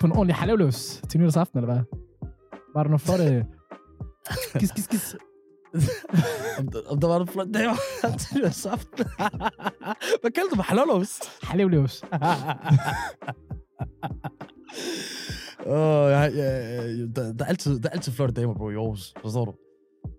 på 0.00 0.06
en 0.06 0.12
ordentlig 0.12 0.34
halvløs 0.36 1.02
til 1.08 1.20
nytårsaften, 1.20 1.58
eller 1.58 1.74
hvad? 1.74 1.82
Var 2.74 2.82
der 2.82 2.90
noget 2.90 3.00
flotte... 3.00 3.46
Gis, 4.60 4.72
gis, 4.72 4.86
gis. 4.88 5.16
om, 6.58 6.68
der, 6.68 6.78
om 6.88 7.00
der 7.00 7.08
var 7.08 7.14
noget 7.14 7.30
flot 7.30 7.46
damer 7.54 7.76
til 8.20 8.36
nytårsaften. 8.36 9.04
Hvad 10.20 10.30
kaldte 10.30 10.50
du 10.50 10.56
mig? 10.56 10.64
Hallolos? 10.64 11.20
Halvløs. 11.42 12.02
Åh, 15.66 16.10
jeg, 16.10 16.32
jeg, 16.34 16.98
jeg, 16.98 17.16
der, 17.16 17.32
der, 17.32 17.44
er 17.44 17.48
altid, 17.48 17.80
der 17.80 17.88
er 17.88 17.92
altid 17.92 18.12
flotte 18.12 18.34
damer, 18.40 18.54
bro, 18.54 18.70
i 18.70 18.74
Aarhus. 18.74 19.14
Forstår 19.22 19.44
du? 19.44 19.54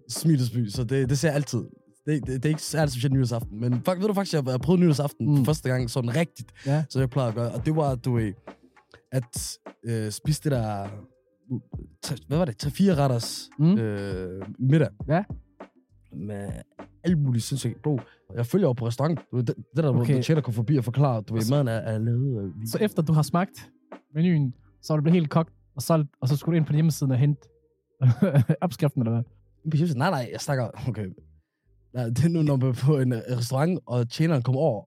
Smilesby, 0.09 0.67
så 0.67 0.83
det, 0.83 1.09
det 1.09 1.19
ser 1.19 1.27
jeg 1.27 1.35
altid. 1.35 1.59
Det, 2.05 2.27
det, 2.27 2.27
det 2.27 2.45
er 2.45 2.49
ikke 2.49 2.61
særligt 2.61 2.91
specielt 2.93 3.13
nytårsaften, 3.13 3.59
men 3.59 3.73
fuck, 3.73 3.99
ved 3.99 4.07
du 4.07 4.13
faktisk, 4.13 4.33
jeg 4.33 4.43
har 4.51 4.57
prøvet 4.57 4.79
nytårsaften 4.79 5.29
mm. 5.29 5.37
For 5.37 5.43
første 5.43 5.69
gang 5.69 5.89
sådan 5.89 6.15
rigtigt, 6.15 6.51
Ja. 6.65 6.83
som 6.89 6.99
jeg 7.01 7.09
plejer 7.09 7.29
at 7.29 7.35
gøre. 7.35 7.51
Og 7.51 7.65
det 7.65 7.75
var, 7.75 7.95
du 7.95 8.15
ved, 8.15 8.33
at 9.11 9.57
øh, 9.85 10.11
spise 10.11 10.41
det 10.43 10.51
der, 10.51 10.87
hvad 12.27 12.37
var 12.37 12.45
det, 12.45 12.57
tre 12.57 12.69
fire 12.71 12.95
retters 12.95 13.49
Mm. 13.59 13.77
øh, 13.77 14.45
middag. 14.59 14.89
Ja. 15.07 15.23
Med 16.13 16.51
alt 17.03 17.17
muligt 17.17 17.43
sindssygt. 17.43 17.81
Bro, 17.81 17.99
jeg 18.35 18.45
følger 18.45 18.67
jo 18.67 18.73
på 18.73 18.87
restaurant. 18.87 19.19
Det, 19.33 19.47
det 19.47 19.55
der, 19.75 19.91
hvor 19.91 20.01
Okay. 20.01 20.13
okay. 20.13 20.23
tjener 20.23 20.41
kom 20.41 20.53
forbi 20.53 20.77
og 20.77 20.83
forklarer, 20.83 21.21
du 21.21 21.33
ved, 21.33 21.43
maden 21.51 21.67
er, 21.67 21.71
er 21.73 21.97
lavet 21.97 22.53
Så 22.71 22.77
efter 22.81 23.01
du 23.01 23.13
har 23.13 23.21
smagt 23.21 23.69
menuen, 24.15 24.53
så 24.81 24.93
er 24.93 24.97
du 24.97 25.03
blevet 25.03 25.13
helt 25.19 25.29
kogt 25.29 25.53
og 25.75 25.81
solgt, 25.81 26.09
og 26.21 26.27
så 26.27 26.37
skulle 26.37 26.53
du 26.55 26.57
ind 26.57 26.65
på 26.65 26.73
hjemmesiden 26.73 27.11
og 27.11 27.17
hente 27.17 27.41
opskriften, 28.61 29.01
eller 29.01 29.11
hvad? 29.11 29.23
På 29.71 29.77
hjemmesiden? 29.77 29.97
Nej, 29.99 30.09
nej, 30.09 30.29
jeg 30.31 30.41
snakker... 30.41 30.69
Okay. 30.87 31.07
Nej, 31.93 32.03
det 32.05 32.25
er 32.25 32.29
nu, 32.29 32.41
når 32.41 32.55
man 32.55 32.69
er 32.69 32.73
på 32.85 32.99
en 32.99 33.13
øh, 33.13 33.19
restaurant, 33.37 33.79
og 33.85 34.09
tjeneren 34.09 34.41
kommer 34.41 34.61
over, 34.61 34.83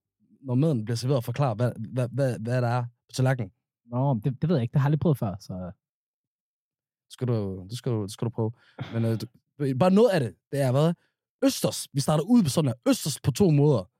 når 0.47 0.55
maden 0.55 0.85
bliver 0.85 0.97
serveret 0.97 1.17
og 1.17 1.25
forklarer, 1.25 1.55
hvad, 1.55 1.73
hvad, 1.93 2.09
hvad, 2.13 2.39
hvad 2.41 2.63
der 2.63 2.69
er 2.69 2.83
på 2.83 3.13
tallerkenen. 3.15 3.51
Nå, 3.93 4.21
det, 4.25 4.43
det 4.43 4.49
ved 4.49 4.57
jeg 4.57 4.63
ikke. 4.63 4.73
Det 4.73 4.81
har 4.81 4.89
jeg 4.89 4.93
aldrig 4.93 5.01
prøvet 5.01 5.19
før, 5.19 5.37
så... 5.41 5.55
Det 7.07 7.13
skal 7.15 7.29
du, 7.29 7.67
det 7.71 7.79
skal 7.79 7.93
du, 7.93 8.03
det 8.03 8.13
skal 8.13 8.25
du 8.25 8.31
prøve. 8.31 8.53
Men 8.93 9.05
øh, 9.05 9.21
du, 9.21 9.27
bare 9.79 9.91
noget 9.91 10.11
af 10.11 10.21
det, 10.21 10.35
det 10.53 10.61
er, 10.61 10.73
hvad? 10.73 10.95
Østers. 11.45 11.89
Vi 11.93 12.01
starter 12.01 12.25
ud 12.25 12.43
på 12.43 12.49
sådan 12.49 12.69
her. 12.69 12.75
Østers 12.89 13.21
på 13.21 13.31
to 13.31 13.51
måder. 13.51 13.91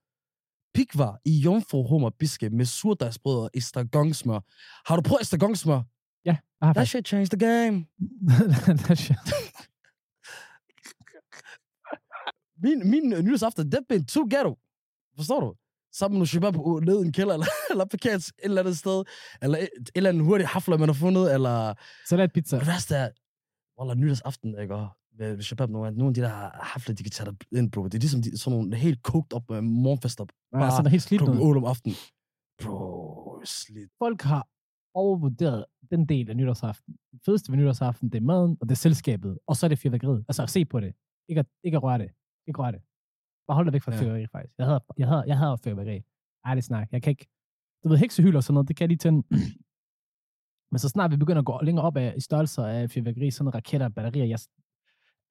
Pikvar 0.75 1.21
i 1.25 1.39
jomfru 1.39 1.89
hummer 1.89 2.11
biske 2.11 2.51
med 2.51 2.65
surdejsbrød 2.65 3.39
og 3.45 3.51
estragongsmør. 3.55 4.41
Har 4.89 4.97
du 4.97 5.03
prøvet 5.03 5.21
estragongsmør? 5.21 5.83
Ja, 6.25 6.37
jeg 6.61 6.67
har 6.67 6.73
That 6.73 6.89
shit 6.89 7.09
changed 7.09 7.31
the 7.31 7.47
game. 7.47 7.87
That 8.85 8.99
shit. 9.05 9.19
Min, 12.63 12.91
min 12.91 13.13
øh, 13.13 13.23
nytårsaften, 13.23 13.73
det 13.73 13.81
blev 13.89 14.05
to 14.05 14.21
ghetto. 14.31 14.59
Forstår 15.17 15.41
du? 15.41 15.55
Sammen 15.95 16.19
med 16.19 16.27
shabab 16.27 16.55
ned 16.83 17.03
i 17.03 17.07
en 17.07 17.13
kælder, 17.13 17.35
eller, 17.39 17.47
eller 17.71 17.85
parkeret 17.85 18.17
et 18.27 18.33
eller 18.43 18.61
andet 18.63 18.79
sted, 18.79 19.05
eller 19.43 19.59
et, 19.59 19.69
et 19.79 19.91
eller 19.95 20.11
andet 20.11 20.25
hurtigt 20.25 20.49
hafler, 20.49 20.77
man 20.77 20.89
har 20.89 20.95
fundet, 20.95 21.35
eller... 21.35 21.75
Salat 22.09 22.33
pizza. 22.33 22.57
Og 22.57 22.61
det 22.61 22.69
værste 22.69 22.95
er, 22.95 23.09
Wallah, 23.81 23.97
nytårsaften, 23.97 24.59
ikke? 24.63 24.75
Og 24.75 24.89
med 25.19 25.43
shabab, 25.43 25.71
nogle, 25.71 25.89
af- 25.89 25.95
nogle 25.95 26.15
de 26.15 26.21
der 26.21 26.51
hafler, 26.63 26.95
de 26.95 27.03
kan 27.03 27.11
tage 27.13 27.31
dig 27.31 27.59
ind, 27.59 27.71
bro. 27.73 27.85
Det 27.85 27.95
er 27.95 27.99
ligesom 27.99 28.23
de, 28.23 28.39
sådan 28.39 28.59
nogle 28.59 28.77
helt 28.77 29.03
kogt 29.03 29.33
op 29.33 29.51
med 29.51 29.61
morgenfester 29.61 30.25
Ja, 30.55 30.71
sådan 30.71 30.91
helt 30.91 31.03
slidt 31.03 31.19
klokken 31.21 31.37
noget. 31.39 31.49
8 31.49 31.59
om 31.59 31.65
aftenen. 31.65 31.97
Bro, 32.63 33.41
slidt. 33.45 33.91
Folk 33.99 34.23
har 34.23 34.47
overvurderet 34.95 35.65
den 35.91 36.07
del 36.07 36.31
af 36.31 36.37
nytårsaften. 36.37 36.95
Det 37.13 37.21
fedeste 37.25 37.53
ved 37.53 37.59
nytårsaften, 37.59 38.09
det 38.09 38.19
er 38.19 38.23
maden, 38.33 38.57
og 38.61 38.69
det 38.69 38.75
er 38.75 38.77
selskabet, 38.87 39.39
og 39.47 39.57
så 39.57 39.67
er 39.67 39.69
det 39.69 39.79
fyrværkeriet. 39.79 40.25
Altså, 40.29 40.47
se 40.47 40.65
på 40.65 40.81
det. 40.81 40.93
Ikke 41.29 41.39
at, 41.39 41.47
ikke 41.65 41.77
at 41.77 41.83
røre 41.83 41.99
det. 41.99 42.11
Ikke 42.49 42.59
røre 42.63 42.73
det. 42.73 42.81
Bare 43.53 43.57
hold 43.57 43.67
dig 43.67 43.73
væk 43.73 43.83
fra 43.83 43.93
Ja. 43.93 44.01
fyrværkeri, 44.01 44.27
faktisk. 44.33 44.55
Jeg 44.59 44.67
havde, 44.67 44.81
jeg 44.99 45.09
havde, 45.09 45.25
jeg 45.27 45.39
havde 45.39 45.59
fyrværkeri. 45.65 46.01
Ærligt 46.47 46.67
snak. 46.67 46.89
Jeg 46.93 47.03
kan 47.03 47.11
ikke... 47.11 47.27
Du 47.85 47.89
ved, 47.89 47.97
heksehyld 47.99 48.37
og 48.37 48.43
sådan 48.43 48.55
noget, 48.55 48.69
det 48.69 48.77
kan 48.77 48.83
jeg 48.85 48.89
lige 48.89 48.99
tænde. 48.99 49.23
Men 50.73 50.79
så 50.79 50.89
snart 50.89 51.11
vi 51.11 51.17
begynder 51.17 51.39
at 51.43 51.47
gå 51.47 51.61
længere 51.63 51.85
op 51.87 51.97
af, 51.97 52.15
i 52.17 52.21
størrelser 52.21 52.65
af 52.67 52.91
fyrværkeri, 52.91 53.31
sådan 53.31 53.45
noget 53.45 53.55
raketter 53.55 53.87
og 53.87 53.95
batterier, 53.95 54.25
jeg, 54.25 54.39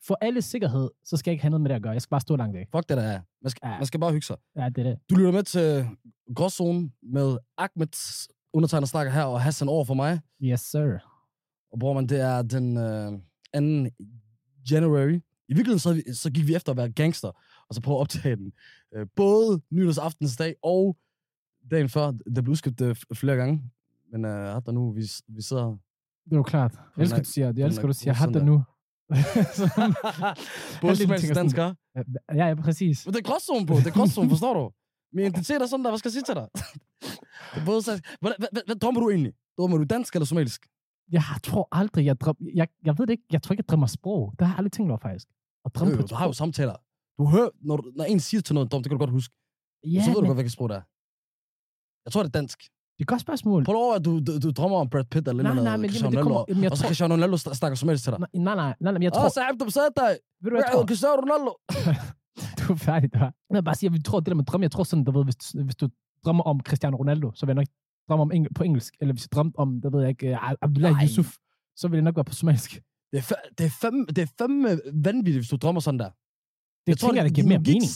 for 0.07 0.17
alle 0.21 0.41
sikkerhed, 0.41 0.89
så 1.05 1.17
skal 1.17 1.31
jeg 1.31 1.33
ikke 1.33 1.41
have 1.41 1.49
noget 1.49 1.61
med 1.61 1.69
det 1.69 1.75
at 1.75 1.81
gøre. 1.83 1.93
Jeg 1.93 2.01
skal 2.01 2.09
bare 2.09 2.21
stå 2.21 2.35
langt 2.35 2.53
væk. 2.55 2.67
Fuck 2.75 2.89
det 2.89 2.97
der 2.97 3.03
er. 3.03 3.21
Man 3.41 3.49
skal, 3.49 3.67
Ja. 3.69 3.77
man 3.77 3.85
skal 3.85 3.99
bare 3.99 4.11
hygge 4.11 4.25
sig. 4.25 4.37
Ja, 4.55 4.69
det 4.69 4.77
er 4.77 4.83
det. 4.89 4.99
Du 5.09 5.15
lytter 5.15 5.31
med 5.31 5.43
til 5.43 5.87
Gråzone 6.35 6.91
med 7.03 7.37
Ahmed, 7.57 8.19
undertegner 8.53 8.87
snakker 8.87 9.11
her, 9.13 9.23
og 9.23 9.41
Hassan 9.41 9.69
over 9.69 9.85
for 9.85 9.93
mig. 9.93 10.19
Yes, 10.43 10.61
sir. 10.61 10.97
Og 11.71 11.79
bror 11.79 11.93
man, 11.93 12.07
det 12.07 12.21
er 12.21 12.41
den 12.41 12.77
øh, 12.77 13.87
2. 13.89 13.95
January. 14.71 15.19
I 15.51 15.53
virkeligheden 15.53 15.79
så, 15.79 16.21
så 16.21 16.31
gik 16.31 16.47
vi 16.47 16.55
efter 16.55 16.71
at 16.71 16.77
være 16.77 16.91
gangster, 16.91 17.27
og 17.69 17.75
så 17.75 17.81
prøve 17.81 17.95
at 17.97 18.01
optage 18.01 18.35
den. 18.35 18.51
Øh, 18.95 19.07
både 19.15 19.61
nytårsaftensdag 19.71 20.55
og 20.63 20.97
dagen 21.71 21.89
før. 21.89 22.11
Det 22.11 22.43
blev 22.43 22.49
udskudt 22.51 22.81
øh, 22.81 22.95
flere 23.13 23.35
gange. 23.35 23.63
Men 24.11 24.25
øh, 24.25 24.31
har 24.31 24.59
der 24.59 24.71
nu, 24.71 24.91
vi, 24.91 25.01
vi 25.27 25.41
sidder... 25.41 25.67
Det 26.25 26.31
er 26.31 26.35
jo 26.35 26.43
klart. 26.43 26.71
Jeg 26.97 27.03
elsker, 27.03 27.17
er- 27.17 27.23
du 27.23 27.29
siger, 27.29 27.53
jeg 27.55 27.65
elsker, 27.65 27.83
er 27.87 27.87
du 27.87 27.93
siger, 27.93 28.13
søndag. 28.13 28.45
nu. 28.45 28.63
både 30.81 31.33
danskere. 31.35 31.75
ja, 31.95 32.47
ja, 32.47 32.55
præcis. 32.55 33.05
Men 33.05 33.13
det 33.13 33.19
er 33.19 33.23
gråzone 33.23 33.65
på, 33.67 33.73
det 33.75 33.87
er 33.87 33.91
gråzone, 33.91 34.29
forstår 34.29 34.53
du? 34.53 34.71
Min 35.13 35.25
identitet 35.25 35.61
er 35.61 35.65
sådan 35.65 35.83
der, 35.83 35.91
hvad 35.91 35.99
skal 35.99 36.09
jeg 36.09 36.13
sige 36.13 36.23
til 36.23 36.35
dig? 36.35 36.47
det 37.55 37.65
både, 37.65 37.81
hvad, 37.85 37.99
hvad, 38.21 38.31
hvad, 38.39 38.61
hvad, 38.65 38.75
drømmer 38.75 39.01
du 39.01 39.09
egentlig? 39.09 39.33
Drømmer 39.57 39.77
du 39.77 39.83
dansk 39.83 40.15
eller 40.15 40.25
somalisk? 40.25 40.67
Jeg 41.11 41.23
tror 41.43 41.67
aldrig, 41.71 42.05
jeg 42.05 42.19
drømmer... 42.19 42.51
Jeg, 42.55 42.67
jeg 42.85 42.97
ved 42.97 43.07
det 43.07 43.13
ikke. 43.13 43.23
Jeg 43.31 43.41
tror 43.41 43.53
ikke, 43.53 43.63
jeg 43.63 43.69
drømmer 43.69 43.87
sprog. 43.87 44.33
Det 44.39 44.47
har 44.47 44.53
jeg 44.53 44.57
aldrig 44.59 44.71
tænkt 44.71 44.91
over, 44.91 44.99
faktisk. 44.99 45.27
Drømme 45.75 45.93
Jo, 45.93 45.99
jo, 46.01 46.07
du 46.07 46.15
har 46.15 46.25
jo 46.25 46.33
samtaler. 46.33 46.75
Du 47.19 47.23
hører, 47.33 47.49
når, 47.61 47.77
du, 47.77 47.91
når 47.95 48.05
en 48.05 48.19
siger 48.19 48.41
til 48.41 48.53
noget 48.55 48.71
dumt, 48.71 48.83
det 48.83 48.89
kan 48.89 48.97
du 48.99 49.03
godt 49.05 49.15
huske. 49.19 49.33
Ja, 49.95 50.01
så 50.03 50.07
ved 50.09 50.15
du 50.15 50.21
men 50.21 50.27
godt, 50.27 50.37
hvilket 50.37 50.51
sprog 50.51 50.69
det 50.69 50.75
er. 50.75 50.81
Jeg 52.05 52.11
tror, 52.13 52.21
det 52.23 52.29
er 52.35 52.37
dansk. 52.39 52.59
det 52.59 52.99
er 52.99 53.03
et 53.03 53.07
godt 53.07 53.21
spørgsmål. 53.21 53.65
Prøv 53.65 53.75
over, 53.75 53.95
at 53.95 54.05
du, 54.05 54.11
du, 54.27 54.31
du 54.45 54.49
drømmer 54.51 54.77
om 54.77 54.89
Brad 54.89 55.03
Pitt 55.13 55.27
eller 55.27 55.43
Nej, 55.43 55.53
noget, 55.53 55.63
nej, 55.69 55.77
men- 55.77 55.89
Cristiano 55.89 56.11
jamen, 56.11 56.17
det 56.17 56.25
Ronaldo, 56.25 56.33
kommer- 56.37 56.45
jamen, 56.49 56.63
jeg 56.63 56.71
og 56.71 56.77
så 56.77 56.85
Cristiano 56.85 57.13
Ronaldo 57.15 57.37
snakker 57.37 57.75
somalisk 57.75 58.03
til 58.03 58.11
dig. 58.13 58.19
Nej, 58.19 58.29
nej, 58.33 58.55
nej, 58.55 58.73
nej, 58.79 58.91
men 58.91 59.03
jeg 59.03 59.11
Åh, 59.15 59.17
tror... 59.21 59.29
så 59.29 59.41
er 59.41 59.51
du 59.59 59.65
besat 59.65 59.91
dig. 60.01 60.11
Ved 60.43 60.49
du, 60.51 60.55
jeg 60.57 60.65
tror? 60.73 60.85
Cristiano 60.89 61.15
Ronaldo. 61.23 61.51
Du 62.59 62.73
er 62.73 62.77
færdig, 62.77 63.13
der. 63.13 63.31
Jeg 63.53 63.63
bare 63.63 63.75
sige, 63.75 63.91
vi 63.91 64.01
tror, 64.01 64.19
det 64.19 64.27
der 64.27 64.35
med 64.41 64.43
drømme, 64.45 64.63
jeg 64.63 64.71
tror 64.71 64.83
sådan, 64.83 65.03
du 65.03 65.11
ved, 65.11 65.23
hvis, 65.23 65.35
hvis 65.67 65.75
du 65.75 65.89
drømmer 66.25 66.43
om 66.43 66.59
Cristiano 66.67 66.97
Ronaldo, 66.97 67.31
så 67.35 67.45
vil 67.45 67.51
jeg 67.51 67.55
nok 67.55 67.67
drømme 68.09 68.21
om 68.21 68.31
eng- 68.31 68.53
på 68.55 68.63
engelsk. 68.63 68.93
Eller 69.01 69.13
hvis 69.13 69.23
jeg 69.23 69.31
drømte 69.31 69.57
om, 69.57 69.81
det 69.81 69.93
ved 69.93 69.99
jeg 70.01 70.09
ikke, 70.09 70.31
uh, 70.31 70.51
Abdullah. 70.61 71.03
Yusuf, 71.03 71.35
så 71.75 71.87
vil 71.87 71.95
det 71.97 72.03
nok 72.03 72.15
være 72.15 72.23
på 72.25 72.33
somalisk. 72.33 72.71
Det 73.11 73.17
er, 73.19 73.35
det 73.57 73.65
er 73.65 73.73
fandme, 73.81 74.05
det 74.05 74.17
er 74.17 74.31
fandme 74.37 74.69
vanvittigt, 74.93 75.37
hvis 75.37 75.49
du 75.49 75.55
drømmer 75.55 75.81
sådan 75.81 75.99
der. 75.99 76.09
Det 76.85 76.87
jeg 76.87 76.97
tænker 76.97 77.15
jeg, 77.15 77.25
det 77.25 77.35
giver 77.35 77.47
mere 77.47 77.59
mening. 77.59 77.91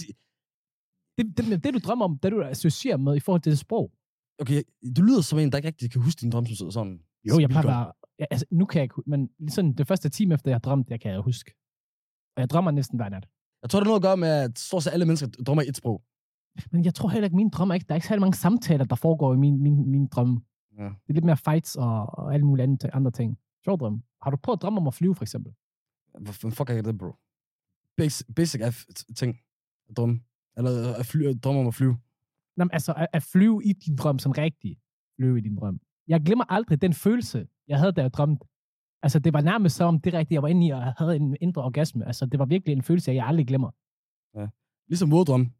Det, 1.17 1.37
det, 1.37 1.63
det, 1.63 1.73
du 1.73 1.79
drømmer 1.79 2.05
om, 2.05 2.17
det 2.17 2.31
du 2.31 2.41
associerer 2.41 2.97
med 2.97 3.15
i 3.15 3.19
forhold 3.19 3.41
til 3.41 3.51
det 3.51 3.59
sprog. 3.59 3.91
Okay, 4.39 4.63
du 4.97 5.01
lyder 5.01 5.21
som 5.21 5.39
en, 5.39 5.51
der 5.51 5.57
ikke 5.57 5.67
rigtig 5.67 5.91
kan 5.91 6.01
huske 6.01 6.21
din 6.21 6.29
drøm 6.29 6.45
som 6.45 6.71
sådan. 6.71 6.99
Jo, 7.29 7.39
jeg 7.39 7.49
plejer 7.49 7.65
bare... 7.65 7.91
Ja, 8.19 8.25
altså, 8.31 8.45
nu 8.51 8.65
kan 8.65 8.79
jeg 8.79 8.83
ikke... 8.83 8.95
Men 9.07 9.29
sådan, 9.49 9.73
det 9.73 9.87
første 9.87 10.09
time 10.09 10.33
efter, 10.33 10.51
jeg 10.51 10.55
har 10.55 10.59
drømt, 10.59 10.89
jeg 10.89 11.01
kan 11.01 11.11
jeg 11.11 11.19
huske. 11.19 11.53
Og 12.35 12.39
jeg 12.41 12.49
drømmer 12.49 12.71
næsten 12.71 12.95
hver 12.99 13.09
nat. 13.09 13.27
Jeg 13.61 13.69
tror, 13.69 13.79
det 13.79 13.85
er 13.85 13.89
noget 13.89 13.99
at 13.99 14.07
gøre 14.09 14.17
med, 14.17 14.29
at 14.29 14.59
stort 14.59 14.83
set 14.83 14.91
alle 14.91 15.05
mennesker 15.05 15.27
drømmer 15.27 15.63
i 15.63 15.67
et 15.67 15.77
sprog. 15.77 16.03
Men 16.71 16.85
jeg 16.85 16.93
tror 16.95 17.09
heller 17.09 17.25
ikke, 17.25 17.35
mine 17.35 17.49
drømme 17.49 17.71
er 17.71 17.75
ikke... 17.75 17.85
Der 17.87 17.93
er 17.93 17.95
ikke 17.95 18.07
særlig 18.07 18.21
mange 18.21 18.37
samtaler, 18.37 18.85
der 18.85 18.95
foregår 18.95 19.33
i 19.33 19.37
min, 19.37 19.63
min, 19.63 19.91
min 19.91 20.07
drømme. 20.07 20.41
Ja. 20.77 20.83
Det 20.83 21.09
er 21.09 21.13
lidt 21.13 21.25
mere 21.25 21.37
fights 21.37 21.75
og, 21.75 22.19
og 22.19 22.33
alle 22.33 22.45
mulige 22.45 22.63
andre, 22.63 22.95
andre 22.95 23.11
ting. 23.11 23.37
Sjov 23.65 23.79
drømme. 23.79 24.01
Har 24.21 24.31
du 24.31 24.37
prøvet 24.37 24.57
at 24.57 24.61
drømme 24.61 24.79
om 24.79 24.87
at 24.87 24.93
flyve, 24.93 25.15
for 25.15 25.23
eksempel? 25.23 25.53
Hvad 26.19 26.51
fuck 26.51 26.69
er 26.69 26.81
det, 26.81 26.97
bro? 26.97 27.15
Basic, 27.97 28.27
basic 28.35 28.61
er 28.61 28.71
ting. 29.15 29.39
Drømme. 29.97 30.21
Eller 30.57 30.93
at 30.99 31.05
fly, 31.05 31.23
at 31.25 31.43
drømme 31.43 31.61
om 31.61 31.67
at 31.67 31.73
flyve. 31.73 31.97
Nå, 32.57 32.63
men 32.63 32.69
altså, 32.73 32.93
at, 32.93 33.07
at 33.13 33.23
flyve 33.23 33.63
i 33.65 33.73
din 33.73 33.95
drøm, 33.95 34.19
sådan 34.19 34.37
rigtig 34.37 34.77
flyve 35.15 35.37
i 35.37 35.41
din 35.41 35.55
drøm. 35.55 35.79
Jeg 36.07 36.21
glemmer 36.25 36.45
aldrig 36.49 36.81
den 36.81 36.93
følelse, 36.93 37.47
jeg 37.67 37.79
havde, 37.79 37.91
da 37.91 38.01
jeg 38.01 38.13
drømte. 38.13 38.45
Altså, 39.03 39.19
det 39.19 39.33
var 39.33 39.41
nærmest 39.41 39.75
som, 39.75 39.99
det 39.99 40.13
rigtige, 40.13 40.35
jeg 40.35 40.41
var 40.41 40.47
inde 40.47 40.67
i, 40.67 40.69
og 40.69 40.79
jeg 40.79 40.93
havde 40.97 41.15
en 41.15 41.37
indre 41.41 41.63
orgasme. 41.63 42.05
Altså, 42.07 42.25
det 42.25 42.39
var 42.39 42.45
virkelig 42.45 42.73
en 42.73 42.81
følelse, 42.83 43.11
jeg 43.11 43.25
aldrig 43.27 43.47
glemmer. 43.47 43.71
Ligesom 44.87 45.11
våddrømme. 45.11 45.51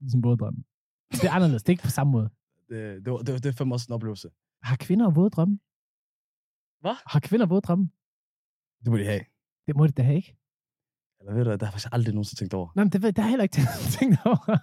Ligesom 0.00 0.22
både 0.22 0.36
drømme. 0.36 0.64
Det 1.12 1.24
er 1.24 1.30
anderledes. 1.32 1.62
Det 1.62 1.68
er 1.68 1.72
ikke 1.72 1.82
på 1.82 1.90
samme 1.90 2.10
måde. 2.10 2.30
Det, 2.68 3.04
det, 3.04 3.12
var- 3.12 3.18
det, 3.18 3.42
det 3.42 3.46
er 3.46 3.52
fandme 3.52 3.74
også 3.74 3.86
en 3.90 3.94
oplevelse. 3.94 4.28
Har 4.62 4.76
kvinder 4.76 5.10
våde 5.10 5.30
drømme? 5.30 5.58
Hvad? 6.82 6.96
Har 7.06 7.20
kvinder 7.20 7.46
våde 7.46 7.60
drømme? 7.60 7.86
Det 8.82 8.90
må 8.92 8.96
de 8.98 9.04
have. 9.04 9.24
Det 9.66 9.76
må 9.76 9.86
det 9.86 9.96
da 9.96 10.02
have, 10.02 10.16
ikke? 10.16 10.36
Eller 11.20 11.32
ved 11.34 11.44
du, 11.44 11.50
det 11.50 11.62
har 11.62 11.66
jeg 11.66 11.72
faktisk 11.72 11.92
aldrig 11.92 12.14
nogensinde 12.14 12.40
tænkt 12.40 12.54
over. 12.54 12.68
Nej, 12.76 12.84
men 12.84 12.92
det 12.92 13.02
ved 13.02 13.12
der 13.12 13.22
er 13.22 13.26
heller 13.26 13.42
ikke 13.42 13.56
tænkt 13.98 14.18
over. 14.24 14.58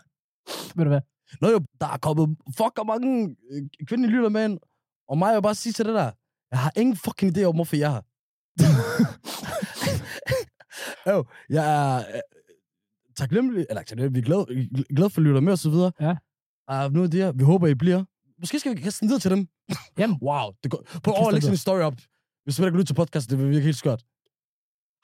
ved 0.75 0.85
du 0.85 0.89
hvad? 0.89 1.01
Nå 1.41 1.47
jo, 1.55 1.59
der 1.81 1.87
er 1.87 1.97
kommet 1.97 2.37
fucker 2.57 2.83
mange 2.83 3.35
øh, 3.51 3.61
kvindelige 3.87 4.15
lytter 4.15 4.29
med 4.29 4.45
ind. 4.49 4.59
Og 5.09 5.17
mig 5.17 5.29
vil 5.29 5.33
jeg 5.33 5.43
bare 5.43 5.55
sige 5.55 5.73
til 5.73 5.85
det 5.85 5.95
der. 5.95 6.11
Jeg 6.51 6.59
har 6.59 6.71
ingen 6.75 6.95
fucking 6.95 7.37
idé 7.37 7.43
om, 7.43 7.55
hvorfor 7.55 7.75
jeg 7.75 7.89
er 7.89 7.95
her. 7.95 8.03
jo, 11.11 11.25
jeg 11.49 11.65
er 11.77 11.97
øh, 11.97 12.21
taknemmelig, 13.15 13.65
eller 13.69 13.83
taknemmelig, 13.83 14.15
vi 14.15 14.19
er 14.19 14.29
glad, 14.29 14.41
glad 14.95 15.09
for 15.09 15.21
at 15.21 15.25
lytte 15.25 15.41
med 15.41 15.53
og 15.53 15.59
så 15.59 15.69
videre. 15.69 15.91
Ja. 15.99 16.15
Og 16.67 16.91
nu 16.93 17.03
af 17.03 17.11
det 17.11 17.23
her, 17.23 17.31
vi 17.31 17.43
håber, 17.43 17.67
I 17.67 17.75
bliver. 17.75 18.03
Måske 18.39 18.59
skal 18.59 18.75
vi 18.77 18.81
kaste 18.81 19.05
videre 19.05 19.19
til 19.19 19.31
dem. 19.31 19.47
Jamen. 19.97 20.17
wow, 20.27 20.51
det 20.63 20.71
går. 20.71 20.81
Kaster 20.83 21.11
over 21.11 21.31
lægge 21.31 21.41
sådan 21.41 21.53
en 21.53 21.57
story 21.57 21.79
op. 21.79 21.95
Hvis 22.43 22.55
du 22.55 22.63
vil 22.63 22.71
lytte 22.71 22.85
til 22.85 22.93
podcast, 22.93 23.29
det 23.29 23.37
vil 23.39 23.49
virke 23.49 23.63
helt 23.63 23.77
skørt. 23.77 24.05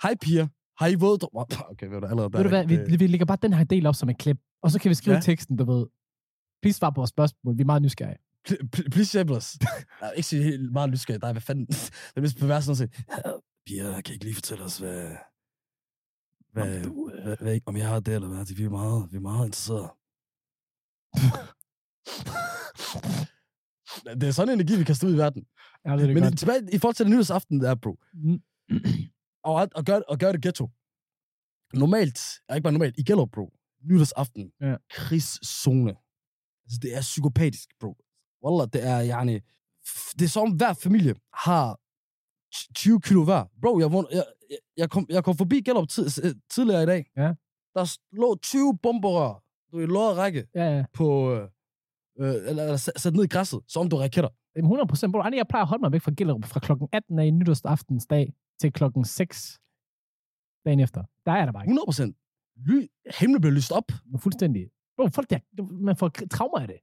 Hej 0.04 0.16
piger. 0.22 0.48
Har 0.80 0.88
I 0.88 0.96
våd? 0.96 1.18
Okay, 1.72 1.88
ved 1.88 2.02
du 2.02 2.08
allerede 2.08 2.32
der. 2.32 2.38
Ved 2.38 2.44
du 2.44 2.50
hvad? 2.50 2.68
det- 2.68 2.92
Vi, 2.92 2.96
vi 2.98 3.08
lægger 3.08 3.26
bare 3.26 3.38
den 3.42 3.54
her 3.54 3.64
del 3.64 3.86
op 3.86 3.96
som 3.96 4.10
en 4.10 4.16
klip, 4.16 4.38
og 4.64 4.72
så 4.72 4.80
kan 4.80 4.90
vi 4.90 4.96
skrive 4.96 5.16
Ja. 5.16 5.22
teksten, 5.22 5.58
du 5.58 5.66
ved. 5.74 5.86
Please 6.62 6.78
svar 6.78 6.90
på 6.90 6.96
vores 7.02 7.10
spørgsmål. 7.10 7.58
Vi 7.58 7.62
er 7.62 7.66
meget 7.66 7.82
nysgerrige. 7.82 8.18
Pl- 8.50 8.68
pl- 8.76 8.90
Please 8.90 9.06
shameless. 9.10 9.58
Jeg 10.02 10.08
er 10.08 10.12
ikke 10.12 10.28
så 10.30 10.36
helt 10.38 10.72
meget 10.72 10.90
nysgerrig. 10.90 11.22
Nej, 11.22 11.32
hvad 11.32 11.42
fanden? 11.42 11.66
Det 12.12 12.18
er 12.18 12.22
mest 12.22 12.38
perverse 12.38 12.72
at 12.72 12.78
sige, 12.78 12.90
"Ja, 13.10 13.32
piger, 13.68 14.02
kan 14.02 14.12
I 14.12 14.14
ikke 14.14 14.26
lige 14.26 14.36
fortælle 14.36 14.64
os, 14.64 14.78
hvad, 14.78 15.16
hvad, 16.54 16.78
Om 16.78 16.84
du, 16.84 17.12
øh, 17.14 17.24
hvad, 17.24 17.38
hvad, 17.42 17.60
om 17.66 17.78
jeg 17.78 17.88
har 17.88 18.00
det, 18.00 18.14
eller 18.16 18.28
hvad? 18.28 18.56
Vi 18.56 18.64
er 18.64 18.70
meget, 18.70 19.12
vi 19.12 19.18
er 19.18 19.22
meget 19.22 19.46
interesserede. 19.46 19.90
Det 24.04 24.24
er 24.24 24.32
sådan 24.32 24.50
en 24.54 24.60
energi, 24.60 24.78
vi 24.78 24.84
kaster 24.84 25.08
ud 25.08 25.14
i 25.14 25.18
verden. 25.18 25.46
Jeg 25.86 25.98
ved 25.98 26.08
det 26.08 26.14
Men 26.14 26.24
i, 26.24 26.28
godt. 26.28 26.40
tilbage, 26.40 26.62
i 26.74 26.78
forhold 26.78 26.96
til 26.96 27.06
den 27.06 27.12
nyhedsaften, 27.14 27.62
der, 27.62 27.76
bro, 27.76 27.98
Mm. 28.14 28.40
og, 29.44 29.54
og, 29.76 29.84
gør, 29.86 30.00
og 30.08 30.18
gør 30.18 30.32
det 30.32 30.42
ghetto. 30.42 30.70
Normalt, 31.74 32.20
ja, 32.50 32.54
ikke 32.56 32.64
bare 32.64 32.74
normalt, 32.74 32.98
i 32.98 33.04
Gellerup, 33.04 33.32
bro, 33.32 33.54
nyhedsaften, 33.84 34.52
Ja. 34.62 34.76
krigszone. 34.90 35.96
Altså, 36.66 36.80
det 36.82 36.96
er 36.98 37.02
psykopatisk, 37.02 37.70
bro. 37.80 37.98
Wallah, 38.46 38.68
det 38.74 38.88
er, 38.88 39.00
yani, 39.00 39.34
det 40.20 40.26
er 40.26 40.28
som 40.30 40.52
hver 40.52 40.74
familie 40.74 41.16
har 41.34 41.80
t- 42.56 42.68
20 42.76 43.02
kilo 43.02 43.24
hver. 43.24 43.44
Bro, 43.62 43.80
jeg, 43.80 43.88
vund- 43.92 44.08
jeg, 44.16 44.26
jeg, 44.78 44.90
kom, 44.90 45.06
jeg 45.10 45.24
kom 45.24 45.38
forbi 45.38 45.62
Gellerup 45.62 45.88
tid, 45.90 46.10
tidligere 46.50 46.84
i 46.84 46.86
dag. 46.86 47.06
Ja. 47.18 47.34
Der 47.76 47.98
lå 48.12 48.36
20 48.36 48.78
bomberør, 48.84 49.44
du 49.72 49.80
i 49.80 49.86
lodret 49.86 50.18
række, 50.18 50.48
Ja, 50.56 50.78
ja. 50.78 50.86
på, 50.94 51.34
øh, 51.34 51.50
øh, 52.20 52.36
eller, 52.50 52.64
eller 52.64 52.78
sat 52.78 53.14
ned 53.14 53.24
i 53.24 53.28
græsset, 53.28 53.60
som 53.68 53.90
du 53.90 53.96
raketter. 53.98 54.30
Jamen, 54.56 54.66
100 54.66 54.88
procent. 54.88 55.16
Jeg 55.16 55.48
plejer 55.50 55.64
at 55.64 55.68
holde 55.70 55.82
mig 55.82 55.92
væk 55.92 56.02
fra 56.02 56.12
Gellerup 56.18 56.46
fra 56.46 56.60
klokken 56.60 56.88
18 56.94 57.20
af 57.20 57.34
nytårsaftensdag 57.34 58.34
til 58.62 58.72
klokken 58.74 59.06
6 59.06 59.60
dagen 60.66 60.80
efter. 60.80 61.04
Der 61.26 61.32
er 61.32 61.46
der 61.46 61.52
bare 61.52 61.64
ikke. 61.64 61.70
100 61.70 61.86
procent. 61.86 62.16
Ly, 62.56 62.88
himlen 63.20 63.42
bliver 63.42 63.54
lyst 63.54 63.72
op. 63.72 63.92
Fuldstændig. 64.20 64.70
Bro, 64.98 65.08
folk 65.08 65.30
der, 65.30 65.40
man 65.88 65.96
får 65.96 66.10
traumer 66.10 66.60
af 66.60 66.68
det. 66.68 66.78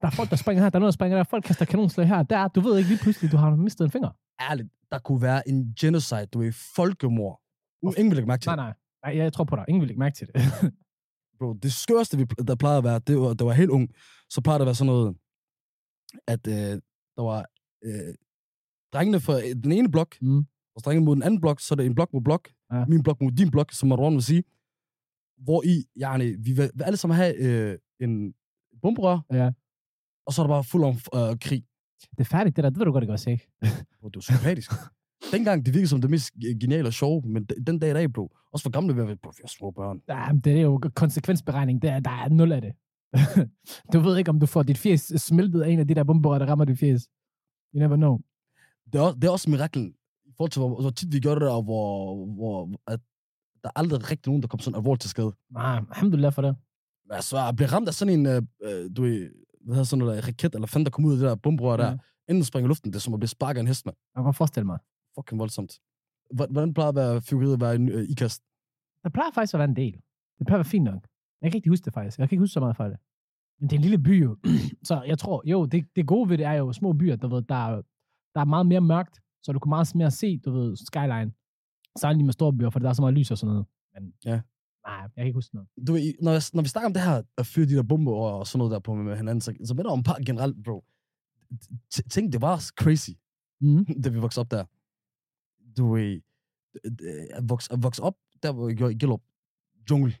Der 0.00 0.06
er 0.06 0.10
folk, 0.10 0.30
der 0.30 0.36
springer 0.36 0.62
her, 0.62 0.70
der 0.70 0.76
er 0.76 0.80
noget, 0.80 0.92
der 0.92 0.96
springer 0.96 1.16
der, 1.16 1.24
folk 1.24 1.44
kaster 1.44 1.64
kanonslag 1.64 2.08
her, 2.08 2.22
der, 2.22 2.48
du 2.48 2.60
ved 2.60 2.78
ikke 2.78 2.90
lige 2.90 2.98
pludselig, 3.02 3.32
du 3.32 3.36
har 3.36 3.56
mistet 3.56 3.84
en 3.84 3.90
finger. 3.90 4.10
ærligt, 4.50 4.68
der 4.92 4.98
kunne 4.98 5.22
være 5.22 5.48
en 5.48 5.74
genocide, 5.80 6.26
du 6.26 6.42
er 6.42 6.52
folkemord. 6.76 7.40
Ingen 7.82 8.10
vil 8.10 8.16
lægge 8.16 8.28
mærke 8.28 8.40
til 8.42 8.48
Nej, 8.50 8.56
det. 8.56 8.76
nej. 9.02 9.12
Nej, 9.14 9.22
jeg 9.22 9.32
tror 9.32 9.44
på 9.44 9.56
dig. 9.56 9.64
Ingen 9.68 9.80
vil 9.82 9.90
ikke 9.90 9.98
mærke 9.98 10.16
til 10.16 10.26
det. 10.26 10.34
Bro, 11.38 11.52
det 11.52 11.72
skørste, 11.72 12.18
vi, 12.18 12.24
der 12.24 12.54
plejede 12.54 12.78
at 12.78 12.84
være, 12.84 12.98
det 12.98 13.18
var, 13.18 13.34
det 13.34 13.46
var 13.46 13.52
helt 13.52 13.70
ung, 13.70 13.88
så 14.30 14.40
plejede 14.40 14.58
det 14.58 14.62
at 14.62 14.66
være 14.66 14.74
sådan 14.74 14.86
noget, 14.92 15.16
at 16.26 16.46
øh, 16.46 16.80
der 17.16 17.22
var 17.22 17.46
øh, 17.84 18.14
drengene 18.92 19.20
fra 19.20 19.34
øh, 19.38 19.54
den 19.64 19.72
ene 19.72 19.90
blok, 19.90 20.16
Mm. 20.20 20.38
og 20.76 20.82
drengene 20.84 21.04
mod 21.04 21.14
den 21.14 21.22
anden 21.22 21.40
blok, 21.40 21.60
så 21.60 21.74
er 21.74 21.76
det 21.76 21.86
en 21.86 21.94
blok 21.94 22.12
mod 22.12 22.22
blok, 22.22 22.48
Ja. 22.72 22.84
min 22.88 23.02
blok 23.02 23.20
mod 23.20 23.32
din 23.32 23.50
blok, 23.50 23.72
som 23.72 23.88
Marwan 23.88 24.14
vil 24.14 24.22
sige, 24.22 24.44
hvor 25.38 25.62
i, 25.64 25.84
yani, 26.00 26.26
vi 26.26 26.52
vil, 26.52 26.70
vil 26.74 26.82
alle 26.84 26.96
sammen 26.96 27.16
have 27.16 27.34
øh, 27.36 27.78
en 28.00 28.34
bomberør, 28.82 29.18
Ja. 29.32 29.52
og 30.26 30.32
så 30.32 30.42
er 30.42 30.46
der 30.46 30.54
bare 30.54 30.64
fuld 30.64 30.84
om 30.84 30.94
øh, 31.14 31.38
krig. 31.38 31.64
Det 32.10 32.20
er 32.20 32.24
færdigt, 32.24 32.56
det 32.56 32.64
der. 32.64 32.70
Det 32.70 32.78
ved 32.78 32.84
du 32.86 32.92
godt, 32.92 33.02
det 33.02 33.10
også 33.10 33.30
ikke. 33.30 33.46
Det 33.62 34.14
var 34.14 34.20
sympatisk. 34.20 34.70
Dengang, 35.34 35.66
det 35.66 35.74
virkede 35.74 35.88
som 35.88 36.00
det 36.00 36.10
mest 36.10 36.30
geniale 36.60 36.88
og 36.88 36.92
sjove, 36.92 37.22
men 37.26 37.44
de- 37.44 37.64
den 37.66 37.78
dag 37.78 37.90
i 37.90 37.94
dag, 37.94 38.12
bro, 38.12 38.36
også 38.52 38.62
for 38.62 38.70
gamle, 38.70 38.94
vi 38.94 39.02
vi 39.02 39.12
er 39.44 39.48
små 39.58 39.70
børn. 39.70 40.00
Ja, 40.08 40.32
men 40.32 40.40
det 40.40 40.56
er 40.56 40.60
jo 40.60 40.80
konsekvensberegning. 40.94 41.82
Der, 41.82 42.00
der 42.00 42.10
er 42.10 42.28
nul 42.28 42.52
af 42.52 42.60
det. 42.60 42.72
du 43.92 43.98
ved 44.00 44.18
ikke, 44.18 44.30
om 44.30 44.40
du 44.40 44.46
får 44.46 44.62
dit 44.62 44.78
fjes 44.78 45.00
smeltet 45.16 45.62
af 45.62 45.68
en 45.70 45.78
af 45.78 45.88
de 45.88 45.94
der 45.94 46.04
bomber, 46.04 46.38
der 46.38 46.46
rammer 46.46 46.64
dit 46.64 46.78
fjes. 46.78 47.08
You 47.74 47.78
never 47.80 47.96
know. 47.96 48.18
det 48.92 48.98
er, 48.98 49.02
også, 49.02 49.16
det 49.16 49.24
er 49.24 49.30
også 49.30 49.50
miraklen, 49.50 49.94
i 50.26 50.32
forhold 50.36 50.50
til, 50.50 50.60
hvor, 50.60 50.80
hvor 50.80 50.90
tit 50.90 51.12
vi 51.12 51.20
gør 51.20 51.32
det 51.34 51.40
der, 51.40 51.50
og 51.50 51.62
hvor, 51.62 52.26
hvor 52.34 52.70
at 52.92 53.00
der 53.62 53.68
er 53.68 53.78
aldrig 53.78 54.10
rigtig 54.10 54.30
nogen, 54.30 54.42
der 54.42 54.48
kommer 54.48 54.62
sådan 54.62 54.76
alvorligt 54.78 55.00
til 55.00 55.10
skade. 55.10 55.32
Nej, 55.52 55.76
alhamdulillah 55.90 56.32
for 56.32 56.42
det. 56.42 56.56
Men 57.06 57.14
altså, 57.14 57.48
at 57.48 57.56
blive 57.56 57.68
ramt 57.68 57.88
af 57.88 57.94
sådan 57.94 58.14
en, 58.20 58.26
øh, 58.26 58.42
øh, 58.64 58.90
du 58.96 59.02
ved, 59.02 59.30
hvad 59.64 59.74
hedder 59.74 59.84
sådan 59.84 59.98
noget 60.04 60.22
der, 60.22 60.26
raket, 60.28 60.54
eller 60.54 60.66
fanden, 60.66 60.84
der 60.84 60.90
kommer 60.90 61.08
ud 61.08 61.14
af 61.14 61.18
det 61.20 61.28
der 61.28 61.34
bombrør 61.34 61.76
der, 61.76 61.86
Ja. 61.90 61.96
inden 62.28 62.44
springer 62.44 62.68
i 62.68 62.72
luften, 62.72 62.90
det 62.92 62.96
er 62.96 63.00
som 63.00 63.14
at 63.14 63.20
blive 63.20 63.28
sparket 63.28 63.58
af 63.58 63.60
en 63.62 63.66
hest, 63.66 63.86
mand. 63.86 63.96
Jeg 64.16 64.24
kan 64.24 64.34
forestille 64.34 64.66
mig. 64.66 64.78
Fucking 65.14 65.38
voldsomt. 65.38 65.72
Hvor- 66.34 66.46
Hvordan 66.52 66.74
plejer 66.74 66.88
at 66.88 66.94
være 66.94 67.22
fyrkeriet 67.22 67.52
at 67.54 67.60
være 67.60 67.74
en 67.74 67.88
øh, 67.88 68.04
ikast? 68.08 68.42
Der 69.02 69.08
plejer 69.10 69.30
faktisk 69.34 69.54
at 69.54 69.58
være 69.58 69.68
en 69.68 69.76
del. 69.76 69.92
Det 70.38 70.46
plejer 70.46 70.60
at 70.60 70.64
være 70.64 70.70
fint 70.70 70.84
nok. 70.84 71.02
Jeg 71.42 71.50
kan 71.50 71.58
ikke 71.58 71.68
huske 71.70 71.84
det 71.84 71.92
faktisk. 71.94 72.18
Jeg 72.18 72.28
kan 72.28 72.34
ikke 72.36 72.42
huske 72.42 72.52
så 72.52 72.60
meget 72.60 72.76
fra 72.76 72.88
det. 72.88 72.96
Men 73.60 73.70
det 73.70 73.76
er 73.76 73.78
en 73.78 73.82
lille 73.82 73.98
by 73.98 74.24
jo. 74.24 74.36
så 74.88 75.02
jeg 75.02 75.18
tror, 75.18 75.42
jo, 75.46 75.66
det, 75.66 75.84
det 75.96 76.06
gode 76.06 76.28
ved 76.28 76.38
det 76.38 76.46
er 76.46 76.52
jo 76.52 76.72
små 76.72 76.92
byer, 76.92 77.16
der, 77.16 77.28
ved, 77.28 77.42
der, 77.42 77.54
er- 77.54 77.82
der 78.34 78.40
er 78.40 78.44
meget 78.44 78.66
mere 78.66 78.80
mørkt, 78.80 79.20
så 79.42 79.52
du 79.52 79.58
kan 79.58 79.68
meget 79.68 79.94
mere 79.94 80.10
se, 80.10 80.38
du 80.38 80.52
ved, 80.52 80.76
skyline. 80.76 81.32
Sammenlignet 81.98 82.26
med 82.26 82.32
store 82.32 82.52
byer, 82.52 82.70
for 82.70 82.78
der 82.78 82.88
er 82.88 82.92
så 82.92 83.02
meget 83.02 83.14
lys 83.14 83.30
og 83.30 83.38
sådan 83.38 83.50
noget. 83.52 83.66
Men 83.94 84.14
Ja. 84.24 84.40
nej, 84.86 84.94
jeg 85.00 85.10
kan 85.16 85.26
ikke 85.26 85.36
huske 85.36 85.54
noget. 85.54 85.68
Du 85.88 85.92
når, 86.22 86.30
jeg, 86.32 86.42
når 86.54 86.62
vi 86.62 86.68
snakker 86.68 86.86
om 86.86 86.92
det 86.92 87.02
her, 87.02 87.22
at 87.38 87.46
fyre 87.46 87.66
de 87.66 87.74
der 87.74 87.82
bomber 87.82 88.12
og, 88.12 88.46
sådan 88.46 88.58
noget 88.58 88.72
der 88.72 88.78
på 88.78 88.94
med 88.94 89.16
hinanden, 89.16 89.40
så, 89.40 89.54
så 89.64 89.74
minder 89.74 89.90
om 89.90 90.02
bare 90.02 90.24
generelt, 90.24 90.64
bro. 90.64 90.84
Tænk, 92.10 92.32
det 92.32 92.40
var 92.40 92.64
crazy. 92.80 93.10
Mm. 93.60 93.84
da 94.04 94.08
vi 94.08 94.18
voksede 94.18 94.40
op 94.44 94.50
der. 94.50 94.64
Du 95.76 95.94
ved, 95.94 96.20
at 97.30 97.48
vokse, 97.48 97.72
at 97.72 97.82
vokse 97.82 98.02
op, 98.02 98.16
der 98.42 98.52
hvor 98.52 98.68
jeg 98.68 98.76
gjorde 98.76 98.92
i 98.92 98.98
Gellerup, 98.98 99.22
jungle. 99.90 100.14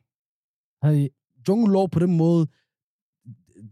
I, 0.84 1.08
Jungle 1.48 1.72
lov 1.72 1.88
på 1.90 1.98
den 1.98 2.16
måde, 2.16 2.46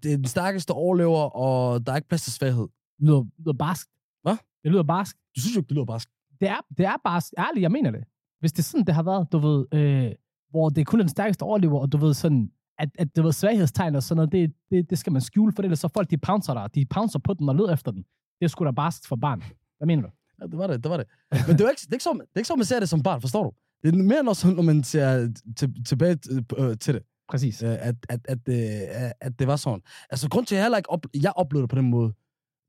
det 0.02 0.12
er 0.12 0.16
den 0.16 0.26
stærkeste 0.26 0.70
overlever, 0.70 1.36
og 1.36 1.86
der 1.86 1.92
er 1.92 1.96
ikke 1.96 2.08
plads 2.08 2.22
til 2.22 2.32
svaghed. 2.32 2.68
det 2.98 3.06
lyder, 3.06 3.20
det 3.22 3.32
lyder 3.38 3.52
barsk. 3.52 3.88
Hvad? 4.22 4.36
Det 4.62 4.72
lyder 4.72 4.82
barsk. 4.82 5.16
Du 5.36 5.40
synes 5.40 5.56
jo 5.56 5.60
ikke, 5.60 5.68
det 5.68 5.74
lyder 5.74 5.84
bare 5.84 6.00
det 6.40 6.48
er, 6.48 6.60
det 6.78 6.86
er 6.86 6.96
bare 7.04 7.20
ærligt, 7.38 7.62
jeg 7.62 7.70
mener 7.70 7.90
det. 7.90 8.04
Hvis 8.40 8.52
det 8.52 8.58
er 8.58 8.62
sådan, 8.62 8.86
det 8.86 8.94
har 8.94 9.02
været, 9.02 9.32
du 9.32 9.38
ved, 9.38 9.66
øh, 9.74 10.12
hvor 10.50 10.68
det 10.68 10.86
kun 10.86 11.00
er 11.00 11.02
den 11.02 11.08
stærkeste 11.08 11.42
overlever, 11.42 11.80
og 11.80 11.92
du 11.92 11.96
ved 11.96 12.14
sådan, 12.14 12.50
at, 12.78 12.90
at 12.98 13.16
det 13.16 13.24
ved, 13.24 13.32
svaghedstegn 13.32 13.94
og 13.96 14.02
sådan 14.02 14.16
noget, 14.16 14.32
det, 14.32 14.52
det, 14.70 14.90
det 14.90 14.98
skal 14.98 15.12
man 15.12 15.22
skjule, 15.22 15.52
for 15.52 15.62
det, 15.62 15.66
ellers 15.66 15.78
så 15.78 15.88
folk, 15.88 16.10
de 16.10 16.18
pouncer 16.18 16.54
dig, 16.54 16.74
de 16.74 16.86
pouncer 16.86 17.18
på 17.18 17.34
den 17.34 17.48
og 17.48 17.54
leder 17.54 17.72
efter 17.72 17.90
den. 17.90 18.02
Det 18.38 18.44
er 18.44 18.48
sgu 18.48 18.64
da 18.64 18.70
barsk 18.70 19.08
for 19.08 19.16
barn. 19.16 19.42
Hvad 19.78 19.86
mener 19.86 20.02
du? 20.02 20.10
Ja, 20.42 20.46
det 20.46 20.58
var 20.58 20.66
det, 20.66 20.82
det 20.84 20.90
var 20.90 20.96
det. 20.96 21.06
Men 21.48 21.58
det 21.58 21.64
er, 21.64 21.70
ikke, 21.70 21.80
det, 21.80 21.88
er 21.88 21.94
ikke 21.94 22.04
så, 22.04 22.12
det 22.12 22.34
er 22.34 22.38
ikke 22.38 22.46
så, 22.48 22.56
man 22.56 22.64
ser 22.64 22.80
det 22.80 22.88
som 22.88 23.02
barn, 23.02 23.20
forstår 23.20 23.42
du? 23.44 23.50
Det 23.82 23.94
er 23.94 24.02
mere, 24.02 24.22
når, 24.22 24.32
sådan, 24.32 24.56
når 24.56 24.62
man 24.62 24.84
ser 24.84 25.32
til, 25.56 25.84
tilbage 25.84 26.18
øh, 26.58 26.78
til 26.78 26.94
det, 26.94 27.02
Præcis. 27.28 27.62
øh, 27.62 27.76
at, 27.88 27.94
at, 28.08 28.20
at, 28.28 28.38
øh, 28.48 29.10
at 29.20 29.38
det 29.38 29.46
var 29.46 29.56
sådan. 29.56 29.80
Altså, 30.10 30.28
grund 30.28 30.46
til, 30.46 30.54
at 30.54 30.56
jeg 30.58 30.64
heller 30.64 30.78
ikke 30.78 30.90
op, 30.90 31.06
jeg 31.22 31.32
oplevede 31.36 31.62
det 31.62 31.70
på 31.70 31.76
den 31.76 31.90
måde, 31.90 32.12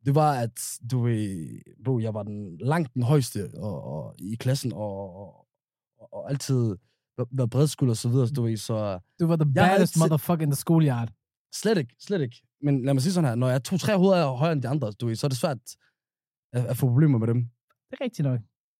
det 0.05 0.15
var, 0.15 0.33
at 0.33 0.59
du 0.91 1.01
ved, 1.01 1.47
bro, 1.85 1.99
jeg 1.99 2.13
var 2.13 2.23
den, 2.23 2.57
langt 2.57 2.93
den 2.93 3.03
højeste 3.03 3.49
og, 3.57 3.83
og, 3.83 4.15
i 4.19 4.35
klassen, 4.35 4.73
og, 4.73 5.15
og, 5.15 5.47
og 6.13 6.29
altid 6.29 6.75
var- 7.17 7.27
var 7.31 7.45
bredskuld 7.45 7.89
og 7.89 7.97
så 7.97 8.09
videre, 8.09 8.27
du 8.27 8.41
ved, 8.43 8.57
så 8.57 8.99
Du 9.19 9.27
var 9.27 9.35
the 9.35 9.53
baddest 9.53 9.97
motherfucker 9.99 10.43
in 10.45 10.51
the 10.51 10.55
schoolyard. 10.55 11.09
slet 11.55 11.77
ikke, 11.77 11.95
slet 11.99 12.21
ikke. 12.21 12.41
Men 12.61 12.85
lad 12.85 12.93
mig 12.93 13.03
sige 13.03 13.13
sådan 13.13 13.27
her, 13.29 13.35
når 13.35 13.47
jeg 13.47 13.55
er 13.55 13.59
to-tre 13.59 13.97
hoveder 13.97 14.27
højere 14.31 14.53
end 14.53 14.61
de 14.61 14.67
andre, 14.67 14.91
du 14.91 15.05
ved, 15.07 15.15
så 15.15 15.27
er 15.27 15.29
det 15.29 15.37
svært 15.37 15.57
at, 16.53 16.65
at 16.65 16.77
få 16.77 16.87
problemer 16.87 17.17
med 17.19 17.27
dem. 17.27 17.45
Det 17.93 18.01
er 18.01 18.03
rigtigt 18.05 18.25
nok. 18.25 18.39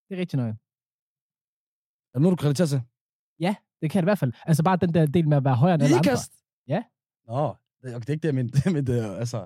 Det 0.10 0.16
er 0.16 0.20
rigtigt 0.20 0.38
nok. 0.44 0.50
Er 0.50 2.14
der 2.14 2.20
noget, 2.20 2.32
du 2.32 2.42
kan 2.42 2.46
relatere 2.46 2.68
til? 2.68 2.82
Det 3.84 3.92
kan 3.92 4.00
det 4.00 4.04
i 4.04 4.10
hvert 4.12 4.20
fald. 4.20 4.34
Altså 4.46 4.64
bare 4.64 4.78
den 4.78 4.94
der 4.94 5.06
del 5.06 5.28
med 5.28 5.38
at 5.38 5.44
være 5.44 5.56
højere 5.56 5.76
end 5.76 5.84
alle 5.84 5.98
andre. 5.98 6.18
Ja. 6.68 6.84
Nå, 7.28 7.56
det, 7.82 7.96
okay, 7.96 8.00
det 8.00 8.10
er 8.10 8.14
ikke 8.14 8.22
det, 8.22 8.28
jeg 8.28 8.36
mente. 8.36 8.54
Det 8.58 8.66
er 8.66 8.72
mit, 8.72 8.90
øh, 8.90 9.20
altså, 9.20 9.46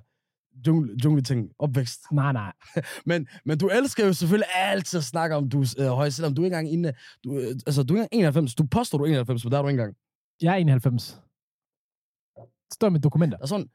jungle, 0.68 0.96
jungle 1.04 1.22
ting, 1.22 1.52
opvækst. 1.60 2.02
Nej, 2.12 2.32
nej. 2.34 2.54
Men, 3.06 3.28
men 3.46 3.58
du 3.58 3.68
elsker 3.68 4.06
jo 4.06 4.14
selvfølgelig 4.14 4.50
altid 4.56 4.98
at 4.98 5.04
snakke 5.04 5.36
om, 5.36 5.50
du 5.50 5.62
er 5.62 5.76
øh, 5.80 5.88
høj, 5.88 6.10
selvom 6.10 6.36
du 6.36 6.42
ikke 6.42 6.56
engang 6.56 6.74
inde. 6.74 6.94
Du, 7.24 7.38
øh, 7.40 7.48
altså, 7.68 7.84
du 7.84 7.94
er 7.94 7.98
ikke 7.98 8.16
engang 8.16 8.36
91. 8.36 8.56
Du 8.56 8.64
påstår, 8.68 8.98
du 8.98 9.04
er 9.04 9.08
91, 9.08 9.44
men 9.46 9.52
der 9.52 9.58
er 9.58 9.62
du 9.62 9.68
ikke 9.68 9.82
engang. 9.82 9.96
Jeg 10.42 10.54
er 10.54 10.58
91. 10.58 11.22
Det 12.38 12.74
står 12.74 12.88
i 12.88 12.90
mine 12.90 13.02
dokumenter. 13.02 13.38
Der 13.38 13.44
er 13.44 13.48
sådan, 13.48 13.70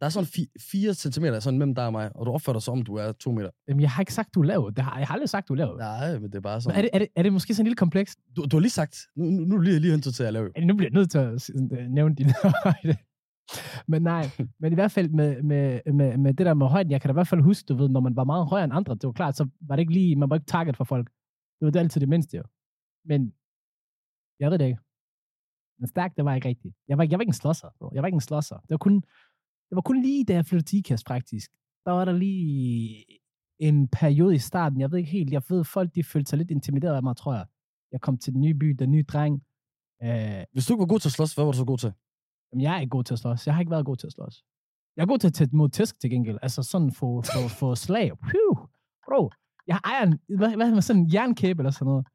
der 0.00 0.06
er 0.06 0.10
sådan 0.10 0.48
4 0.60 0.94
cm 0.94 1.24
sådan 1.40 1.58
mellem 1.58 1.74
dig 1.74 1.86
og 1.86 1.92
mig, 1.92 2.16
og 2.16 2.26
du 2.26 2.30
opfører 2.32 2.54
dig 2.54 2.62
som 2.62 2.78
om, 2.78 2.84
du 2.84 2.94
er 2.94 3.12
2 3.12 3.32
meter. 3.32 3.50
Jamen, 3.68 3.80
jeg 3.80 3.90
har 3.90 4.02
ikke 4.02 4.14
sagt, 4.14 4.34
du 4.34 4.40
er 4.40 4.44
lav. 4.44 4.72
Det 4.76 4.84
har, 4.84 4.98
jeg 4.98 5.06
har 5.06 5.14
aldrig 5.14 5.28
sagt, 5.28 5.48
du 5.48 5.52
er 5.52 5.56
lav. 5.56 5.76
Nej, 5.76 6.18
men 6.18 6.22
det 6.22 6.34
er 6.34 6.40
bare 6.40 6.56
Men 6.56 6.60
sådan. 6.60 6.78
er, 6.78 6.82
det, 6.82 6.90
er, 6.92 6.98
det, 6.98 7.08
er 7.16 7.22
det 7.22 7.32
måske 7.32 7.54
sådan 7.54 7.62
en 7.62 7.66
lille 7.66 7.76
kompleks? 7.76 8.16
Du, 8.36 8.44
du 8.50 8.56
har 8.56 8.60
lige 8.60 8.70
sagt, 8.70 8.96
nu, 9.16 9.24
nu, 9.24 9.44
nu 9.44 9.56
er 9.56 9.60
lige, 9.62 9.78
lige 9.80 9.90
hentet 9.90 10.14
til 10.14 10.24
at 10.24 10.32
lave. 10.32 10.48
Nu 10.62 10.76
bliver 10.76 10.90
jeg 10.90 10.98
nødt 10.98 11.10
til 11.10 11.18
at 11.18 11.50
øh, 11.78 11.86
nævne 11.88 12.14
din 12.14 12.26
højde. 12.64 12.96
Men 13.86 14.02
nej, 14.02 14.24
men 14.60 14.72
i 14.72 14.74
hvert 14.74 14.92
fald 14.92 15.08
med, 15.10 15.42
med, 15.42 15.80
med, 15.92 16.16
med 16.16 16.34
det 16.34 16.46
der 16.46 16.54
med 16.54 16.66
højden, 16.66 16.90
jeg 16.92 17.00
kan 17.00 17.08
da 17.08 17.12
i 17.12 17.20
hvert 17.20 17.28
fald 17.28 17.40
huske, 17.40 17.66
du 17.66 17.76
ved, 17.76 17.88
når 17.88 18.00
man 18.00 18.16
var 18.16 18.24
meget 18.24 18.46
højere 18.46 18.64
end 18.64 18.74
andre, 18.74 18.94
det 18.94 19.04
var 19.06 19.12
klart, 19.12 19.36
så 19.36 19.48
var 19.60 19.76
det 19.76 19.80
ikke 19.80 19.92
lige, 19.92 20.16
man 20.16 20.30
var 20.30 20.36
ikke 20.36 20.46
target 20.46 20.76
for 20.76 20.84
folk. 20.84 21.06
Det 21.60 21.64
var 21.64 21.70
det 21.70 21.80
altid 21.80 22.00
det 22.00 22.08
mindste 22.08 22.36
jo. 22.36 22.42
Men 23.04 23.32
jeg 24.40 24.50
ved 24.50 24.58
det 24.58 24.64
ikke. 24.64 24.78
Men 25.78 25.88
stærk, 25.88 26.16
det 26.16 26.24
var 26.24 26.34
ikke 26.34 26.48
rigtigt. 26.48 26.74
Jeg 26.88 26.98
var, 26.98 27.04
jeg 27.10 27.18
var 27.18 27.22
ikke 27.22 27.30
en 27.30 27.42
slåsser, 27.42 27.68
bro. 27.78 27.90
Jeg 27.94 28.02
var 28.02 28.06
ikke 28.06 28.14
en 28.16 28.20
slåsser. 28.20 28.56
Det 28.56 28.70
var 28.70 28.76
kun, 28.76 29.02
det 29.68 29.74
var 29.76 29.80
kun 29.80 30.02
lige, 30.02 30.24
da 30.24 30.32
jeg 30.34 30.46
flyttede 30.46 30.68
til 30.70 30.78
IKAST, 30.78 31.08
faktisk. 31.08 31.50
Der 31.84 31.92
var 31.92 32.04
der 32.04 32.12
lige 32.12 33.04
en 33.58 33.88
periode 33.88 34.34
i 34.34 34.38
starten, 34.38 34.80
jeg 34.80 34.90
ved 34.90 34.98
ikke 34.98 35.10
helt, 35.10 35.32
jeg 35.32 35.42
ved, 35.48 35.64
folk 35.64 35.94
de 35.94 36.04
følte 36.04 36.28
sig 36.30 36.38
lidt 36.38 36.50
intimideret 36.50 36.96
af 36.96 37.02
mig, 37.02 37.16
tror 37.16 37.34
jeg. 37.34 37.46
Jeg 37.92 38.00
kom 38.00 38.18
til 38.18 38.32
den 38.32 38.40
nye 38.40 38.54
by, 38.54 38.66
den 38.70 38.90
nye 38.90 39.02
dreng. 39.02 39.42
Øh, 40.02 40.44
Hvis 40.52 40.66
du 40.66 40.72
ikke 40.74 40.80
var 40.80 40.86
god 40.86 40.98
til 40.98 41.08
at 41.08 41.12
slås, 41.12 41.34
hvad 41.34 41.44
var 41.44 41.52
du 41.52 41.58
så 41.58 41.64
god 41.64 41.78
til? 41.78 41.92
Jamen, 42.52 42.62
jeg 42.62 42.76
er 42.76 42.80
ikke 42.80 42.90
god 42.90 43.04
til 43.04 43.14
at 43.14 43.18
slås. 43.18 43.46
Jeg 43.46 43.54
har 43.54 43.60
ikke 43.60 43.70
været 43.70 43.84
god 43.86 43.96
til 43.96 44.06
at 44.06 44.12
slås. 44.12 44.44
Jeg 44.96 45.02
er 45.02 45.06
god 45.06 45.18
til 45.18 45.26
at 45.28 45.34
tage 45.34 45.50
mod 45.52 45.68
tæsk 45.68 46.00
til 46.00 46.10
gengæld. 46.10 46.38
Altså 46.42 46.62
sådan 46.62 46.92
få, 46.92 47.22
få, 47.22 47.48
få 47.48 47.74
slag. 47.74 48.18
Phew. 48.18 48.50
Bro, 49.08 49.30
jeg 49.66 49.80
ejer 49.84 50.06
en, 50.06 50.18
hvad, 50.38 50.56
hvad 50.56 50.70
med 50.70 50.82
sådan 50.82 51.02
en 51.02 51.14
jernkæbe 51.14 51.60
eller 51.60 51.70
sådan 51.70 51.86
noget. 51.86 52.06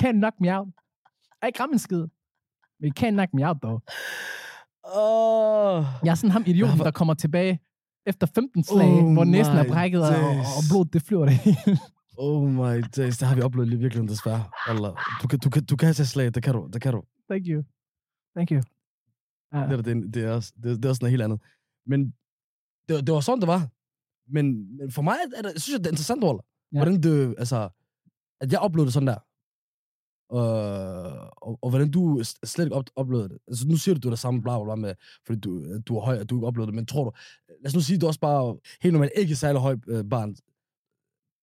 Can't 0.00 0.12
knock 0.12 0.36
me 0.40 0.58
out. 0.58 0.68
Jeg 1.28 1.42
er 1.42 1.46
ikke 1.46 1.60
ramme 1.62 1.72
en 1.72 1.78
skid. 1.78 2.04
Men 2.80 2.92
can't 3.00 3.10
knock 3.10 3.34
me 3.34 3.48
out, 3.48 3.56
dog. 3.62 3.82
Åh. 4.94 5.84
Jeg 6.04 6.10
er 6.10 6.14
sådan 6.14 6.30
ham 6.30 6.42
idioten, 6.46 6.78
der 6.78 6.90
kommer 6.90 7.14
tilbage 7.14 7.60
efter 8.06 8.26
15 8.26 8.64
slag, 8.64 8.88
Oh 8.88 9.12
hvor 9.12 9.24
næsen 9.24 9.52
er 9.54 9.68
brækket, 9.68 10.02
og, 10.02 10.16
og 10.58 10.62
blodet 10.70 10.92
det 10.92 11.02
flyver 11.02 11.26
det. 11.26 11.38
Oh 12.18 12.50
my 12.50 12.82
days, 12.96 13.18
det 13.18 13.28
har 13.28 13.34
vi 13.34 13.40
oplevet 13.40 13.68
lige 13.68 13.78
virkelig 13.80 14.08
desværre. 14.08 14.44
Allah. 14.66 14.92
Du 15.22 15.28
kan, 15.28 15.38
du 15.38 15.50
kan, 15.50 15.64
du 15.64 15.76
kan 15.76 15.94
tage 15.94 16.06
slag, 16.06 16.34
det 16.34 16.42
kan 16.42 16.54
du, 16.54 16.68
det 16.72 16.82
kan 16.82 16.92
du. 16.92 17.02
Thank 17.30 17.44
you. 17.48 17.62
Thank 18.36 18.50
you. 18.50 18.60
Ja. 19.54 19.66
Det, 19.66 19.72
er, 19.78 19.82
det, 19.82 20.14
det, 20.14 20.24
er 20.24 20.32
også, 20.32 20.52
det, 20.62 20.76
det 20.76 20.84
er 20.84 20.88
også 20.88 21.02
noget 21.02 21.10
helt 21.10 21.22
andet. 21.22 21.40
Men 21.86 22.14
det, 22.88 23.06
det 23.06 23.14
var 23.14 23.20
sådan, 23.20 23.40
det 23.40 23.48
var. 23.48 23.68
Men, 24.32 24.76
men 24.76 24.90
for 24.92 25.02
mig 25.02 25.16
er 25.36 25.42
det, 25.42 25.52
jeg 25.52 25.62
synes 25.62 25.74
jeg, 25.74 25.80
det 25.84 25.86
er 25.86 25.90
interessant. 25.90 26.24
Ja. 26.24 26.28
Ja. 26.28 26.78
Hvordan 26.78 27.02
det, 27.02 27.34
altså, 27.38 27.68
at 28.40 28.52
jeg 28.52 28.60
oplevede 28.60 28.86
det 28.86 28.94
sådan 28.94 29.06
der. 29.06 29.18
Og, 30.28 30.42
og, 31.42 31.58
og 31.62 31.70
hvordan 31.70 31.90
du 31.90 32.20
slet 32.44 32.64
ikke 32.64 32.76
op, 32.76 32.84
oplevede 32.96 33.28
det. 33.28 33.38
Altså, 33.48 33.68
nu 33.68 33.76
siger 33.76 33.94
du, 33.94 34.00
du 34.00 34.08
er 34.08 34.12
det 34.12 34.18
samme 34.18 34.42
bla 34.42 34.58
bla 34.58 34.64
bla 34.64 34.74
med, 34.74 34.94
fordi 35.26 35.40
du, 35.40 35.78
du 35.78 35.96
er 35.96 36.00
høj, 36.00 36.20
og 36.20 36.30
du 36.30 36.36
ikke 36.36 36.46
oplevede 36.46 36.66
det, 36.66 36.74
men 36.74 36.86
tror 36.86 37.04
du, 37.04 37.10
lad 37.48 37.66
os 37.66 37.74
nu 37.74 37.80
sige, 37.80 37.98
du 37.98 38.06
også 38.06 38.20
bare 38.20 38.56
helt 38.82 38.92
normalt 38.92 39.12
ikke 39.16 39.36
særlig 39.36 39.60
høj 39.60 39.76
øh, 39.88 40.04
barn. 40.04 40.30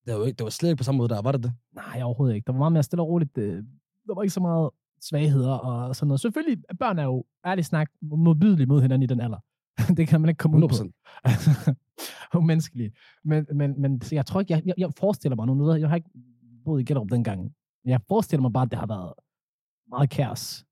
Det 0.05 0.13
var, 0.13 0.19
jo 0.19 0.25
ikke, 0.25 0.37
det 0.37 0.43
var 0.43 0.49
slet 0.49 0.69
ikke 0.69 0.77
på 0.77 0.83
samme 0.83 0.97
måde 0.97 1.09
der, 1.09 1.21
var 1.21 1.31
det 1.31 1.43
det? 1.43 1.53
Nej, 1.75 2.01
overhovedet 2.03 2.35
ikke. 2.35 2.45
Der 2.45 2.51
var 2.51 2.59
meget 2.59 2.71
mere 2.71 2.83
stille 2.83 3.01
og 3.03 3.07
roligt. 3.07 3.37
øh, 3.37 3.63
Der 4.07 4.15
var 4.15 4.21
ikke 4.21 4.33
så 4.33 4.39
meget 4.39 4.69
svagheder 5.01 5.51
og 5.51 5.95
sådan 5.95 6.07
noget. 6.07 6.21
Selvfølgelig, 6.21 6.63
børn 6.79 6.99
er 6.99 7.03
jo 7.03 7.25
ærligt 7.45 7.67
snak 7.67 7.89
modbydelige 8.01 8.67
mod 8.67 8.81
hinanden 8.81 9.03
i 9.03 9.07
den 9.07 9.21
alder. 9.21 9.37
det 9.97 10.07
kan 10.07 10.21
man 10.21 10.29
ikke 10.29 10.37
komme 10.37 10.57
ud 10.57 10.61
på. 10.61 10.75
100%. 11.27 11.73
Umenneskelige. 12.39 12.91
Men, 13.23 13.45
men, 13.53 13.81
men 13.81 14.01
jeg 14.11 14.25
tror 14.25 14.39
ikke, 14.39 14.53
jeg, 14.53 14.61
jeg, 14.65 14.73
jeg 14.77 14.89
forestiller 14.97 15.35
mig 15.35 15.47
nu, 15.47 15.73
jeg, 15.73 15.89
har 15.89 15.95
ikke 15.95 16.09
boet 16.65 16.81
i 16.81 16.83
Gellerup 16.83 17.09
dengang, 17.11 17.53
jeg 17.85 18.01
forestiller 18.07 18.41
mig 18.41 18.53
bare, 18.53 18.63
at 18.63 18.71
det 18.71 18.79
har 18.79 18.87
været 18.87 19.13
meget 19.89 20.09
kaos. 20.09 20.65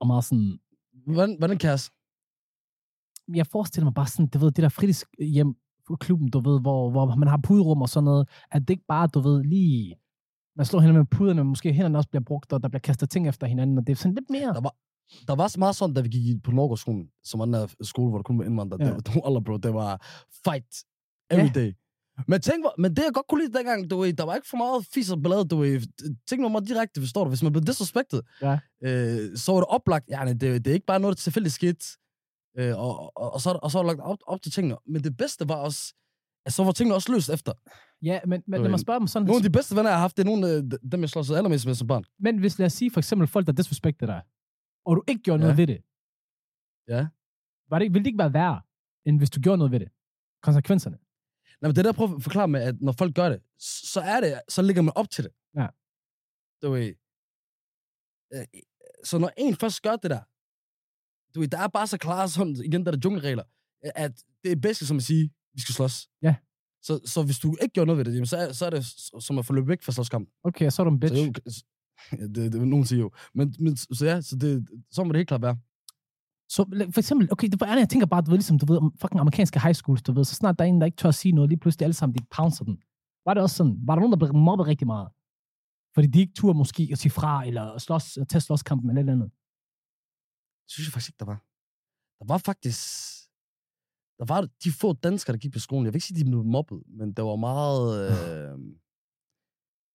Og 0.00 0.06
meget 0.06 0.24
sådan, 0.24 0.58
Hvordan, 1.06 1.38
hvordan 1.38 1.58
kan 1.58 1.78
jeg 3.34 3.46
forestiller 3.46 3.84
mig 3.84 3.94
bare 3.94 4.06
sådan, 4.06 4.26
du 4.26 4.38
ved, 4.38 4.50
det 4.50 4.62
der 4.62 4.68
fritidshjem, 4.68 5.56
klubben, 6.00 6.30
du 6.30 6.40
ved, 6.40 6.60
hvor, 6.60 6.90
hvor 6.90 7.14
man 7.14 7.28
har 7.28 7.40
puderum 7.42 7.82
og 7.82 7.88
sådan 7.88 8.04
noget, 8.04 8.28
at 8.50 8.60
det 8.62 8.70
ikke 8.70 8.84
bare, 8.88 9.06
du 9.06 9.20
ved, 9.20 9.44
lige, 9.44 9.96
man 10.56 10.66
slår 10.66 10.80
hinanden 10.80 10.98
med 11.00 11.06
puderne, 11.06 11.40
men 11.44 11.48
måske 11.48 11.72
hænderne 11.72 11.98
også 11.98 12.08
bliver 12.08 12.22
brugt, 12.24 12.52
og 12.52 12.62
der 12.62 12.68
bliver 12.68 12.80
kastet 12.80 13.10
ting 13.10 13.28
efter 13.28 13.46
hinanden, 13.46 13.78
og 13.78 13.86
det 13.86 13.92
er 13.92 13.96
sådan 13.96 14.14
lidt 14.14 14.30
mere. 14.30 14.54
Der 14.54 14.60
var, 14.60 14.74
der 15.28 15.34
var 15.34 15.48
så 15.48 15.58
meget 15.58 15.76
sådan, 15.76 15.94
da 15.94 16.00
vi 16.00 16.08
gik 16.08 16.42
på 16.42 16.50
Norgårdsskolen, 16.50 17.10
som 17.24 17.38
var 17.40 17.44
den 17.44 17.54
der 17.54 17.66
skole, 17.82 18.08
hvor 18.08 18.18
der 18.18 18.22
kun 18.22 18.38
var 18.38 18.44
indvandrere. 18.44 18.82
Ja. 18.86 18.96
Det, 18.96 19.14
var, 19.14 19.26
Allah, 19.26 19.42
bro, 19.42 19.56
det 19.56 19.74
var 19.74 20.02
fight 20.44 20.84
every 21.30 21.42
Ja. 21.46 21.52
day. 21.60 21.72
Men, 22.26 22.40
tænk, 22.40 22.64
men 22.78 22.96
det, 22.96 23.02
jeg 23.04 23.10
godt 23.14 23.26
kunne 23.28 23.42
lide 23.44 23.58
dengang, 23.58 23.90
du 23.90 23.98
ved, 23.98 24.12
der 24.12 24.24
var 24.24 24.34
ikke 24.34 24.48
for 24.48 24.56
meget 24.56 24.86
fis 24.94 25.10
og 25.10 25.22
ballade, 25.22 25.44
du 25.44 25.56
ved. 25.56 25.80
Ting 26.28 26.42
var 26.42 26.48
meget 26.48 26.68
direkte, 26.68 27.00
forstår 27.00 27.24
du? 27.24 27.28
Hvis 27.30 27.42
man 27.42 27.52
blev 27.52 27.64
disrespektet, 27.64 28.20
Ja. 28.42 28.58
øh, 28.82 29.36
så 29.36 29.52
var 29.52 29.58
det 29.60 29.66
oplagt. 29.68 30.04
Ja, 30.10 30.24
det, 30.32 30.40
det 30.40 30.66
er 30.66 30.74
ikke 30.74 30.86
bare 30.86 31.00
noget, 31.00 31.16
der 31.16 31.20
tilfældigt 31.20 31.54
skete. 31.54 31.84
Øh, 32.58 32.78
og, 32.78 33.16
og, 33.16 33.32
og, 33.34 33.40
så, 33.40 33.58
og 33.62 33.70
så 33.70 33.78
var 33.78 33.86
lagt 33.86 34.00
op, 34.00 34.18
op 34.26 34.42
til 34.42 34.52
tingene. 34.52 34.76
Men 34.86 35.04
det 35.04 35.16
bedste 35.16 35.48
var 35.48 35.54
også, 35.54 35.94
at 36.46 36.52
så 36.52 36.64
var 36.64 36.72
tingene 36.72 36.94
også 36.94 37.12
løst 37.12 37.30
efter. 37.30 37.52
Ja, 38.02 38.20
men, 38.26 38.42
men 38.46 38.62
lad 38.62 38.70
mig 38.70 38.80
spørge 38.80 38.98
dem 39.00 39.06
sådan, 39.06 39.26
Nogle 39.26 39.38
af 39.38 39.42
de 39.42 39.50
bedste 39.50 39.76
venner, 39.76 39.90
jeg 39.90 39.96
har 39.96 40.00
haft, 40.00 40.16
det 40.16 40.22
er 40.22 40.26
nogle 40.26 40.48
af 40.48 40.62
dem, 40.92 41.00
jeg 41.00 41.08
sig 41.08 41.36
allermest 41.36 41.66
med 41.66 41.74
som 41.74 41.86
barn. 41.86 42.04
men 42.20 42.38
hvis 42.38 42.58
lad 42.58 42.66
os 42.66 42.72
sige 42.72 42.90
for 42.90 43.00
eksempel 43.00 43.28
folk, 43.28 43.46
der 43.46 43.52
disrespekter 43.52 44.06
dig, 44.06 44.22
og 44.86 44.96
du 44.96 45.02
ikke 45.08 45.22
gjorde 45.22 45.40
Ja. 45.40 45.44
noget 45.44 45.56
ved 45.56 45.66
det, 45.66 45.78
Ja. 46.88 47.06
var 47.70 47.78
det, 47.78 47.92
ville 47.94 48.04
det 48.04 48.06
ikke 48.06 48.18
være 48.18 48.32
værre, 48.32 48.60
end 49.06 49.18
hvis 49.18 49.30
du 49.30 49.40
gjorde 49.40 49.58
noget 49.58 49.72
ved 49.72 49.80
det? 49.80 49.88
Konsekvenserne. 50.42 50.96
Nej, 51.60 51.68
men 51.68 51.76
det 51.76 51.78
er 51.78 51.82
der, 51.82 51.92
prøver 51.92 52.16
at 52.16 52.22
forklare 52.22 52.48
med, 52.48 52.60
at 52.60 52.80
når 52.80 52.92
folk 52.92 53.14
gør 53.14 53.28
det, 53.28 53.42
så 53.92 54.00
er 54.00 54.20
det, 54.20 54.40
så 54.48 54.62
ligger 54.62 54.82
man 54.82 54.92
op 54.96 55.10
til 55.10 55.24
det. 55.24 55.32
Ja. 55.56 55.66
Du 56.62 56.70
ved. 56.70 56.94
Øh, 58.34 58.44
Så 59.04 59.18
når 59.18 59.30
en 59.36 59.56
først 59.56 59.82
gør 59.82 59.96
det 59.96 60.10
der, 60.10 60.20
du 61.34 61.40
ved, 61.40 61.48
der 61.48 61.58
er 61.58 61.68
bare 61.68 61.86
så 61.86 61.98
klare 61.98 62.28
sådan, 62.28 62.56
igen, 62.64 62.86
der 62.86 62.92
er 62.92 62.96
jungleregler, 63.04 63.42
at 63.82 64.24
det 64.44 64.52
er 64.52 64.56
bedst 64.56 64.86
som 64.86 64.96
at 64.96 65.02
sige, 65.02 65.30
vi 65.54 65.60
skal 65.60 65.74
slås. 65.74 66.08
Ja. 66.22 66.34
Så, 66.82 67.00
så 67.04 67.22
hvis 67.22 67.38
du 67.38 67.56
ikke 67.62 67.74
gør 67.74 67.84
noget 67.84 67.98
ved 67.98 68.04
det, 68.04 68.12
jamen, 68.14 68.26
så, 68.26 68.36
er, 68.36 68.52
så 68.52 68.66
er 68.66 68.70
det 68.70 68.84
som 69.20 69.38
at 69.38 69.46
få 69.46 69.52
løbet 69.52 69.68
væk 69.68 69.82
fra 69.82 69.92
slåskamp. 69.92 70.28
Okay, 70.42 70.70
så 70.70 70.82
er 70.82 70.84
du 70.84 70.90
en 70.90 71.00
bitch. 71.00 71.14
Så, 71.16 71.64
jo, 72.12 72.26
det, 72.34 72.52
det, 72.52 72.68
nogen 72.68 72.86
sige 72.86 72.98
jo. 72.98 73.10
Men, 73.34 73.54
men 73.58 73.76
så 73.76 74.06
ja, 74.06 74.20
så, 74.20 74.36
det, 74.36 74.68
så 74.90 75.04
må 75.04 75.12
det 75.12 75.18
helt 75.18 75.28
klart 75.28 75.42
være. 75.42 75.58
Så 76.48 76.88
for 76.94 77.00
eksempel, 77.00 77.28
okay, 77.32 77.48
det 77.48 77.60
var 77.60 77.66
andet, 77.66 77.80
jeg 77.80 77.88
tænker 77.88 78.06
bare, 78.06 78.22
du 78.22 78.30
ved, 78.30 78.38
ligesom, 78.38 78.58
du 78.58 78.66
ved, 78.72 78.80
fucking 79.00 79.20
amerikanske 79.20 79.60
high 79.60 79.74
schools, 79.74 80.02
du 80.02 80.12
ved, 80.12 80.24
så 80.24 80.34
snart 80.34 80.58
der 80.58 80.64
er 80.64 80.68
en, 80.68 80.80
der 80.80 80.86
ikke 80.86 80.96
tør 80.96 81.08
at 81.08 81.14
sige 81.14 81.32
noget, 81.32 81.48
lige 81.50 81.60
pludselig 81.60 81.84
alle 81.84 81.94
sammen, 81.94 82.18
de 82.18 82.24
pouncer 82.36 82.64
den. 82.64 82.76
Var 83.26 83.34
det 83.34 83.42
også 83.42 83.56
sådan, 83.56 83.78
var 83.86 83.94
der 83.94 84.00
nogen, 84.00 84.12
der 84.12 84.18
blev 84.18 84.34
mobbet 84.34 84.66
rigtig 84.66 84.86
meget? 84.86 85.08
Fordi 85.94 86.06
de 86.06 86.20
ikke 86.20 86.32
turde 86.32 86.58
måske 86.58 86.88
at 86.92 86.98
sige 86.98 87.12
fra, 87.12 87.46
eller 87.46 87.78
slås, 87.78 88.16
at 88.16 88.28
tage 88.28 88.40
slåskampen, 88.40 88.90
eller 88.90 89.00
et 89.00 89.02
eller 89.02 89.12
andet. 89.12 89.30
Det 90.64 90.70
synes 90.72 90.86
jeg 90.86 90.92
faktisk 90.92 91.10
ikke, 91.10 91.20
der 91.20 91.30
var. 91.32 91.40
Der 92.18 92.24
var 92.32 92.38
faktisk... 92.38 92.80
Der 94.18 94.24
var 94.24 94.40
de 94.64 94.70
få 94.72 94.92
danskere, 94.92 95.32
der 95.32 95.38
gik 95.38 95.52
på 95.52 95.58
skolen. 95.58 95.84
Jeg 95.84 95.92
vil 95.92 95.96
ikke 95.96 96.06
sige, 96.06 96.24
de 96.24 96.30
blev 96.30 96.44
mobbet, 96.44 96.82
men 96.86 97.12
der 97.12 97.22
var 97.22 97.36
meget... 97.36 97.86
Øh, 98.04 98.58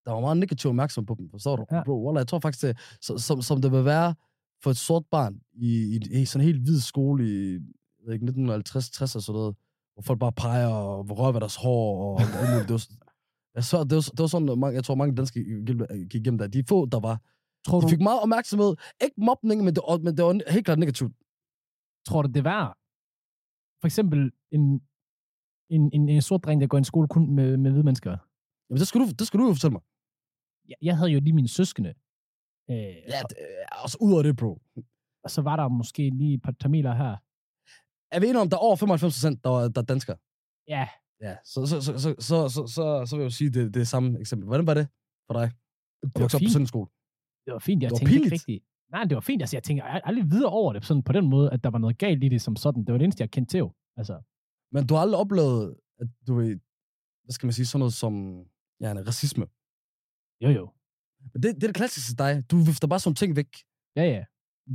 der 0.06 0.12
var 0.12 0.20
meget 0.20 0.38
negativ 0.38 0.70
opmærksomhed 0.70 1.08
på 1.08 1.16
dem, 1.20 1.30
forstår 1.30 1.56
du? 1.56 1.66
Ja. 1.72 1.84
Bro, 1.84 2.06
wallah, 2.06 2.20
jeg 2.20 2.28
tror 2.28 2.40
faktisk, 2.40 2.64
det, 2.66 2.78
som, 3.22 3.42
som 3.42 3.62
det 3.62 3.72
vil 3.72 3.86
være 3.86 4.16
for 4.64 4.70
et 4.72 4.78
sort 4.78 5.06
barn 5.12 5.42
i, 5.54 5.70
i, 5.96 6.22
i 6.22 6.26
sådan 6.26 6.42
en 6.48 6.54
helt 6.54 6.64
hvid 6.64 6.80
skole 6.80 7.24
i 7.28 7.54
jeg 7.54 8.08
ved 8.08 8.14
ikke, 8.14 8.26
1950, 8.26 8.90
60 8.90 9.16
og 9.16 9.22
sådan 9.22 9.38
noget, 9.40 9.56
hvor 9.94 10.02
folk 10.04 10.20
bare 10.20 10.32
peger 10.32 10.68
og 10.68 11.20
rører 11.20 11.32
ved 11.32 11.42
deres 11.42 11.56
hår 11.56 11.88
og 12.14 12.22
muligt. 12.50 12.68
Det 12.70 12.74
var, 12.78 12.84
jeg 13.56 13.64
så, 13.64 13.78
det, 13.84 13.96
var, 13.96 14.02
det 14.16 14.20
var 14.20 14.28
sådan, 14.28 14.60
mange, 14.60 14.76
jeg 14.76 14.84
tror, 14.84 14.96
mange 14.96 15.16
danske 15.16 15.40
gik- 15.40 16.16
igennem 16.16 16.38
der. 16.38 16.48
De 16.48 16.64
få, 16.70 16.86
der 16.86 17.00
var, 17.00 17.16
Tror 17.68 17.80
du, 17.80 17.86
de 17.88 17.92
fik 17.92 18.02
meget 18.02 18.22
opmærksomhed. 18.22 18.76
Ikke 19.04 19.16
mobning, 19.30 19.64
men 19.64 19.76
det, 19.76 19.84
men 20.04 20.18
det 20.18 20.26
var 20.26 20.52
helt 20.52 20.66
klart 20.66 20.80
negativt. 20.80 21.14
tror 22.08 22.22
du, 22.22 22.28
det 22.36 22.44
værd? 22.44 22.68
For 23.82 23.86
eksempel 23.86 24.32
en, 24.52 24.64
en, 25.70 25.84
en, 25.94 26.10
en 26.10 26.22
sort 26.22 26.44
dreng, 26.44 26.62
der 26.62 26.68
går 26.68 26.78
i 26.78 26.84
en 26.86 26.92
skole 26.94 27.08
kun 27.08 27.36
med, 27.36 27.58
med 27.58 27.72
hvide 27.72 27.84
mennesker. 27.84 28.12
Jamen, 28.70 28.80
det 28.80 28.88
skal 28.88 29.02
du, 29.02 29.06
det 29.20 29.28
skal 29.28 29.40
du 29.40 29.46
jo 29.48 29.54
fortælle 29.54 29.72
mig. 29.78 29.82
Jeg, 30.70 30.76
jeg 30.82 30.98
havde 30.98 31.12
jo 31.12 31.20
lige 31.20 31.34
mine 31.34 31.48
søskende. 31.48 31.94
Øh, 32.72 32.78
Ja, 33.14 33.20
det, 33.30 33.38
altså 33.72 33.98
ud 34.02 34.18
af 34.18 34.24
det, 34.24 34.38
bro. 34.38 34.62
og 35.24 35.30
så 35.32 35.42
var 35.42 35.56
der 35.56 35.68
måske 35.68 36.10
lige 36.10 36.34
et 36.34 36.42
par 36.42 36.52
tamiler 36.52 36.94
her. 36.96 37.18
Er 38.16 38.20
vi 38.20 38.26
enige 38.28 38.42
om, 38.42 38.50
der 38.50 38.58
er 38.58 38.62
over 38.62 38.76
95 38.76 39.14
procent, 39.16 39.44
der, 39.44 39.50
er- 39.50 39.68
der 39.70 39.82
er 39.82 39.86
danskere? 39.86 40.18
Ja, 40.68 40.88
Ja, 41.22 41.36
så, 41.46 41.66
så, 41.66 41.82
så, 41.82 41.92
så, 42.00 42.16
så, 42.20 42.50
så, 42.50 42.68
så, 42.68 43.06
så 43.06 43.16
vil 43.16 43.22
jeg 43.24 43.30
jo 43.32 43.36
sige, 43.40 43.50
det, 43.50 43.74
det 43.74 43.80
er 43.82 43.84
samme 43.86 44.20
eksempel. 44.20 44.48
Hvordan 44.48 44.68
var 44.68 44.74
det 44.74 44.88
for 45.28 45.34
dig? 45.40 45.48
det 46.02 46.12
var 46.16 46.22
vokse 46.22 46.38
op 46.38 46.42
på 46.42 46.52
fint. 46.58 46.68
skole? 46.68 46.90
Det 47.46 47.52
var 47.54 47.60
fint, 47.60 47.84
jeg 47.84 47.90
Det 47.90 47.94
var 47.94 47.98
tænkte 48.00 48.14
ikke 48.14 48.24
pinligt. 48.24 48.34
rigtigt. 48.34 48.64
Nej, 48.92 49.04
det 49.04 49.16
var 49.16 49.22
fint. 49.22 49.42
Altså, 49.42 49.56
jeg 49.56 49.64
tænker 49.64 49.84
ald- 49.84 50.02
aldrig 50.04 50.26
videre 50.32 50.52
over 50.52 50.74
det 50.74 50.86
sådan 50.86 51.04
på 51.04 51.12
den 51.14 51.30
måde, 51.30 51.52
at 51.52 51.64
der 51.64 51.70
var 51.70 51.80
noget 51.80 51.98
galt 51.98 52.24
i 52.24 52.30
det 52.30 52.42
som 52.42 52.56
sådan. 52.56 52.82
Det 52.86 52.92
var 52.92 52.98
det 52.98 53.04
eneste, 53.06 53.22
jeg 53.22 53.32
kendte 53.32 53.52
til 53.54 53.58
jo. 53.58 53.74
Altså, 53.98 54.22
Men 54.72 54.88
du 54.88 54.94
har 54.94 55.02
aldrig 55.02 55.20
oplevet, 55.20 55.76
at 56.02 56.08
du 56.28 56.34
ved, 56.36 56.48
hvad 57.24 57.32
skal 57.36 57.46
man 57.48 57.54
sige, 57.54 57.66
sådan 57.66 57.80
noget 57.80 57.94
som 57.94 58.14
ja, 58.82 58.92
en 58.92 59.08
racisme. 59.08 59.46
jo 60.44 60.50
jo. 60.60 60.66
Men 61.34 61.44
det, 61.44 61.56
det 61.56 61.64
er 61.64 61.68
det 61.68 61.76
klassiske 61.76 62.16
dig. 62.18 62.44
Du 62.52 62.58
vifter 62.58 62.88
bare 62.88 63.00
sådan 63.00 63.16
ting 63.16 63.36
væk, 63.36 63.48
Ja, 63.96 64.04
ja. 64.04 64.24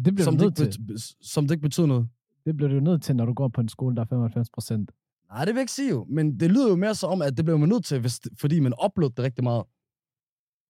Det 0.04 0.14
bliver 0.14 0.24
som 0.24 0.36
du 0.36 0.44
det, 0.44 0.58
nødt 0.58 0.76
ikke 0.76 0.98
til. 0.98 1.02
som 1.22 1.44
det 1.46 1.54
ikke 1.54 1.62
betyder 1.62 1.86
noget. 1.86 2.08
Det 2.46 2.56
bliver 2.56 2.70
du 2.70 2.80
nødt 2.80 3.02
til, 3.02 3.16
når 3.16 3.24
du 3.26 3.32
går 3.32 3.48
på 3.48 3.60
en 3.60 3.68
skole, 3.68 3.96
der 3.96 4.02
er 4.02 4.06
95 4.06 4.50
procent. 4.50 4.90
Nej, 5.28 5.44
det 5.44 5.54
vil 5.54 5.58
jeg 5.58 5.62
ikke 5.62 5.72
sige 5.72 5.90
jo. 5.90 6.06
Men 6.08 6.40
det 6.40 6.50
lyder 6.50 6.68
jo 6.68 6.76
mere 6.76 6.94
så 6.94 7.06
om, 7.06 7.22
at 7.22 7.36
det 7.36 7.44
bliver 7.44 7.58
man 7.58 7.68
nødt 7.68 7.84
til, 7.84 8.00
hvis, 8.00 8.20
fordi 8.40 8.60
man 8.60 8.72
oplevede 8.78 9.14
det 9.16 9.24
rigtig 9.24 9.44
meget. 9.44 9.64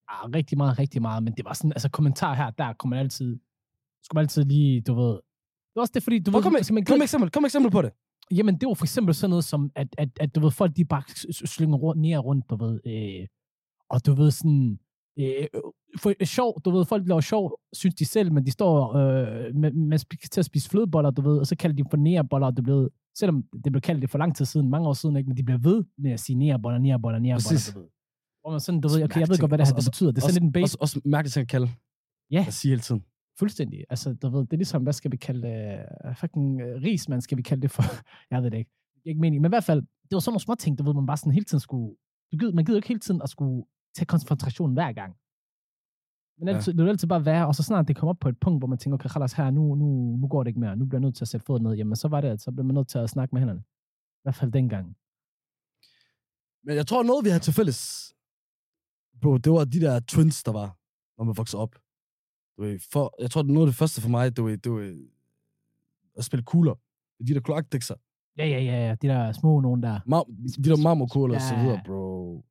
Ah, 0.08 0.30
rigtig 0.34 0.58
meget, 0.58 0.78
rigtig 0.78 1.02
meget. 1.02 1.22
Men 1.22 1.32
det 1.36 1.44
var 1.44 1.52
sådan, 1.52 1.72
altså 1.72 1.88
kommentar 1.90 2.34
her, 2.34 2.50
der 2.50 2.72
kunne 2.72 2.90
man 2.90 2.98
altid, 2.98 3.38
skulle 4.02 4.16
man 4.18 4.22
altid 4.22 4.44
lige, 4.44 4.80
du 4.80 4.94
ved. 4.94 5.12
Det 5.12 5.74
var 5.76 5.80
også 5.80 5.92
det, 5.94 6.02
fordi 6.02 6.18
du 6.18 6.30
Prøv, 6.30 6.38
ved, 6.38 6.42
kom, 6.42 6.56
altså, 6.56 6.74
man, 6.74 6.84
kom, 6.84 7.02
eksempel, 7.02 7.30
kom 7.30 7.44
eksempel 7.44 7.70
på 7.70 7.82
det. 7.82 7.92
Jamen, 8.30 8.58
det 8.60 8.68
var 8.68 8.74
for 8.74 8.84
eksempel 8.84 9.14
sådan 9.14 9.30
noget 9.30 9.44
som, 9.44 9.70
at, 9.74 9.88
at, 9.98 10.08
at 10.20 10.34
du 10.34 10.40
ved, 10.40 10.50
folk 10.50 10.76
de 10.76 10.84
bare 10.84 11.02
slynger 11.46 11.76
rundt, 11.76 12.00
ned 12.02 12.18
rundt, 12.18 12.50
du 12.50 12.56
ved. 12.56 12.80
Øh, 12.86 13.26
og 13.90 14.06
du 14.06 14.14
ved 14.14 14.30
sådan, 14.30 14.78
øh, 15.18 15.46
for 15.98 16.12
øh, 16.20 16.26
sjov, 16.26 16.60
du 16.64 16.70
ved, 16.70 16.84
folk 16.84 17.08
laver 17.08 17.20
sjov, 17.20 17.60
synes 17.72 17.94
de 17.94 18.04
selv, 18.04 18.32
men 18.32 18.46
de 18.46 18.50
står 18.50 18.94
øh, 18.96 19.54
med, 19.54 19.72
med 19.72 19.98
til 20.30 20.40
at 20.40 20.44
spise 20.44 20.70
flødeboller, 20.70 21.10
du 21.10 21.22
ved, 21.22 21.38
og 21.38 21.46
så 21.46 21.56
kalder 21.56 21.76
de 21.76 21.84
for 21.90 21.96
næreboller, 21.96 22.50
du 22.50 22.62
ved, 22.62 22.90
selvom 23.18 23.44
det 23.64 23.72
blev 23.72 23.80
kaldt 23.80 24.02
det 24.02 24.10
for 24.10 24.18
lang 24.18 24.36
tid 24.36 24.44
siden, 24.44 24.70
mange 24.70 24.88
år 24.88 24.92
siden, 24.92 25.16
ikke, 25.16 25.28
men 25.28 25.36
de 25.36 25.42
bliver 25.42 25.58
ved 25.58 25.84
med 25.98 26.10
at 26.10 26.20
sige 26.20 26.36
næreboller, 26.36 26.78
næreboller, 26.78 27.34
Præcis. 27.34 27.72
du 27.74 27.78
ved. 27.80 27.88
Hvor 28.40 28.50
man 28.50 28.60
sådan, 28.60 28.80
du 28.80 28.88
ved, 28.88 29.02
okay, 29.04 29.20
jeg 29.20 29.28
ved 29.28 29.38
godt, 29.38 29.50
hvad 29.50 29.58
det 29.58 29.66
her 29.66 29.74
Også- 29.74 29.90
det 29.90 29.92
betyder. 29.92 30.10
Det 30.10 30.18
er 30.18 30.20
sådan 30.20 30.34
lidt 30.34 30.44
en 30.44 30.52
base. 30.52 30.64
Også, 30.64 30.76
også 30.80 31.00
mærkeligt 31.04 31.32
ting 31.32 31.42
at 31.42 31.48
kalde. 31.48 31.68
Ja. 32.30 32.44
At 32.48 32.54
sige 32.54 32.70
hele 32.70 32.80
tiden. 32.80 33.04
Fuldstændig. 33.38 33.84
Altså, 33.90 34.14
du 34.14 34.28
ved, 34.28 34.40
det 34.40 34.52
er 34.52 34.56
ligesom, 34.56 34.82
hvad 34.82 34.92
skal 34.92 35.12
vi 35.12 35.16
kalde? 35.16 35.48
Uh, 36.08 36.16
fucking 36.16 36.62
uh, 36.62 36.82
rismand 36.82 37.20
skal 37.20 37.36
vi 37.38 37.42
kalde 37.42 37.62
det 37.62 37.70
for. 37.70 37.82
jeg 38.30 38.42
ved 38.42 38.50
det 38.50 38.58
ikke. 38.58 38.70
Det 38.94 39.06
er 39.06 39.08
ikke 39.08 39.20
mening. 39.20 39.42
Men 39.42 39.48
i 39.48 39.54
hvert 39.54 39.64
fald, 39.64 39.80
det 39.80 40.12
var 40.12 40.18
sådan 40.18 40.32
nogle 40.32 40.40
små 40.40 40.54
ting, 40.54 40.78
du 40.78 40.82
ved, 40.84 40.94
man 40.94 41.06
bare 41.06 41.16
sådan 41.16 41.32
hele 41.32 41.44
tiden 41.44 41.60
skulle... 41.60 41.88
Du 42.32 42.36
gider, 42.36 42.52
man 42.52 42.64
gider 42.64 42.78
ikke 42.78 42.88
hele 42.88 43.00
tiden 43.00 43.22
at 43.22 43.30
skulle 43.30 43.64
tage 43.98 44.06
konfrontationen 44.14 44.74
hver 44.74 44.92
gang. 44.92 45.12
Men 46.38 46.48
Ja. 46.48 46.54
altid, 46.54 46.72
det 46.74 46.84
vil 46.84 46.90
altid 46.90 47.08
bare 47.08 47.24
være, 47.24 47.46
og 47.46 47.54
så 47.54 47.62
snart 47.62 47.88
det 47.88 47.96
kommer 47.96 48.12
op 48.14 48.18
på 48.20 48.28
et 48.28 48.38
punkt, 48.40 48.60
hvor 48.60 48.68
man 48.68 48.78
tænker, 48.78 48.94
okay, 48.98 49.08
Khalas, 49.08 49.32
her, 49.32 49.50
nu, 49.50 49.74
nu, 49.74 50.16
nu 50.20 50.26
går 50.28 50.42
det 50.42 50.48
ikke 50.48 50.60
mere, 50.60 50.76
nu 50.76 50.84
bliver 50.84 50.98
jeg 51.00 51.06
nødt 51.06 51.16
til 51.16 51.24
at 51.24 51.28
sætte 51.28 51.44
foden 51.46 51.62
ned, 51.62 51.72
jamen 51.74 51.96
så 51.96 52.08
var 52.08 52.20
det, 52.20 52.28
at 52.28 52.40
så 52.40 52.50
bliver 52.52 52.64
man 52.66 52.74
nødt 52.74 52.88
til 52.88 52.98
at 52.98 53.10
snakke 53.10 53.34
med 53.34 53.40
hænderne. 53.40 53.60
I 53.60 54.20
hvert 54.22 54.34
fald 54.34 54.52
dengang. 54.52 54.96
Men 56.64 56.76
jeg 56.76 56.86
tror, 56.86 57.02
noget 57.02 57.24
vi 57.24 57.30
har 57.30 57.38
til 57.38 57.52
fælles, 57.52 58.14
bro, 59.22 59.36
det 59.38 59.52
var 59.52 59.64
de 59.64 59.80
der 59.80 60.00
twins, 60.00 60.42
der 60.42 60.52
var, 60.52 60.76
når 61.18 61.24
man 61.24 61.36
voksede 61.36 61.62
op. 61.62 61.74
Du 62.56 62.62
ved, 62.62 62.78
for, 62.92 63.14
jeg 63.20 63.30
tror, 63.30 63.42
noget 63.42 63.60
af 63.60 63.66
det 63.66 63.74
første 63.76 64.00
for 64.00 64.08
mig, 64.08 64.36
det 64.36 64.44
var, 64.44 64.50
det 64.56 64.72
var 64.72 64.96
at 66.16 66.24
spille 66.24 66.42
kugler. 66.44 66.74
De 67.28 67.34
der 67.34 67.40
kloakdækser. 67.40 67.94
Ja, 68.38 68.46
ja, 68.46 68.60
ja, 68.60 68.86
ja. 68.88 68.94
De 68.94 69.08
der 69.08 69.32
små 69.32 69.60
nogen 69.60 69.82
der. 69.82 70.00
Mar- 70.00 70.62
de 70.62 70.70
der 70.70 70.82
marmorkugler 70.82 71.34
og 71.34 71.40
så 71.42 71.54
Ja. 71.54 71.62
videre, 71.62 71.80
bro. 71.86 72.44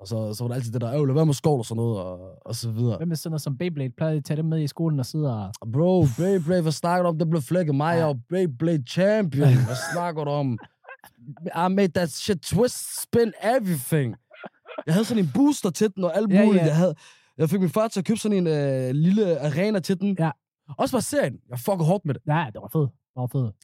Og 0.00 0.08
så, 0.08 0.34
så 0.34 0.44
var 0.44 0.48
der 0.48 0.54
altid 0.54 0.72
det 0.72 0.80
der, 0.80 1.00
øh, 1.00 1.06
lad 1.06 1.14
være 1.14 1.26
med 1.26 1.34
skål 1.34 1.58
og 1.58 1.64
sådan 1.64 1.76
noget, 1.76 1.98
og, 1.98 2.18
og 2.46 2.54
så 2.54 2.70
videre. 2.70 2.96
Hvem 2.96 3.10
er 3.10 3.14
sådan 3.14 3.30
noget 3.30 3.42
som 3.42 3.58
Beyblade? 3.58 3.90
Plejer 3.96 4.12
de 4.12 4.16
at 4.18 4.24
tage 4.24 4.36
dem 4.36 4.44
med 4.44 4.62
i 4.62 4.66
skolen 4.66 4.98
og 5.00 5.06
sidde 5.06 5.36
og... 5.44 5.52
Bro, 5.72 6.06
Beyblade, 6.18 6.62
hvad 6.62 6.72
snakker 6.72 7.02
du 7.02 7.08
om? 7.08 7.18
Det 7.18 7.30
blev 7.30 7.42
flækket 7.42 7.74
mig, 7.74 7.96
Ja. 7.98 8.04
var 8.06 8.16
Beyblade 8.28 8.82
champion. 8.88 9.48
Hvad 9.48 9.76
snakker 9.92 10.24
du 10.24 10.30
om? 10.30 10.58
I 11.46 11.68
made 11.70 11.88
that 11.88 12.10
shit 12.10 12.38
twist, 12.40 13.02
spin, 13.02 13.32
everything. 13.42 14.16
Jeg 14.86 14.94
havde 14.94 15.04
sådan 15.04 15.24
en 15.24 15.30
booster 15.34 15.70
til 15.70 15.94
den 15.94 16.04
og 16.04 16.16
alt 16.16 16.32
Ja, 16.32 16.44
muligt. 16.44 16.62
ja. 16.62 16.66
Jeg, 16.66 16.76
havde, 16.76 16.94
jeg 17.38 17.50
fik 17.50 17.60
min 17.60 17.70
far 17.70 17.88
til 17.88 18.00
at 18.00 18.06
købe 18.06 18.18
sådan 18.18 18.38
en 18.38 18.46
øh, 18.46 18.90
lille 18.90 19.40
arena 19.40 19.78
til 19.80 20.00
den. 20.00 20.16
Ja. 20.18 20.30
Også 20.78 20.92
bare 20.94 21.02
serien. 21.02 21.34
Jeg 21.50 21.58
fucker 21.58 21.84
hårdt 21.84 22.04
med 22.04 22.14
det. 22.14 22.22
Ja, 22.26 22.46
det 22.52 22.60
var 22.62 22.68
fedt. 22.72 22.90
Det 22.90 23.20
var 23.20 23.26
fedt. 23.26 23.54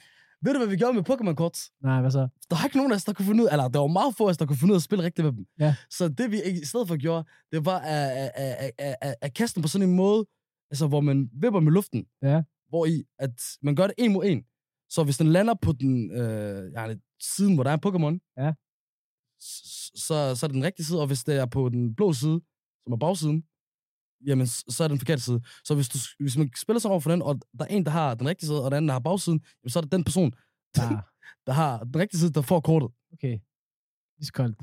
Ved 0.44 0.52
du, 0.52 0.58
hvad 0.58 0.68
vi 0.68 0.76
gjorde 0.76 0.94
med 0.94 1.10
Pokémon-kort? 1.10 1.58
Nej, 1.82 2.00
hvad 2.00 2.10
så? 2.10 2.18
Der 2.50 2.56
var 2.56 2.64
ikke 2.64 2.76
nogen 2.76 2.92
af 2.92 2.96
os, 2.96 3.04
der 3.04 3.12
kunne 3.12 3.26
finde 3.26 3.42
ud 3.44 3.48
eller 3.52 3.68
der 3.68 3.78
var 3.80 3.86
meget 3.86 4.16
få 4.16 4.24
af 4.26 4.30
os, 4.30 4.36
der 4.36 4.46
kunne 4.46 4.56
finde 4.56 4.72
ud 4.72 4.76
af 4.76 4.78
at 4.78 4.82
spille 4.82 5.04
rigtigt 5.04 5.24
med 5.24 5.32
dem. 5.32 5.46
Ja. 5.60 5.74
Så 5.90 6.08
det 6.08 6.30
vi 6.30 6.38
i 6.62 6.64
stedet 6.64 6.88
for 6.88 6.96
gjorde, 6.96 7.24
det 7.52 7.64
var 7.64 7.78
at, 7.78 8.10
at, 8.10 8.30
at, 8.34 8.72
at, 8.78 8.96
at, 9.02 9.14
at 9.22 9.34
kaste 9.34 9.54
dem 9.54 9.62
på 9.62 9.68
sådan 9.68 9.88
en 9.88 9.96
måde, 9.96 10.26
altså 10.70 10.86
hvor 10.86 11.00
man 11.00 11.30
vipper 11.32 11.60
med 11.60 11.72
luften. 11.72 12.06
Ja. 12.22 12.42
Hvor 12.68 12.86
i, 12.86 13.04
at 13.18 13.40
man 13.62 13.74
gør 13.76 13.86
det 13.86 13.94
en 13.98 14.12
mod 14.12 14.24
en. 14.24 14.42
Så 14.88 15.04
hvis 15.04 15.18
den 15.18 15.26
lander 15.32 15.54
på 15.62 15.72
den 15.72 16.10
øh, 16.10 16.72
ja, 16.76 16.94
siden, 17.22 17.54
hvor 17.54 17.64
der 17.64 17.70
er 17.70 17.76
en 17.76 17.86
Pokémon, 17.86 18.14
Ja. 18.42 18.52
så, 20.06 20.34
så 20.36 20.46
er 20.46 20.48
det 20.48 20.54
den 20.54 20.64
rigtige 20.64 20.86
side, 20.86 21.00
og 21.00 21.06
hvis 21.06 21.24
det 21.24 21.36
er 21.36 21.46
på 21.46 21.68
den 21.68 21.94
blå 21.94 22.12
side, 22.12 22.40
som 22.84 22.92
er 22.92 22.96
bagsiden, 22.96 23.44
jamen, 24.26 24.46
så 24.46 24.84
er 24.84 24.88
den 24.88 24.98
forkerte 24.98 25.22
side. 25.22 25.40
Så 25.64 25.74
hvis, 25.74 25.88
du, 25.88 25.98
hvis 26.18 26.36
man 26.36 26.50
spiller 26.56 26.80
sig 26.80 26.90
over 26.90 27.00
for 27.00 27.10
den, 27.10 27.22
og 27.22 27.40
der 27.58 27.64
er 27.64 27.68
en, 27.68 27.84
der 27.84 27.90
har 27.90 28.14
den 28.14 28.28
rigtige 28.28 28.46
side, 28.46 28.64
og 28.64 28.70
den 28.70 28.76
anden, 28.76 28.88
der 28.88 28.92
har 28.92 29.00
bagsiden, 29.00 29.40
jamen, 29.62 29.70
så 29.70 29.78
er 29.78 29.80
det 29.82 29.92
den 29.92 30.04
person, 30.04 30.32
Ja, 30.76 30.82
der 31.46 31.52
har 31.52 31.78
den 31.84 31.96
rigtige 31.96 32.20
side, 32.20 32.32
der 32.32 32.42
får 32.42 32.60
kortet. 32.60 32.90
okay. 33.12 33.38
Iskoldt. 34.18 34.62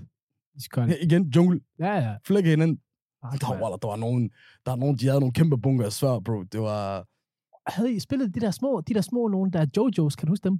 Iskoldt. 0.56 0.94
Igen, 1.02 1.30
jungle, 1.36 1.60
Ja, 1.80 1.94
ja. 1.96 2.16
flække 2.28 2.50
hinanden. 2.50 2.80
Ah, 3.24 3.40
Der 3.42 3.48
var, 3.60 3.76
der 3.78 3.88
var 3.88 3.96
nogen, 3.96 4.30
der 4.66 4.72
var 4.72 4.76
nogen, 4.76 4.98
de 4.98 5.08
havde 5.08 5.20
nogle 5.20 5.34
kæmpe 5.34 5.58
bunker 5.58 5.86
af 5.86 5.94
svær, 5.94 6.20
bro. 6.20 6.44
Det 6.44 6.62
var... 6.62 7.08
Havde 7.72 7.94
I 7.94 8.00
spillet 8.00 8.36
de 8.36 8.40
der 8.40 8.52
små, 8.52 8.82
de 8.82 8.94
der 8.94 9.02
små 9.02 9.28
nogen, 9.28 9.54
der 9.54 9.60
er 9.62 9.66
Jojos, 9.78 10.16
kan 10.16 10.26
du 10.28 10.32
huske 10.32 10.44
dem? 10.50 10.60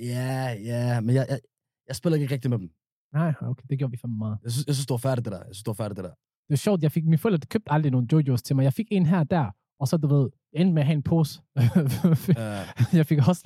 Ja, 0.00 0.56
ja, 0.64 1.00
men 1.00 1.14
jeg, 1.14 1.26
jeg, 1.28 1.40
jeg 1.88 1.96
spiller 1.96 2.18
ikke 2.18 2.34
rigtig 2.34 2.50
med 2.50 2.58
dem. 2.58 2.70
Nej, 3.12 3.32
okay, 3.42 3.64
det 3.70 3.78
gjorde 3.78 3.90
vi 3.90 3.96
fandme 3.96 4.18
meget. 4.18 4.38
Jeg 4.42 4.52
synes, 4.52 4.66
jeg 4.66 4.74
synes, 4.74 4.86
det 4.86 4.92
var 4.92 4.98
færdigt, 4.98 5.24
det 5.24 5.32
der. 5.32 5.38
Jeg 5.38 5.54
synes, 5.54 5.62
det 5.64 5.66
var 5.68 5.74
færdigt, 5.84 5.96
det 5.96 6.04
der. 6.04 6.14
Det 6.50 6.54
var 6.54 6.66
sjovt, 6.66 6.82
jeg 6.82 6.92
fik, 6.92 7.04
mine 7.04 7.18
forældre 7.18 7.46
købte 7.46 7.72
aldrig 7.72 7.92
nogen 7.92 8.08
Jojos 8.12 8.42
til 8.42 8.56
mig. 8.56 8.62
Jeg 8.62 8.72
fik 8.72 8.88
en 8.90 9.06
her 9.06 9.18
og 9.18 9.30
der, 9.30 9.50
og 9.80 9.88
så, 9.88 9.96
du 9.96 10.08
ved, 10.08 10.30
endte 10.52 10.74
med 10.74 10.82
at 10.82 10.86
have 10.86 10.94
en 10.94 11.02
pose. 11.02 11.42
Uh, 11.56 12.94
jeg 12.98 13.06
fik 13.06 13.18
også 13.28 13.42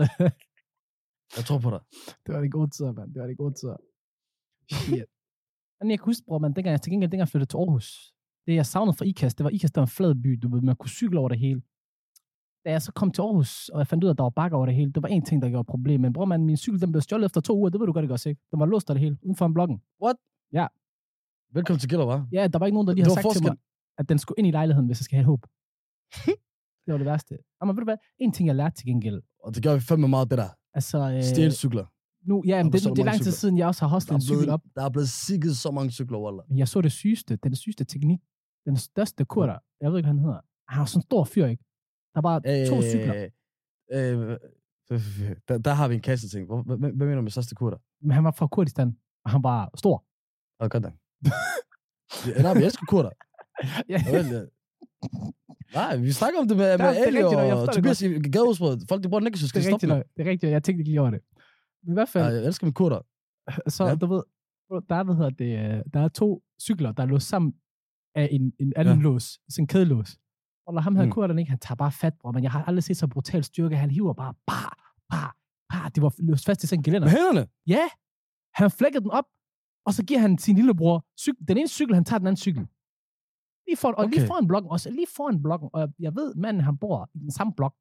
jeg 1.37 1.45
tror 1.49 1.59
på 1.59 1.71
dig. 1.71 1.81
Det 2.27 2.35
var 2.35 2.41
de 2.41 2.51
gode 2.51 2.71
tider, 2.71 2.93
mand. 2.93 3.15
Det 3.15 3.23
var 3.23 3.29
de 3.29 3.37
gode 3.37 3.55
tider. 3.55 3.77
Shit. 4.73 5.09
Men 5.81 5.91
jeg 5.91 5.99
kan 5.99 6.05
huske, 6.05 6.25
bror, 6.27 6.39
man, 6.39 6.53
dengang 6.53 6.73
jeg 6.73 6.83
til 6.83 6.93
gengæld 6.93 7.11
dengang 7.11 7.27
jeg 7.27 7.33
flyttede 7.33 7.51
til 7.51 7.57
Aarhus, 7.57 7.89
det 8.47 8.55
jeg 8.55 8.67
savnede 8.67 8.97
fra 8.97 9.05
IKAST, 9.05 9.39
det 9.39 9.45
var 9.45 9.51
IKAST, 9.51 9.75
der 9.75 9.81
var 9.81 9.87
en 9.87 9.97
flad 9.99 10.15
by, 10.23 10.39
du 10.43 10.49
ved, 10.49 10.61
man 10.61 10.77
kunne 10.77 10.91
cykle 11.01 11.19
over 11.19 11.29
det 11.29 11.39
hele. 11.39 11.61
Da 12.65 12.71
jeg 12.71 12.83
så 12.83 12.93
kom 12.93 13.11
til 13.11 13.23
Aarhus, 13.23 13.69
og 13.69 13.79
jeg 13.79 13.87
fandt 13.87 14.05
ud 14.05 14.09
af, 14.09 14.13
at 14.13 14.19
der 14.19 14.25
var 14.25 14.31
bakker 14.41 14.57
over 14.57 14.67
det 14.67 14.75
hele, 14.75 14.93
det 14.93 15.03
var 15.03 15.09
en 15.09 15.25
ting, 15.25 15.43
der 15.43 15.49
gjorde 15.49 15.61
et 15.61 15.67
problem. 15.75 16.01
Men 16.01 16.13
bror, 16.13 16.25
man, 16.25 16.45
min 16.47 16.57
cykel, 16.57 16.81
den 16.81 16.93
blev 16.93 17.03
stjålet 17.03 17.25
efter 17.27 17.41
to 17.41 17.59
uger, 17.59 17.69
det 17.71 17.81
ved 17.81 17.87
du 17.87 17.93
godt, 17.93 18.05
ikke 18.05 18.15
også, 18.15 18.29
ikke? 18.29 18.41
Den 18.51 18.61
var 18.61 18.67
låst 18.67 18.91
af 18.91 18.95
det 18.95 19.01
hele, 19.01 19.19
uden 19.23 19.37
for 19.37 19.47
en 19.47 19.55
blokken. 19.55 19.83
Velkommen 21.55 21.81
til 21.81 21.89
Giller, 21.89 22.07
hva'? 22.11 22.29
Ja, 22.33 22.43
der 22.53 22.59
var 22.59 22.67
ikke 22.67 22.77
nogen, 22.79 22.89
der 22.89 22.95
lige 22.95 23.05
havde 23.05 23.23
sagt 23.23 23.33
til 23.37 23.43
mig, 23.49 23.57
at 23.99 24.09
den 24.09 24.19
skulle 24.19 24.39
ind 24.39 24.47
i 24.47 24.51
lejligheden, 24.51 24.87
hvis 24.87 24.99
jeg 25.01 25.05
skal 25.05 25.17
have 25.17 25.23
et 25.23 25.27
håb. 25.27 25.43
det 26.85 26.91
var 26.95 26.99
det 27.03 27.07
værste. 27.13 27.35
Jamen, 27.61 27.77
ved 27.77 27.81
du 27.81 27.89
hvad? 27.91 27.97
En 28.19 28.33
ting, 28.33 28.47
jeg 28.47 28.57
lærte 28.57 28.77
til 28.77 28.87
gengæld. 28.87 29.23
Og 29.45 29.55
det 29.55 29.63
gør 29.63 29.75
vi 29.75 29.81
fandme 29.81 30.09
meget, 30.09 30.31
der. 30.31 30.49
Altså, 30.79 30.99
øh, 30.99 31.23
Stjæle 31.23 31.53
cykler. 31.53 31.87
nu, 32.29 32.43
ja, 32.47 32.63
men 32.63 32.73
det, 32.73 32.83
det 32.83 32.99
er 32.99 33.05
lang 33.05 33.21
tid 33.21 33.33
siden, 33.33 33.59
jeg 33.59 33.67
også 33.67 33.87
har 33.87 33.97
er, 33.97 34.15
en 34.15 34.21
cykel 34.21 34.49
op. 34.51 34.63
der 34.77 34.83
er 34.85 34.91
blevet 34.91 35.09
sikket 35.09 35.57
så 35.57 35.71
mange 35.71 35.91
cykler, 35.91 36.19
Wallah. 36.25 36.45
Men 36.49 36.59
jeg 36.59 36.69
så 36.69 36.81
det 36.81 36.93
sygeste, 36.93 37.37
den 37.37 37.55
sygeste 37.55 37.85
teknik, 37.85 38.21
den 38.67 38.77
største 38.77 39.25
kurder, 39.25 39.59
jeg 39.81 39.91
ved 39.91 39.99
ikke, 39.99 40.07
hvad 40.07 40.15
han 40.15 40.25
hedder. 40.27 40.41
Han 40.69 40.79
var 40.81 40.87
sådan 40.87 40.99
en 40.99 41.03
stor 41.03 41.25
fyr, 41.25 41.47
ikke? 41.47 41.65
Der 42.15 42.21
var 42.21 42.41
bare 42.41 42.67
to 42.71 42.83
cykler. 42.83 43.15
Øh, 43.93 44.39
øh, 44.93 45.37
der, 45.49 45.59
der 45.59 45.75
har 45.75 45.89
vi 45.89 45.95
en 45.95 46.01
kasse 46.01 46.29
ting. 46.29 46.47
Hvad, 46.47 46.79
hvad, 46.79 46.79
hvad 46.79 47.07
mener 47.07 47.15
du 47.15 47.23
med 47.23 47.31
største 47.31 47.55
kurder? 47.55 47.79
Men 48.03 48.11
han 48.11 48.25
var 48.25 48.31
fra 48.31 48.47
Kurdistan, 48.47 48.97
og 49.25 49.31
han 49.31 49.43
var 49.43 49.71
stor. 49.83 50.05
Åh, 50.61 50.69
godt 50.69 50.85
da. 50.85 50.93
Ja, 52.37 52.43
nej, 52.43 52.55
vi 52.55 52.65
elsker 52.65 52.87
kurder. 52.89 53.11
ja, 53.93 54.03
Ja, 54.07 54.17
vel, 54.17 54.27
ja. 54.27 54.43
Nej, 55.75 55.97
vi 55.97 56.13
snakker 56.13 56.41
om 56.41 56.49
det 56.49 56.57
med, 56.57 56.67
Ja, 56.71 56.77
med 56.77 56.89
det 56.89 57.07
Ali 57.07 57.17
jeg 57.19 57.55
og 57.55 57.67
det 57.67 57.75
Tobias 57.75 58.03
i 58.03 58.09
gadeudsbrød. 58.09 58.81
Folk, 58.89 59.03
de 59.03 59.09
bruger 59.09 59.21
den 59.21 59.27
ikke, 59.27 59.39
så 59.39 59.49
skal 59.49 59.61
det 59.63 59.67
de 59.67 59.71
stoppe 59.71 59.87
nok. 59.87 60.05
Det 60.17 60.27
er 60.27 60.31
rigtigt, 60.31 60.53
jeg 60.53 60.63
tænkte 60.63 60.81
ikke 60.81 60.91
lige 60.91 61.01
over 61.01 61.11
det. 61.11 61.21
Men 61.83 61.93
i 61.93 61.95
hvert 61.95 62.15
Ja, 62.15 62.21
fald, 62.21 62.35
jeg 62.35 62.45
elsker 62.47 62.67
med 62.67 62.73
kurder. 62.73 63.01
så 63.69 63.85
ja. 63.87 63.95
du 63.95 64.07
ved, 64.07 64.23
der 64.89 64.95
er, 64.95 65.05
hvad 65.05 65.15
hedder 65.15 65.31
det, 65.31 65.59
øh, 65.77 65.83
der 65.95 66.01
er 66.01 66.09
to 66.09 66.43
cykler, 66.63 66.93
der 66.93 67.03
er 67.03 67.07
låst 67.07 67.29
sammen 67.29 67.53
af 68.15 68.29
en, 68.33 68.53
en 68.61 68.73
anden 68.77 68.97
Ja. 68.97 69.03
lås, 69.03 69.39
sådan 69.51 69.63
en 69.63 69.67
kædelås. 69.67 70.17
Og 70.67 70.75
når 70.75 70.81
ham 70.81 70.97
her 70.97 71.05
Mm. 71.05 71.11
kurderen 71.11 71.39
ikke, 71.39 71.51
han 71.51 71.59
tager 71.59 71.77
bare 71.77 71.93
fat, 71.93 72.15
bror, 72.21 72.33
men 72.33 72.43
jeg 72.43 72.53
har 72.53 72.65
aldrig 72.65 72.85
set 72.85 72.97
så 72.97 73.07
brutal 73.07 73.45
styrke. 73.45 73.77
Han 73.77 73.91
hiver 73.91 74.13
bare, 74.13 74.35
bah, 74.47 74.73
bah, 75.11 75.31
bah. 75.73 75.91
De 75.95 76.03
var 76.03 76.15
låst 76.19 76.45
fast 76.45 76.65
i 76.65 76.67
sådan 76.67 76.79
en 76.79 76.83
gelænder. 76.83 77.07
Med 77.09 77.13
hænderne. 77.17 77.47
Ja, 77.67 77.83
han 78.55 78.71
flækker 78.71 79.01
den 79.01 79.11
op, 79.11 79.25
og 79.87 79.95
så 79.95 80.05
giver 80.05 80.21
han 80.21 80.39
sin 80.39 80.57
lillebror 80.57 81.05
cykel. 81.19 81.49
Den 81.49 81.59
ene 81.59 81.69
cykel, 81.69 81.95
han 81.95 82.05
tager 82.05 82.19
den 82.19 82.27
anden 82.27 82.41
cykel. 82.41 82.67
Lige 83.67 83.77
foran, 83.77 83.95
og 83.99 84.05
lige 84.09 84.21
Okay. 84.21 84.27
foran 84.27 84.47
blokken 84.49 84.71
også. 84.71 84.91
Lige 84.91 85.07
foran 85.17 85.43
blokken. 85.43 85.71
Og 85.73 85.89
jeg 85.99 86.15
ved, 86.17 86.35
manden 86.35 86.63
han 86.63 86.79
bor 86.79 87.11
i 87.15 87.19
den 87.19 87.31
samme 87.31 87.53
blok. 87.57 87.75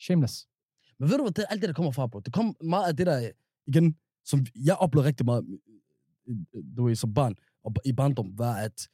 Shameless. 0.00 0.46
Men 0.98 1.08
ved 1.08 1.16
du, 1.16 1.22
hvad 1.24 1.32
det, 1.32 1.44
alt 1.50 1.60
det, 1.62 1.68
der 1.68 1.74
kommer 1.74 1.92
fra, 1.92 2.06
bro? 2.06 2.20
Det 2.20 2.32
kommer 2.32 2.52
meget 2.64 2.88
af 2.88 2.96
det, 2.96 3.06
der, 3.06 3.30
igen, 3.66 3.96
som 4.24 4.46
jeg 4.64 4.76
oplevede 4.76 5.08
rigtig 5.08 5.26
meget, 5.26 5.44
øh, 6.28 6.36
du 6.76 6.84
ved, 6.86 6.94
som 6.94 7.14
barn, 7.14 7.34
og 7.64 7.74
i 7.84 7.92
barndom, 7.92 8.38
var 8.38 8.54
at, 8.56 8.88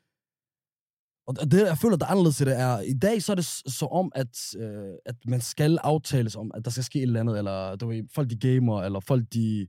og 1.27 1.51
det, 1.51 1.67
jeg 1.67 1.79
føler, 1.79 1.97
der 1.97 2.07
er 2.07 2.11
anderledes 2.11 2.41
i 2.41 2.45
det, 2.45 2.61
er, 2.61 2.81
i 2.81 2.95
dag, 2.95 3.23
så 3.23 3.33
er 3.33 3.37
det 3.37 3.45
så 3.45 3.87
om, 3.87 4.13
at, 4.15 4.55
øh, 4.57 4.95
at 5.07 5.17
man 5.27 5.41
skal 5.41 5.79
aftales 5.79 6.37
om, 6.37 6.51
at 6.55 6.65
der 6.65 6.71
skal 6.71 6.85
ske 6.85 6.99
et 6.99 7.03
eller 7.03 7.21
andet, 7.21 7.39
eller, 7.39 7.77
du 7.77 7.89
ved, 7.89 8.05
folk 8.15 8.31
de 8.31 8.37
gamer, 8.39 8.83
eller 8.83 9.01
folk 9.01 9.25
de 9.35 9.69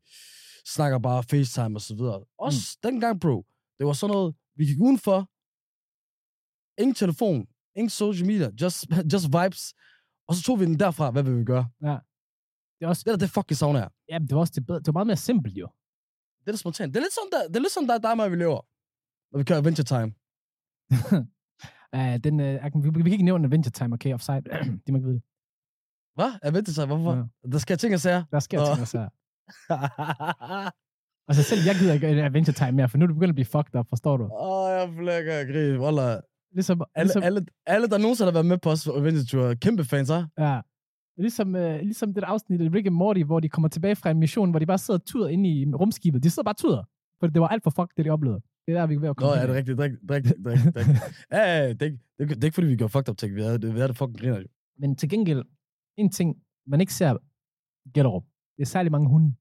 snakker 0.66 1.00
bare 1.00 1.24
FaceTime 1.24 1.78
og 1.78 1.82
så 1.82 1.96
videre. 1.96 2.26
Også 2.38 2.78
mm. 2.84 2.90
dengang, 2.90 3.20
bro, 3.20 3.46
det 3.80 3.88
var 3.88 3.94
sådan 3.94 4.14
noget, 4.14 4.36
vi 4.56 4.66
gik 4.66 4.80
udenfor, 4.80 5.30
ingen 6.82 6.96
telefon, 6.96 7.48
ingen 7.76 7.90
social 7.90 8.28
media, 8.28 8.50
just, 8.62 8.86
just 9.14 9.28
vibes, 9.28 9.74
og 10.28 10.36
så 10.36 10.42
tog 10.44 10.60
vi 10.60 10.66
den 10.66 10.80
derfra, 10.80 11.12
hvad 11.12 11.24
vil 11.24 11.40
vi 11.40 11.44
gøre? 11.44 11.70
Det 11.82 12.86
er, 12.86 12.88
også, 12.88 13.04
Det 13.06 13.12
er 13.14 13.18
det 13.18 13.30
fucking 13.30 13.58
savner 13.58 13.80
jeg. 13.80 13.90
ja, 14.10 14.20
det 14.20 14.32
var 14.36 14.40
også 14.40 14.54
det, 14.56 14.66
bedre. 14.66 14.80
det 14.80 14.88
var 14.88 14.94
meget 14.94 15.08
mere 15.08 15.18
simpelt, 15.18 15.58
jo. 15.58 15.68
Det 16.42 16.48
er 16.48 16.52
det 16.52 16.60
spontant. 16.60 16.94
Det 16.94 17.00
er 17.00 17.04
lidt 17.04 17.14
sådan, 17.14 17.32
der, 17.32 17.48
det 17.48 17.56
er 17.56 17.60
lidt 17.60 17.74
sådan, 17.74 17.90
der, 17.90 17.98
der 17.98 18.10
er 18.10 18.16
mig, 18.16 18.32
vi 18.32 18.36
lever. 18.36 18.62
Når 19.32 19.38
vi 19.38 19.44
kører 19.44 19.60
Adventure 19.60 19.86
Time. 19.86 20.12
Uh, 21.96 22.16
den, 22.24 22.40
uh, 22.40 22.84
vi, 22.84 22.90
vi 22.90 23.10
kan 23.10 23.12
ikke 23.12 23.26
nævne 23.26 23.46
Adventure 23.46 23.72
Time, 23.72 23.94
okay? 23.94 24.14
Offside. 24.14 24.42
De 24.88 24.92
må 24.92 24.98
ikke 24.98 25.08
vide 25.08 25.16
det. 25.16 25.24
Hvad? 26.16 26.32
Adventure 26.42 26.74
Time? 26.74 26.86
Hvorfor? 26.86 27.12
Ja. 27.12 27.24
Ja. 27.44 27.50
Der 27.52 27.66
jeg 27.70 27.80
ting 27.80 27.94
og 27.94 28.00
sager. 28.00 28.24
Der 28.32 28.40
sker 28.40 28.60
Nå. 28.60 28.66
ting, 28.66 28.80
altså. 28.80 29.10
Altså 31.28 31.44
selv 31.44 31.62
jeg 31.66 31.76
gider 31.76 31.94
ikke 31.94 32.10
en 32.10 32.18
Adventure 32.18 32.54
Time 32.54 32.72
mere, 32.72 32.90
for 32.90 32.98
nu 32.98 33.04
er 33.04 33.08
det 33.08 33.16
begyndt 33.16 33.30
at 33.30 33.36
blive 33.36 33.46
fucked 33.46 33.76
up, 33.80 33.88
forstår 33.90 34.18
du? 34.18 34.24
Åh, 34.24 34.70
jeg 34.76 34.90
flækker 35.00 35.40
og 35.40 35.46
grin. 35.52 35.80
Wallah. 35.84 36.22
Ligesom, 36.54 36.82
Alle, 36.96 37.08
ligesom, 37.08 37.24
alle, 37.24 37.46
alle, 37.66 37.88
der 37.88 37.98
nogensinde 37.98 38.28
har 38.32 38.34
været 38.34 38.46
med 38.46 38.58
på 38.58 38.70
os 38.70 38.88
Adventure 38.88 39.26
Tour, 39.26 39.44
er 39.50 39.54
kæmpe 39.54 39.86
fans, 39.86 40.10
har? 40.10 40.30
Ja. 40.40 40.62
Ligesom, 41.18 41.56
øh, 41.56 41.80
ligesom 41.80 42.14
det 42.14 42.22
der 42.24 42.28
afsnit 42.28 42.62
af 42.62 42.70
Rick 42.74 42.86
and 42.88 42.96
Morty, 42.96 43.22
hvor 43.22 43.40
de 43.40 43.50
kommer 43.50 43.68
tilbage 43.70 43.96
fra 43.96 44.12
en 44.12 44.20
mission, 44.20 44.50
hvor 44.50 44.60
de 44.60 44.66
bare 44.66 44.78
sidder 44.78 45.00
og 45.00 45.06
tuder 45.06 45.28
inde 45.28 45.50
i 45.50 45.66
rumskibet. 45.74 46.24
De 46.24 46.30
sidder 46.30 46.44
bare 46.44 46.54
og 46.54 46.58
tuder. 46.58 46.84
For 47.20 47.28
det 47.28 47.42
var 47.42 47.48
alt 47.48 47.64
for 47.64 47.70
fuck, 47.70 47.98
det 47.98 48.06
de 48.06 48.10
oplevede. 48.10 48.42
Det 48.66 48.76
er 48.76 48.80
der, 48.80 48.88
vi 48.88 48.96
er 48.96 49.00
ved 49.00 49.10
at 49.10 49.16
Nå, 49.18 49.28
komme 49.28 49.36
ja, 49.36 49.42
det 49.42 49.50
er 49.50 49.56
rigtigt. 49.56 49.78
Det 49.78 49.84
er 49.84 49.88
rigtigt. 49.88 50.02
Det 50.10 50.12
er 50.12 50.16
rigtigt. 50.16 50.38
Det 50.76 50.76
er 50.76 50.80
rigtigt. 50.80 51.00
Er. 51.30 51.38
Ja, 51.38 51.64
ja, 51.64 51.70
det, 51.70 51.82
er 51.82 51.86
ikke, 51.86 52.00
det, 52.18 52.24
er 52.24 52.28
det 52.28 52.44
er 52.44 52.46
ikke, 52.46 52.56
fordi 52.56 52.68
vi 52.68 52.76
gør 52.76 52.88
fucked 52.88 53.10
up 53.10 53.18
ting. 53.18 53.36
Vi 53.36 53.42
havde 53.42 53.60
det, 53.60 53.74
vi 53.74 53.80
havde 53.80 53.88
det 53.88 53.98
fucking 53.98 54.20
griner 54.20 54.38
jo. 54.40 54.48
Men 54.80 54.96
til 54.96 55.10
gengæld, 55.10 55.44
en 55.98 56.12
ting, 56.12 56.36
man 56.68 56.82
ikke 56.82 56.94
ser 56.94 57.18
Gellerup, 57.94 58.24
det 58.58 58.62
er 58.62 58.66
særlig 58.66 58.92
mange 58.92 59.10
hunde. 59.10 59.36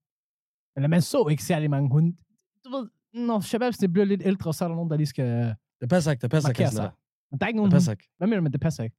Eller 0.77 0.89
man 0.89 1.03
så 1.03 1.27
ikke 1.31 1.45
særlig 1.45 1.71
mange 1.71 1.89
hunde. 1.91 2.17
Du 2.65 2.71
ved, 2.71 2.91
når 3.15 3.41
shababsene 3.41 3.89
bliver 3.93 4.05
lidt 4.07 4.23
ældre, 4.25 4.55
så 4.55 4.65
er 4.65 4.69
der 4.69 4.75
nogen, 4.77 4.91
der 4.91 4.97
lige 4.97 5.07
skal 5.07 5.55
Det 5.81 5.89
passer 5.89 6.11
ikke. 6.11 6.23
Det 6.23 6.31
passer 6.31 6.51
ikke. 6.51 6.61
markere 6.61 6.73
sig. 6.73 6.91
Men 7.31 7.41
der 7.41 7.47
er 7.47 7.49
ikke 7.49 7.57
der. 7.57 7.61
nogen 7.61 7.71
Det 7.71 7.77
passer 7.77 7.91
hunde. 7.93 8.03
ikke. 8.03 8.11
Hvad 8.17 8.27
mener 8.29 8.37
du 8.37 8.43
med, 8.43 8.51
det 8.51 8.61
passer 8.61 8.83
ikke? 8.85 8.97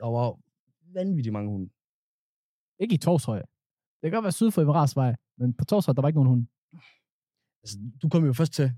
Der 0.00 0.06
var 0.06 0.38
vanvittigt 0.94 1.32
mange 1.32 1.50
hunde. 1.50 1.70
Ikke 2.78 2.94
i 2.94 2.98
Torshøj. 2.98 3.38
Det 3.38 4.02
kan 4.02 4.10
godt 4.12 4.22
være 4.22 4.32
syd 4.32 4.50
for 4.50 4.62
Emiratsvej, 4.62 5.14
men 5.38 5.54
på 5.54 5.64
Torshøj, 5.64 5.94
der 5.94 6.02
var 6.02 6.08
ikke 6.08 6.18
nogen 6.22 6.28
hunde. 6.28 6.46
Altså, 7.62 7.78
du 8.02 8.08
kom 8.08 8.24
jo 8.24 8.32
først 8.32 8.52
til 8.52 8.72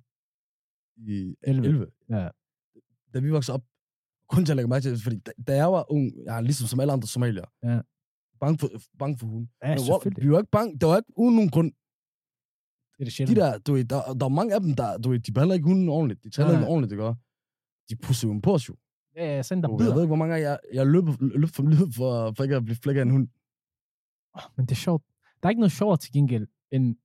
i 0.97 1.35
11. 1.43 1.67
11. 1.67 1.87
Ja. 2.09 2.29
Da 3.15 3.19
vi 3.21 3.31
voksede 3.31 3.55
op, 3.55 3.65
kun 4.29 4.45
til 4.45 4.53
at 4.53 4.57
lægge 4.57 4.69
mærke 4.69 4.83
til 4.83 4.93
det, 4.93 5.03
fordi 5.03 5.19
da, 5.19 5.31
da 5.49 5.55
jeg 5.57 5.73
var 5.73 5.93
ung, 5.93 6.13
jeg 6.25 6.37
er 6.37 6.41
ligesom 6.41 6.67
som 6.67 6.81
alle 6.81 6.93
andre 6.93 7.09
somalier, 7.09 7.45
Ja. 7.63 7.81
bange 8.41 8.59
for, 8.59 8.69
bange 8.99 9.19
for 9.19 9.27
hunde. 9.27 9.49
Ja, 9.63 9.69
Men 9.69 9.77
hvor- 9.79 9.85
selvfølgelig. 9.99 10.25
Vi 10.25 10.31
var 10.33 10.39
ikke 10.39 10.51
bange, 10.51 10.79
der 10.79 10.87
var 10.87 10.97
ikke 10.97 11.13
uden 11.19 11.35
nogen 11.37 11.51
grund. 11.51 11.73
Det 12.99 13.21
er 13.21 13.27
det 13.27 13.29
De 13.29 13.41
der, 13.41 13.59
du 13.59 13.73
ved, 13.73 13.85
der, 13.85 14.13
der 14.21 14.27
er 14.27 14.29
mange 14.29 14.55
af 14.55 14.61
dem, 14.61 14.75
der, 14.75 14.99
du 14.99 15.11
ved, 15.11 15.19
de 15.19 15.33
behandler 15.33 15.55
ikke 15.55 15.67
hunden 15.69 15.89
ordentligt. 15.89 16.25
De 16.25 16.31
træner 16.31 16.51
Nej. 16.53 16.61
den 16.61 16.69
ordentligt, 16.69 16.91
det 16.91 16.99
gør. 16.99 17.15
De 17.91 17.97
pusser 17.97 18.29
jo 18.29 18.41
på 18.43 18.59
jo. 18.69 18.77
Ja, 19.17 19.25
ja, 19.37 19.43
der 19.43 19.61
Du, 19.69 19.85
jeg 19.85 19.95
ved 19.95 20.03
ikke, 20.03 20.07
hvor 20.07 20.17
mange 20.17 20.33
gange 20.35 20.49
jeg, 20.49 20.59
jeg 20.75 20.87
løb, 20.87 21.05
løb 21.21 21.49
for 21.49 21.63
livet 21.63 21.95
for, 21.95 22.33
for 22.37 22.43
ikke 22.43 22.57
at 22.57 22.65
blive 22.65 22.77
flækket 22.77 23.01
af 23.01 23.05
en 23.05 23.11
hund. 23.11 23.29
Men 24.57 24.67
det 24.67 24.73
er 24.73 24.77
sjovt. 24.77 25.05
Der 25.43 25.47
er 25.47 25.51
ikke 25.51 25.61
noget 25.61 25.73
sjovere 25.73 25.97
til 25.97 26.13
gengæld, 26.13 26.47
end 26.73 26.97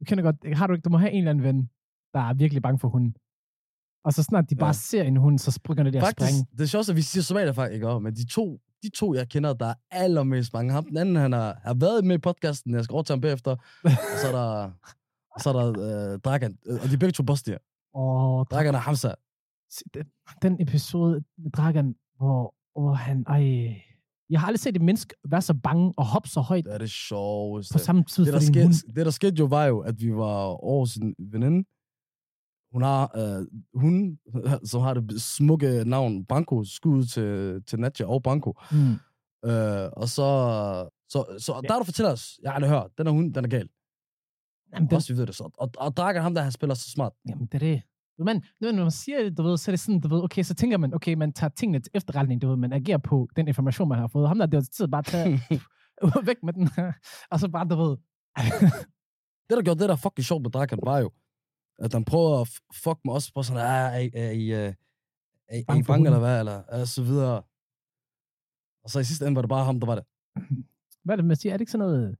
Du 0.00 0.04
kender 0.04 0.24
godt, 0.24 0.56
har 0.56 0.66
du 0.66 0.72
ikke, 0.74 0.82
du 0.82 0.90
må 0.90 0.98
have 0.98 1.12
en 1.12 1.18
eller 1.18 1.30
anden 1.30 1.44
ven, 1.44 1.70
der 2.14 2.20
er 2.20 2.34
virkelig 2.34 2.62
bange 2.62 2.78
for 2.78 2.88
hunden. 2.88 3.14
Og 4.04 4.12
så 4.12 4.22
snart 4.22 4.50
de 4.50 4.56
bare 4.56 4.68
Ja. 4.68 4.72
ser 4.72 5.02
en 5.02 5.16
hund, 5.16 5.38
så 5.38 5.60
begynder 5.64 5.90
de 5.90 5.98
at 5.98 6.04
Faktisk, 6.04 6.30
springe. 6.30 6.46
det 6.52 6.60
er 6.60 6.66
sjovt, 6.66 6.88
at 6.88 6.96
vi 6.96 7.02
siger 7.02 7.22
somalier 7.22 7.52
faktisk, 7.52 7.74
ikke? 7.74 8.00
Men 8.00 8.14
de 8.14 8.26
to, 8.26 8.60
de 8.82 8.90
to, 8.90 9.14
jeg 9.14 9.28
kender, 9.28 9.52
der 9.54 9.66
er 9.66 9.74
allermest 9.90 10.52
mange. 10.52 10.72
Ham, 10.72 10.84
den 10.84 10.96
anden, 10.96 11.16
han 11.16 11.32
har, 11.32 11.60
har 11.64 11.74
været 11.74 12.04
med 12.04 12.14
i 12.16 12.18
podcasten. 12.18 12.74
Jeg 12.74 12.84
skal 12.84 12.94
overtage 12.94 13.14
ham 13.16 13.20
bagefter. 13.20 13.50
og 13.84 13.90
så 14.22 14.26
er 14.28 14.32
der, 14.32 14.70
så 15.42 15.48
er 15.50 15.52
der 15.52 16.12
øh, 16.12 16.18
Dragan. 16.18 16.58
Øh, 16.66 16.74
Og 16.82 16.88
de 16.88 16.94
er 16.94 16.98
begge 16.98 17.12
to 17.12 17.22
bosnier. 17.22 17.58
Og 17.94 18.46
Dragan 18.50 18.74
og 18.74 18.80
Hamza. 18.80 19.12
den, 19.94 20.04
den 20.42 20.56
episode 20.62 21.24
med 21.38 21.50
Dragan, 21.50 21.94
hvor, 22.16 22.54
hvor 22.74 22.92
han, 22.92 23.24
ej, 23.28 23.42
jeg 24.30 24.40
har 24.40 24.46
aldrig 24.46 24.60
set 24.60 24.76
et 24.76 24.82
menneske 24.82 25.14
være 25.30 25.42
så 25.42 25.54
bange 25.54 25.94
og 25.96 26.06
hoppe 26.06 26.28
så 26.28 26.40
højt 26.40 26.64
Det 26.64 26.74
er 26.74 26.78
det 26.78 26.90
sjoveste. 26.90 27.72
på 27.72 27.78
samme 27.78 28.04
tid, 28.04 28.24
det, 28.24 28.32
der 28.32 28.38
en 28.60 28.64
hund, 28.64 28.74
skete, 28.74 28.94
det, 28.94 29.06
der 29.06 29.10
skete 29.10 29.36
jo, 29.38 29.44
var 29.44 29.64
jo, 29.64 29.78
at 29.80 30.00
vi 30.00 30.14
var 30.14 30.42
over 30.64 30.84
sin 30.86 31.14
veninde. 31.18 31.64
Hun 32.72 32.82
har, 32.82 33.10
øh, 33.16 33.46
hun, 33.74 34.18
som 34.70 34.80
har 34.82 34.94
det 34.94 35.22
smukke 35.22 35.84
navn 35.86 36.24
Banco, 36.24 36.64
skud 36.64 37.04
til, 37.04 37.62
til 37.64 37.78
Nadja 37.80 38.06
og 38.06 38.22
Banco. 38.22 38.54
mm, 38.72 38.94
Øh, 39.44 39.88
og 39.92 40.08
så, 40.08 40.28
så, 41.08 41.36
så 41.38 41.60
der 41.68 41.78
du 41.78 41.84
fortæller 41.84 42.12
os, 42.12 42.38
jeg 42.42 42.50
har 42.50 42.54
aldrig 42.54 42.70
hørt, 42.70 42.90
den 42.98 43.06
er 43.06 43.10
hun, 43.10 43.32
den 43.32 43.44
er 43.44 43.48
gal. 43.48 43.68
Jamen, 44.74 44.88
den, 44.88 44.96
Også 44.96 45.12
vi 45.12 45.18
ved 45.18 45.26
det 45.26 45.34
så. 45.34 45.50
Og, 45.58 45.70
og 45.76 45.96
Dragan, 45.96 46.22
ham 46.22 46.34
der, 46.34 46.42
han 46.42 46.52
spiller 46.52 46.74
så 46.74 46.90
smart. 46.90 47.12
jamen, 47.28 47.46
det 47.46 47.54
er 47.54 47.58
det. 47.58 47.82
Men 48.18 48.44
når 48.60 48.72
man 48.72 48.90
siger 48.90 49.22
det, 49.22 49.38
du 49.38 49.42
ved, 49.42 49.56
så 49.56 49.70
er 49.70 49.72
det 49.72 49.80
sådan, 49.80 50.00
du 50.00 50.08
ved, 50.08 50.22
okay, 50.24 50.42
så 50.42 50.54
tænker 50.54 50.76
man, 50.78 50.94
okay, 50.94 51.14
man 51.14 51.32
tager 51.32 51.50
tingene 51.50 51.80
til 51.80 51.90
efterretning, 51.94 52.42
du 52.42 52.48
ved, 52.48 52.56
man 52.56 52.72
agerer 52.72 52.98
på 52.98 53.28
den 53.36 53.48
information, 53.48 53.88
man 53.88 53.98
har 53.98 54.06
fået. 54.06 54.28
Ham 54.28 54.38
der, 54.38 54.46
det 54.46 54.56
var 54.56 54.62
tid 54.62 54.88
bare 54.88 55.02
tage 55.02 55.40
væk 56.28 56.36
med 56.42 56.52
den, 56.52 56.68
og 57.30 57.40
så 57.40 57.48
bare, 57.48 57.68
du 57.68 57.76
ved, 57.76 57.96
Det, 59.48 59.56
der 59.56 59.62
gjorde 59.62 59.80
det 59.80 59.88
der 59.88 59.96
fucking 59.96 60.24
sjovt 60.24 60.42
med 60.42 60.50
Dragan, 60.50 60.78
var 60.82 60.98
jo, 60.98 61.10
at 61.78 61.92
han 61.92 62.04
prøver 62.04 62.40
at 62.40 62.48
fuck 62.74 62.98
med 63.04 63.14
os 63.14 63.32
på 63.32 63.42
sådan, 63.42 63.62
ah, 63.62 63.94
er, 63.94 63.98
I- 63.98 64.10
er, 64.14 64.30
I, 64.30 64.44
øh, 64.52 64.74
er, 65.48 65.56
I- 65.56 65.64
er 65.68 65.74
I 65.74 65.82
Bange 65.82 66.06
eller 66.06 66.18
hvad, 66.18 66.38
eller 66.40 66.62
og 66.62 66.88
så 66.88 67.02
videre. 67.02 67.42
Og 68.84 68.90
så 68.90 68.98
i 69.00 69.04
sidste 69.04 69.26
ende 69.26 69.36
var 69.36 69.42
det 69.42 69.48
bare 69.48 69.64
ham, 69.64 69.80
der 69.80 69.86
var 69.86 69.94
det. 69.94 70.04
hvad 71.04 71.14
er 71.14 71.16
det, 71.16 71.24
man 71.24 71.36
siger, 71.36 71.52
er 71.52 71.56
det 71.56 71.60
ikke 71.62 71.72
sådan 71.72 71.86
noget, 71.86 72.16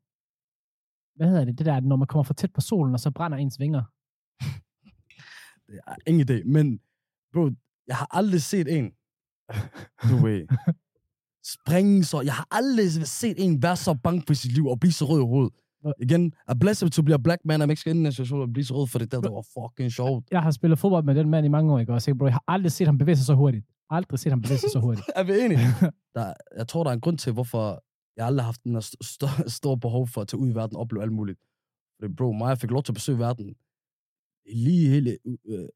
hvad 1.20 1.28
hedder 1.28 1.44
det, 1.44 1.59
det 1.59 1.66
der, 1.66 1.80
når 1.80 1.96
man 1.96 2.06
kommer 2.06 2.22
for 2.22 2.35
tæt 2.35 2.52
på 2.52 2.61
solen, 2.61 2.94
og 2.94 3.00
så 3.00 3.11
brænder 3.11 3.38
ens 3.38 3.61
vinger? 3.61 3.83
Jeg 5.76 5.80
har 5.87 5.96
ingen 6.06 6.30
idé, 6.30 6.42
men 6.44 6.80
bro, 7.33 7.50
jeg 7.87 7.96
har 7.96 8.09
aldrig 8.11 8.42
set 8.42 8.78
en, 8.78 8.85
du 10.11 10.16
ved, 10.26 10.46
springe 11.54 12.04
så. 12.04 12.20
Jeg 12.20 12.35
har 12.35 12.46
aldrig 12.50 12.90
set 12.92 13.44
en 13.44 13.62
være 13.62 13.76
så 13.76 13.94
bange 13.94 14.22
for 14.26 14.35
sit 14.35 14.52
liv 14.52 14.66
og 14.66 14.80
blive 14.80 14.92
så 14.92 15.04
rød 15.04 15.20
i 15.20 15.26
hovedet. 15.26 15.52
Igen, 16.00 16.33
a 16.48 16.54
blessing 16.54 16.92
to 16.92 17.02
be 17.02 17.14
a 17.14 17.16
black 17.16 17.40
man, 17.44 17.62
I'm 17.62 17.70
ikke 17.70 17.80
skal 17.80 17.96
inden 17.96 18.12
situation 18.12 18.42
og 18.42 18.52
blive 18.52 18.64
så 18.64 18.74
rød, 18.74 18.87
for 18.87 18.98
det 18.98 19.12
der, 19.12 19.20
det 19.20 19.33
var 19.33 19.44
fucking 19.59 19.92
sjovt. 19.92 20.24
Jeg 20.30 20.42
har 20.42 20.50
spillet 20.50 20.78
fodbold 20.78 21.04
med 21.04 21.14
den 21.14 21.30
mand 21.30 21.46
i 21.46 21.48
mange 21.48 21.72
år, 21.72 21.78
ikke? 21.78 21.92
Og 21.92 22.02
så, 22.02 22.14
bro, 22.14 22.24
jeg 22.24 22.33
har 22.33 22.44
aldrig 22.48 22.72
set 22.72 22.87
ham 22.87 22.98
bevæge 22.98 23.16
sig 23.16 23.26
så 23.26 23.35
hurtigt. 23.35 23.66
Aldrig 23.90 24.18
set 24.18 24.33
ham 24.33 24.42
bevæge 24.42 24.59
sig 24.59 24.70
så 24.70 24.78
hurtigt. 24.80 25.06
Er 25.16 25.22
vi 25.22 25.33
enige? 25.44 25.61
Der, 26.14 26.35
jeg 26.56 26.68
tror, 26.68 26.85
der 26.85 26.90
er 26.90 26.94
en 26.94 27.00
grund 27.00 27.18
til, 27.18 27.33
hvorfor 27.33 27.83
jeg 28.16 28.26
aldrig 28.26 28.42
har 28.42 28.48
haft 28.48 28.64
den 28.64 28.72
her 28.72 28.80
st- 28.80 29.04
st- 29.04 29.48
store 29.48 29.78
behov 29.78 30.06
for 30.08 30.20
at 30.20 30.28
tage 30.28 30.40
ud 30.40 30.50
i 30.50 30.54
verden 30.54 30.76
og 30.76 30.80
opleve 30.82 31.02
alt 31.02 31.12
muligt. 31.12 31.38
Fordi 32.00 32.14
bro, 32.14 32.32
mig 32.32 32.58
fik 32.58 32.70
lov 32.70 32.82
til 32.82 32.92
at 32.92 32.94
besøge 32.94 33.18
verden 33.18 33.56
lige 34.46 34.88
helt, 34.88 35.18
øh, 35.44 35.68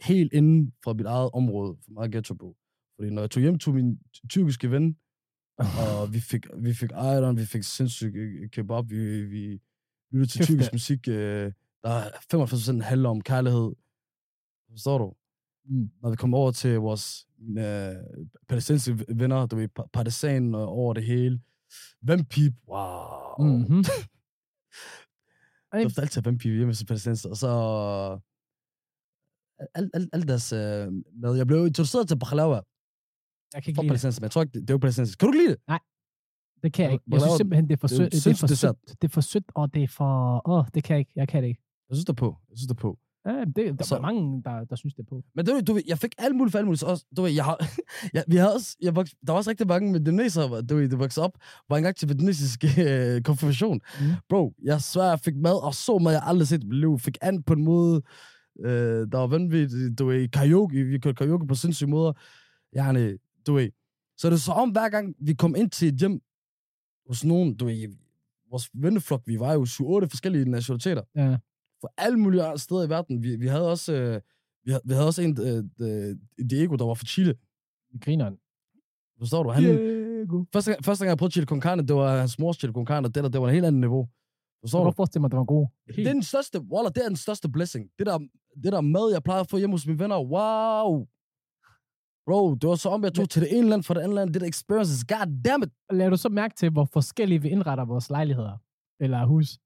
helt 0.00 0.32
inden 0.32 0.74
for 0.84 0.92
mit 0.92 1.06
eget 1.06 1.30
område, 1.32 1.76
for 1.84 1.90
mig 1.92 2.12
ghetto, 2.12 2.34
bro. 2.34 2.56
Fordi 2.96 3.10
når 3.10 3.22
jeg 3.22 3.30
tog 3.30 3.40
hjem 3.42 3.58
til 3.58 3.72
min 3.74 3.98
ty- 4.12 4.26
tyrkiske 4.30 4.70
ven, 4.70 4.96
og 5.58 6.12
vi 6.14 6.20
fik, 6.20 6.46
vi 6.56 6.74
fik 6.74 6.90
iron, 6.90 7.36
vi 7.36 7.46
fik 7.46 7.62
sindssygt 7.62 8.16
øh, 8.16 8.50
kebab, 8.50 8.90
vi, 8.90 9.22
vi 9.24 9.60
lyttede 10.10 10.30
til 10.32 10.46
tyrkisk 10.46 10.72
musik, 10.72 11.08
øh, 11.08 11.52
der 11.82 11.90
er 11.90 12.10
95% 12.80 12.82
handler 12.82 13.08
om 13.08 13.20
kærlighed. 13.20 13.72
Forstår 14.70 14.98
du? 14.98 15.14
Mm. 15.64 15.90
når 16.02 16.10
vi 16.10 16.16
kom 16.16 16.34
over 16.34 16.50
til 16.50 16.78
vores 16.78 17.26
øh, 17.58 17.94
palæstinensiske 18.48 19.04
venner, 19.16 19.46
du 19.46 19.56
ved, 19.56 19.68
pa- 19.80 19.88
partisan 19.92 20.54
og 20.54 20.68
over 20.68 20.94
det 20.94 21.04
hele. 21.04 21.40
Vampip, 22.02 22.52
wow. 22.68 23.46
Mm. 23.46 23.58
Mm-hmm. 23.58 23.84
Jeg 25.72 25.84
dufter 25.84 26.02
altid 26.02 26.18
af 26.18 26.24
vampip 26.24 26.50
hjemme 26.52 26.66
hos 26.66 26.84
palæstinenser. 26.84 27.28
Og 27.30 27.36
så 27.36 27.50
alt, 29.74 29.90
alt, 29.94 30.10
alt 30.12 30.28
deres 30.28 30.52
øh, 30.52 30.92
mad. 31.22 31.36
Jeg 31.36 31.46
blev 31.46 31.66
introduceret 31.66 32.08
til 32.08 32.18
baklava 32.18 32.54
Jeg 33.54 33.62
kan 33.62 33.70
ikke 33.70 33.82
lide 33.82 33.94
det. 33.94 34.04
men 34.20 34.22
jeg 34.22 34.30
tror 34.30 34.42
ikke, 34.42 34.52
det, 34.52 34.62
det 34.62 34.70
er 34.70 34.74
jo 34.74 34.78
palæstinenser. 34.78 35.16
Kan 35.16 35.26
du 35.28 35.32
ikke 35.32 35.44
lide 35.46 35.56
det? 35.56 35.80
Det 36.62 36.72
kan 36.72 36.84
jeg 36.84 36.92
ikke. 36.92 37.04
Jeg 37.10 37.20
synes 37.20 37.36
simpelthen, 37.36 37.68
det 37.68 37.72
er 37.72 37.80
for 37.80 37.86
det 37.88 37.94
er 37.94 37.96
sødt. 37.96 38.12
Det 38.12 38.16
er 38.50 38.54
sødt. 38.56 39.02
Det 39.02 39.08
er 39.08 39.12
for 39.12 39.20
sødt, 39.20 39.44
og 39.54 39.74
det 39.74 39.82
er 39.82 39.88
for... 39.88 40.42
Åh, 40.48 40.58
oh, 40.58 40.64
det 40.74 40.84
kan 40.84 40.94
jeg 40.94 41.00
ikke. 41.00 41.12
Jeg 41.16 41.28
kan 41.28 41.42
det 41.42 41.48
ikke. 41.48 41.62
Jeg 41.88 41.96
synes, 41.96 42.04
der 42.04 42.12
er 42.12 42.16
på. 42.16 42.36
Jeg 42.50 42.58
synes, 42.58 42.66
der 42.68 42.74
er 42.74 42.78
på. 42.88 42.98
Ja, 43.26 43.44
det, 43.56 43.78
der 43.78 43.84
Så- 43.84 43.96
er 43.96 44.00
mange, 44.00 44.42
der, 44.44 44.64
der 44.64 44.76
synes 44.76 44.94
det 44.94 45.06
på. 45.06 45.22
Men 45.34 45.46
du, 45.46 45.60
du 45.66 45.80
jeg 45.86 45.98
fik 45.98 46.14
alt 46.18 46.36
muligt 46.36 46.52
for 46.52 46.58
alt 46.58 46.66
muligt. 46.66 46.80
Så 46.80 46.86
også, 46.86 47.04
du 47.16 47.22
ved, 47.22 47.30
jeg 47.30 47.44
har, 47.44 47.58
jeg, 48.14 48.24
vi 48.28 48.36
havde 48.36 48.54
også, 48.54 48.76
jeg 48.82 48.96
voks, 48.96 49.10
der 49.26 49.32
var 49.32 49.36
også 49.36 49.50
rigtig 49.50 49.66
mange 49.66 49.92
vietnamesere, 49.92 50.62
du 50.62 50.86
der 50.86 50.96
voksede 50.96 51.24
op, 51.24 51.32
var 51.68 51.76
engang 51.76 51.96
til 51.96 52.08
vietnamesisk 52.08 52.64
øh, 52.78 53.22
konfirmation. 53.22 53.80
Mm. 54.00 54.06
Bro, 54.28 54.54
jeg 54.62 54.80
svær, 54.80 55.04
jeg 55.08 55.20
fik 55.20 55.36
mad, 55.36 55.64
og 55.64 55.74
så 55.74 55.98
mad, 55.98 56.12
jeg 56.12 56.22
aldrig 56.24 56.48
set 56.48 56.64
liv. 56.74 56.98
Fik 56.98 57.18
and 57.20 57.42
på 57.44 57.52
en 57.52 57.64
måde, 57.64 58.02
øh, 58.60 59.06
der 59.12 59.18
var 59.18 59.26
vanvittigt, 59.26 59.98
du 59.98 60.06
ved, 60.06 60.28
karaoke, 60.28 60.84
vi 60.84 60.98
kørte 60.98 61.16
karaoke 61.16 61.46
på 61.46 61.54
sindssyge 61.54 61.90
måder. 61.90 62.12
Yani, 62.76 63.16
du 63.46 63.54
ved. 63.54 63.68
Så 64.16 64.26
det 64.30 64.34
er 64.34 64.38
så 64.38 64.52
om, 64.52 64.70
hver 64.70 64.88
gang 64.88 65.14
vi 65.20 65.34
kom 65.34 65.54
ind 65.56 65.70
til 65.70 65.88
et 65.88 65.94
hjem 65.94 66.20
hos 67.08 67.24
nogen, 67.24 67.56
du 67.56 67.64
ved, 67.64 67.88
vores 68.50 68.70
venneflok, 68.74 69.22
vi 69.26 69.40
var 69.40 69.52
jo 69.52 69.64
7-8 69.64 70.06
forskellige 70.10 70.50
nationaliteter 70.50 71.02
Ja. 71.16 71.36
For 71.80 71.92
alle 71.96 72.18
mulige 72.18 72.42
andre 72.42 72.58
steder 72.58 72.82
i 72.86 72.88
verden. 72.88 73.22
Vi, 73.22 73.36
vi 73.36 73.46
havde 73.46 73.70
også, 73.70 73.92
øh, 73.92 74.20
vi, 74.64 74.70
havde, 74.70 74.82
vi 74.84 74.92
havde 74.94 75.06
også 75.06 75.22
en, 75.22 75.38
øh, 75.40 75.64
øh, 75.80 76.16
Diego, 76.50 76.76
der 76.76 76.84
var 76.84 76.94
fra 76.94 77.06
Chile. 77.06 77.34
Vi 77.92 77.98
griner. 77.98 78.30
Forstår 79.18 79.42
du? 79.42 79.50
Han, 79.50 79.62
Diego. 79.62 80.44
første, 80.52 80.70
gang, 80.70 80.84
første 80.84 81.04
gang, 81.04 81.08
jeg 81.08 81.18
prøvede 81.18 81.32
chili 81.32 81.46
con 81.46 81.60
carne, 81.62 81.82
det 81.86 81.96
var 81.96 82.18
hans 82.18 82.38
mors 82.38 82.56
chili 82.56 82.72
con 82.72 82.86
carne, 82.86 83.06
og 83.08 83.14
det 83.14 83.22
der, 83.24 83.30
det 83.30 83.40
var 83.40 83.48
en 83.48 83.54
helt 83.54 83.66
anden 83.66 83.80
niveau. 83.80 84.00
Jeg 84.62 84.62
Forstår 84.62 84.78
kan 84.78 84.84
du? 84.84 84.86
godt 84.86 84.96
forestille 84.96 85.20
mig, 85.20 85.30
det 85.30 85.38
var 85.38 85.44
god. 85.44 85.66
Det 85.86 86.06
er 86.06 86.12
den 86.12 86.22
største, 86.22 86.60
Wallah, 86.72 86.92
det 86.94 87.04
er 87.04 87.08
den 87.08 87.16
største 87.16 87.48
blessing. 87.48 87.90
Det 87.98 88.06
der, 88.06 88.18
det 88.64 88.72
der 88.72 88.80
mad, 88.80 89.12
jeg 89.12 89.22
plejer 89.22 89.40
at 89.40 89.50
få 89.50 89.56
hjemme 89.58 89.74
hos 89.74 89.86
mine 89.86 89.98
venner, 89.98 90.18
wow! 90.34 91.06
Bro, 92.26 92.54
det 92.54 92.68
var 92.68 92.74
så 92.74 92.88
om, 92.88 93.04
jeg 93.04 93.14
tog 93.14 93.30
til 93.30 93.42
det 93.42 93.58
ene 93.58 93.68
land 93.68 93.82
fra 93.82 93.94
det 93.94 94.00
andet 94.00 94.14
land. 94.14 94.32
Det 94.34 94.40
der 94.40 94.46
experiences, 94.48 95.04
god 95.04 95.42
damn 95.44 95.62
it! 95.62 95.70
Lader 95.90 96.10
du 96.10 96.16
så 96.16 96.28
mærke 96.28 96.54
til, 96.54 96.70
hvor 96.70 96.84
forskellige 96.84 97.42
vi 97.42 97.48
indretter 97.48 97.84
vores 97.84 98.10
lejligheder? 98.10 98.56
Eller 99.00 99.26
hus? 99.26 99.58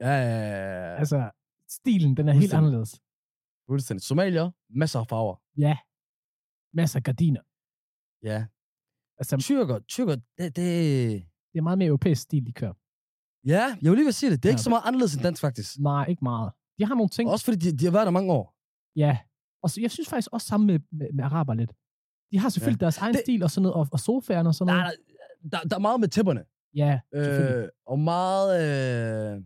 Ja, 0.00 0.08
ja, 0.08 0.38
ja. 0.48 0.96
Altså, 0.96 1.30
stilen, 1.74 2.16
den 2.16 2.28
er 2.28 2.32
helt 2.32 2.54
anderledes. 2.54 3.00
Fuldstændig. 3.68 4.02
Somalier, 4.02 4.50
masser 4.70 5.00
af 5.00 5.06
farver. 5.08 5.36
Ja. 5.58 5.76
Masser 6.74 6.98
af 6.98 7.02
gardiner. 7.02 7.40
Ja. 8.22 8.46
Altså, 9.18 9.36
Tyrker, 9.36 9.78
tyrker, 9.78 10.14
det, 10.38 10.56
det... 10.56 10.56
det 11.52 11.58
er 11.58 11.62
meget 11.62 11.78
mere 11.78 11.88
europæisk 11.88 12.22
stil, 12.22 12.46
de 12.46 12.52
kører. 12.52 12.72
Ja, 13.46 13.64
jeg 13.82 13.90
vil 13.90 13.98
lige 13.98 14.12
sige 14.12 14.30
det. 14.32 14.42
Det 14.42 14.48
er 14.48 14.52
Ja. 14.52 14.54
ikke 14.54 14.62
så 14.62 14.70
meget 14.70 14.82
anderledes 14.86 15.14
end 15.14 15.22
dansk, 15.22 15.40
faktisk. 15.40 15.78
Nej, 15.78 16.04
ikke 16.08 16.24
meget. 16.24 16.52
De 16.78 16.84
har 16.84 16.94
nogle 16.94 17.08
ting. 17.08 17.30
Også 17.30 17.44
fordi 17.44 17.56
de, 17.70 17.76
de 17.78 17.84
har 17.84 17.92
været 17.92 18.06
der 18.06 18.10
mange 18.10 18.32
år. 18.32 18.54
Ja. 18.96 19.18
Og 19.62 19.70
så, 19.70 19.80
jeg 19.80 19.90
synes 19.90 20.08
faktisk 20.08 20.28
også 20.32 20.46
sammen 20.46 20.66
med, 20.66 20.78
med, 20.92 21.08
med 21.12 21.24
araber 21.24 21.54
lidt. 21.54 21.72
De 22.32 22.38
har 22.38 22.48
selvfølgelig 22.48 22.80
ja. 22.80 22.84
deres 22.84 22.98
egen 22.98 23.14
Det- 23.14 23.22
stil 23.22 23.42
og 23.42 23.50
sådan 23.50 23.62
noget, 23.62 23.74
og, 23.76 23.88
og 23.92 24.00
sofaerne 24.00 24.48
og 24.48 24.54
sådan 24.54 24.74
Der, 24.74 24.80
noget. 24.80 24.96
er- 25.44 25.48
der, 25.52 25.60
der 25.68 25.76
er 25.76 25.80
meget 25.80 26.00
med 26.00 26.08
tæpperne. 26.08 26.44
Ja. 26.74 27.00
Øh, 27.14 27.68
og 27.86 27.98
meget... 27.98 28.48
Øh... 29.36 29.44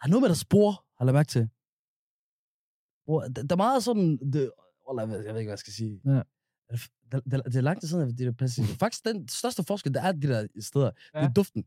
Der 0.00 0.04
er 0.06 0.08
noget 0.08 0.22
med 0.22 0.28
der 0.28 0.34
spor, 0.34 0.70
har 0.98 1.04
jeg 1.04 1.14
mærke 1.14 1.28
til. 1.28 1.48
Hvor, 3.04 3.20
der, 3.20 3.42
der 3.42 3.54
er 3.54 3.62
meget 3.66 3.82
sådan... 3.84 4.18
Det, 4.32 4.50
jeg, 4.98 5.08
ved, 5.08 5.18
ikke, 5.18 5.32
hvad 5.32 5.42
jeg 5.44 5.58
skal 5.58 5.72
sige. 5.72 6.00
Ja. 6.04 6.22
Det, 6.70 7.24
det, 7.30 7.44
det 7.44 7.56
er 7.56 7.60
lang 7.60 7.80
tid 7.80 7.88
siden, 7.88 8.08
at 8.08 8.18
det 8.18 8.26
er 8.26 8.32
passet. 8.32 8.64
Faktisk 8.64 9.04
den 9.04 9.28
største 9.28 9.64
forskel, 9.64 9.94
der 9.94 10.02
er 10.02 10.12
de 10.12 10.28
der 10.28 10.46
steder, 10.60 10.90
ja. 11.14 11.20
det 11.20 11.26
er 11.28 11.32
duften. 11.32 11.64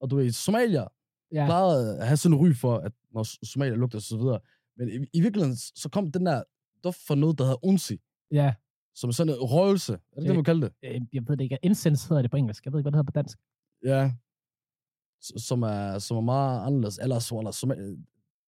Og 0.00 0.10
du 0.10 0.16
ved, 0.16 0.30
somalier 0.32 0.86
Ja. 1.32 1.46
plejede 1.46 1.98
at 1.98 2.06
have 2.06 2.16
sådan 2.16 2.38
en 2.38 2.40
ry 2.40 2.52
for, 2.54 2.76
at 2.78 2.92
når 3.10 3.46
somalier 3.46 3.76
lugter 3.76 3.98
og 3.98 4.02
så 4.02 4.16
videre. 4.16 4.40
Men 4.76 4.88
i, 4.88 5.06
i 5.12 5.20
virkeligheden, 5.20 5.56
så 5.56 5.88
kom 5.92 6.12
den 6.12 6.26
der 6.26 6.42
duft 6.84 6.98
for 7.06 7.14
noget, 7.14 7.38
der 7.38 7.44
hedder 7.44 7.64
unsi, 7.66 8.00
ja. 8.30 8.54
som 8.94 9.08
er 9.08 9.12
sådan 9.12 9.32
en 9.32 9.38
røgelse. 9.40 9.92
Er 9.92 9.98
det 10.20 10.26
det, 10.28 10.34
man 10.34 10.44
kalder 10.44 10.68
det? 10.68 10.88
Øh, 10.88 11.00
Jeg 11.12 11.22
ved 11.28 11.36
det 11.36 11.44
ikke. 11.44 11.58
Incense 11.62 12.08
hedder 12.08 12.22
det 12.22 12.30
på 12.30 12.36
engelsk. 12.36 12.64
Jeg 12.64 12.72
ved 12.72 12.80
ikke, 12.80 12.84
hvad 12.84 12.92
det 12.92 12.96
hedder 12.98 13.10
på 13.12 13.18
dansk. 13.22 13.38
Ja. 13.84 14.12
Som 15.36 15.62
er, 15.62 15.98
som 15.98 16.16
er 16.16 16.20
meget 16.20 16.66
anderledes. 16.66 16.98
Ellers, 16.98 17.30
eller, 17.32 17.50
som 17.50 17.70
er, 17.70 17.74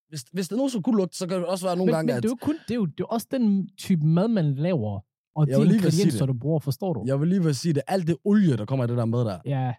hvis, 0.08 0.22
hvis 0.32 0.48
det 0.48 0.52
er 0.52 0.56
nogen, 0.56 0.70
som 0.70 0.82
kunne 0.82 0.96
lugte, 0.96 1.16
så 1.16 1.26
kan 1.28 1.36
det 1.36 1.46
også 1.46 1.66
være 1.66 1.76
nogle 1.76 1.90
Men, 1.90 1.94
gange, 1.94 2.12
men 2.12 2.22
det 2.22 2.28
er 2.28 2.32
jo 2.32 2.38
kun, 2.48 2.54
det 2.68 2.70
er 2.70 2.74
jo, 2.74 2.86
det 2.86 3.00
er 3.00 3.04
også 3.16 3.26
den 3.30 3.68
type 3.76 4.06
mad, 4.06 4.28
man 4.28 4.54
laver. 4.54 5.00
Og 5.36 5.48
Jeg 5.48 5.58
de 5.60 5.74
ingredienser, 5.74 6.18
det. 6.26 6.28
du 6.34 6.38
bruger, 6.38 6.58
forstår 6.58 6.92
du? 6.92 7.02
Jeg 7.06 7.20
vil 7.20 7.28
lige 7.28 7.42
vil 7.44 7.54
sige 7.54 7.74
det. 7.74 7.82
Alt 7.86 8.06
det 8.06 8.16
olie, 8.24 8.56
der 8.56 8.64
kommer 8.64 8.84
af 8.84 8.88
det 8.88 8.96
der 8.96 9.04
med 9.04 9.18
der. 9.18 9.38
Ja. 9.44 9.74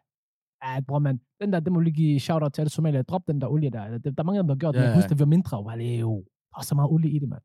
Ja, 0.64 0.82
bror, 0.88 1.00
man. 1.00 1.20
Den 1.42 1.54
der, 1.54 1.60
det 1.60 1.72
må 1.74 1.80
lige 1.80 1.94
give 1.94 2.20
shout-out 2.20 2.54
til 2.54 2.62
alle 2.62 2.70
somalier. 2.70 3.02
Drop 3.02 3.28
den 3.28 3.42
der 3.42 3.48
olie 3.48 3.70
der. 3.70 3.88
Der, 3.90 3.98
der 3.98 4.12
er 4.18 4.24
mange 4.24 4.40
af 4.40 4.44
dem, 4.44 4.48
der 4.48 4.56
har 4.56 4.60
gjort 4.60 4.76
det. 4.76 4.82
Ja, 4.82 4.86
men 4.86 4.96
Husk, 4.96 5.06
ja. 5.06 5.10
det 5.10 5.20
var 5.20 5.26
mindre. 5.26 5.58
Det 5.78 6.02
jo 6.02 6.24
der 6.52 6.60
er 6.60 6.64
så 6.64 6.76
meget 6.76 6.90
olie 6.92 7.12
i 7.12 7.20
det, 7.20 7.30
mand. 7.30 7.42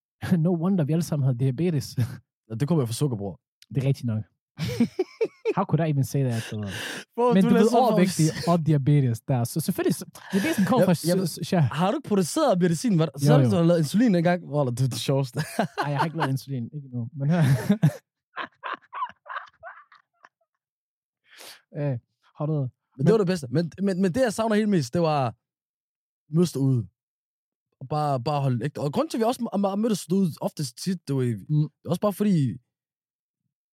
no 0.44 0.50
wonder, 0.62 0.84
vi 0.84 0.92
alle 0.92 1.02
sammen 1.02 1.26
har 1.26 1.32
diabetes. 1.32 1.96
Ja, 2.50 2.54
Det 2.54 2.68
kommer 2.68 2.82
jeg 2.82 2.88
fra 2.88 2.94
sukker, 2.94 3.16
bror. 3.16 3.40
det 3.74 3.84
er 3.84 3.88
rigtigt 3.88 4.06
nok. 4.06 4.22
how 5.58 5.64
could 5.68 5.80
I 5.86 5.90
even 5.92 6.04
say 6.04 6.22
that? 6.28 6.42
Du 6.50 6.56
ved? 6.60 6.72
Bro, 7.16 7.32
Men 7.34 7.42
du, 7.44 7.48
ved, 7.48 7.58
læser 7.58 7.78
overvægtig 7.78 8.26
og 8.48 8.66
diabetes 8.66 9.20
der. 9.20 9.44
Så 9.44 9.60
selvfølgelig, 9.60 9.96
det 10.32 10.38
er 10.38 10.46
det, 10.46 10.54
som 10.56 10.64
kommer 10.64 10.86
fra... 10.86 11.56
ja. 11.56 11.60
Har 11.60 11.90
du 11.90 11.98
produceret 12.04 12.60
medicin? 12.62 12.96
Hvad? 12.96 13.08
Så 13.16 13.34
Jo, 13.34 13.38
jo. 13.40 13.50
du 13.50 13.56
har 13.56 13.62
lavet 13.62 13.78
insulin 13.78 14.14
engang. 14.14 14.44
Wallah, 14.44 14.72
det 14.76 14.84
er 14.84 14.88
det 14.88 14.98
sjoveste. 14.98 15.38
Ej, 15.84 15.90
jeg 15.90 15.98
har 15.98 16.04
ikke 16.04 16.16
lavet 16.16 16.30
insulin. 16.30 16.64
Ikke 16.76 16.88
nu. 16.92 17.08
Men 17.18 17.30
hør. 17.32 17.42
øh, 21.78 21.98
har 22.38 22.46
du... 22.46 22.68
Men 22.96 23.06
det 23.06 23.12
var 23.12 23.18
det 23.18 23.26
bedste. 23.26 23.46
Men, 23.50 23.72
men, 23.82 24.02
men 24.02 24.14
det, 24.14 24.20
jeg 24.20 24.32
savner 24.32 24.56
helt 24.56 24.68
mest, 24.68 24.94
det 24.94 25.02
var 25.02 25.34
mødes 26.34 26.52
derude. 26.52 26.86
Og 27.80 27.88
bare, 27.88 28.22
bare 28.22 28.40
holde 28.40 28.64
ægte. 28.64 28.78
Og 28.78 28.92
grunden 28.92 29.10
til, 29.10 29.18
at 29.18 29.20
vi 29.20 29.24
også 29.24 29.74
mødtes 29.78 30.06
derude 30.06 30.30
oftest 30.40 30.78
tit, 30.78 31.08
det 31.08 31.16
var, 31.16 31.22
mm. 31.22 31.44
Mm. 31.48 31.62
det 31.62 31.84
var 31.84 31.90
også 31.90 32.00
bare 32.00 32.12
fordi, 32.12 32.56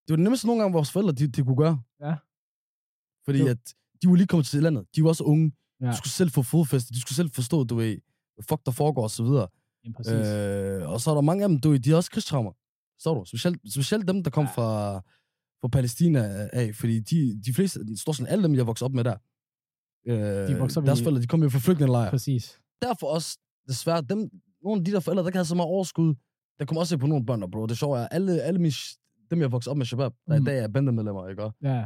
det 0.08 0.12
var 0.12 0.16
det 0.16 0.24
nemmeste 0.24 0.48
nogle 0.48 0.62
gange, 0.62 0.74
vores 0.74 0.92
forældre, 0.92 1.12
de, 1.14 1.28
de 1.28 1.44
kunne 1.44 1.56
gøre. 1.56 1.82
Ja. 2.02 2.16
Fordi 3.26 3.40
Jo. 3.40 3.48
at 3.48 3.58
de 4.02 4.08
var 4.10 4.16
lige 4.16 4.28
kommet 4.28 4.46
til 4.48 4.64
landet. 4.64 4.86
De 4.96 5.04
var 5.04 5.10
også 5.10 5.24
unge. 5.24 5.52
Ja. 5.82 5.88
De 5.92 5.98
skulle 5.98 6.12
selv 6.12 6.32
få 6.32 6.42
fodfæste. 6.42 6.94
De 6.94 7.02
skulle 7.02 7.16
selv 7.16 7.30
forstå, 7.32 7.64
du 7.64 7.76
ved, 7.76 7.98
fuck 8.50 8.66
der 8.66 8.72
foregår 8.72 9.04
og 9.04 9.12
så 9.12 9.24
videre. 9.24 9.48
Jamen, 9.84 9.94
præcis. 9.94 10.14
Øh, 10.14 10.90
og 10.92 11.02
så 11.02 11.10
er 11.12 11.16
der 11.16 11.22
mange 11.22 11.44
af 11.44 11.50
dem, 11.50 11.60
du 11.60 11.70
ved, 11.70 11.80
de 11.80 11.90
har 11.90 11.98
også 11.98 12.12
krigstraumer. 12.12 12.52
Så 13.00 13.14
du? 13.14 13.24
Specielt, 13.26 13.74
specielt 13.74 14.08
dem, 14.08 14.24
der 14.24 14.32
kom 14.32 14.44
Ja. 14.44 14.50
ja. 14.50 14.54
fra, 14.56 14.96
fra 15.62 15.68
Palæstina 15.68 16.50
af, 16.54 16.76
fordi 16.76 17.00
de, 17.00 17.42
de 17.46 17.54
fleste, 17.54 17.98
står 17.98 18.12
sådan 18.12 18.32
alle 18.32 18.44
dem, 18.44 18.56
jeg 18.56 18.68
voksede 18.68 18.86
op 18.88 18.94
med 18.94 19.04
der. 19.04 19.18
Øh, 20.08 20.16
De 20.18 20.62
op 20.62 20.86
deres 20.86 21.00
i- 21.00 21.04
forældre, 21.04 21.22
de 21.22 21.28
kom 21.28 21.44
jo 21.44 21.50
fra 21.50 21.60
flygtningelejre. 21.60 22.10
præcis. 22.10 22.60
Derfor 22.82 23.08
også, 23.08 23.38
desværre, 23.68 24.02
dem, 24.02 24.30
nogle 24.64 24.80
af 24.80 24.86
de 24.86 24.92
der 24.92 25.00
forældre, 25.00 25.24
der 25.24 25.30
ikke 25.30 25.38
havde 25.38 25.48
så 25.48 25.56
meget 25.56 25.68
overskud, 25.68 26.16
der 26.60 26.66
kommer 26.66 26.80
også 26.82 26.90
se 26.90 26.98
på 26.98 27.08
nogle 27.08 27.26
børn, 27.26 27.52
bro. 27.52 27.66
Det 27.66 27.78
sjove 27.78 28.00
er, 28.00 28.08
alle, 28.08 28.42
alle 28.42 28.60
mine, 28.60 28.74
dem, 29.32 29.42
jeg 29.42 29.52
voksede 29.52 29.72
op 29.72 29.78
med 29.78 29.86
Shabab, 29.86 30.12
der 30.28 30.40
Mm. 30.40 30.46
i 30.46 30.50
dag 30.50 30.60
er 30.64 30.68
bandemedlemmer, 30.68 31.28
ikke? 31.28 31.52
Ja. 31.70 31.86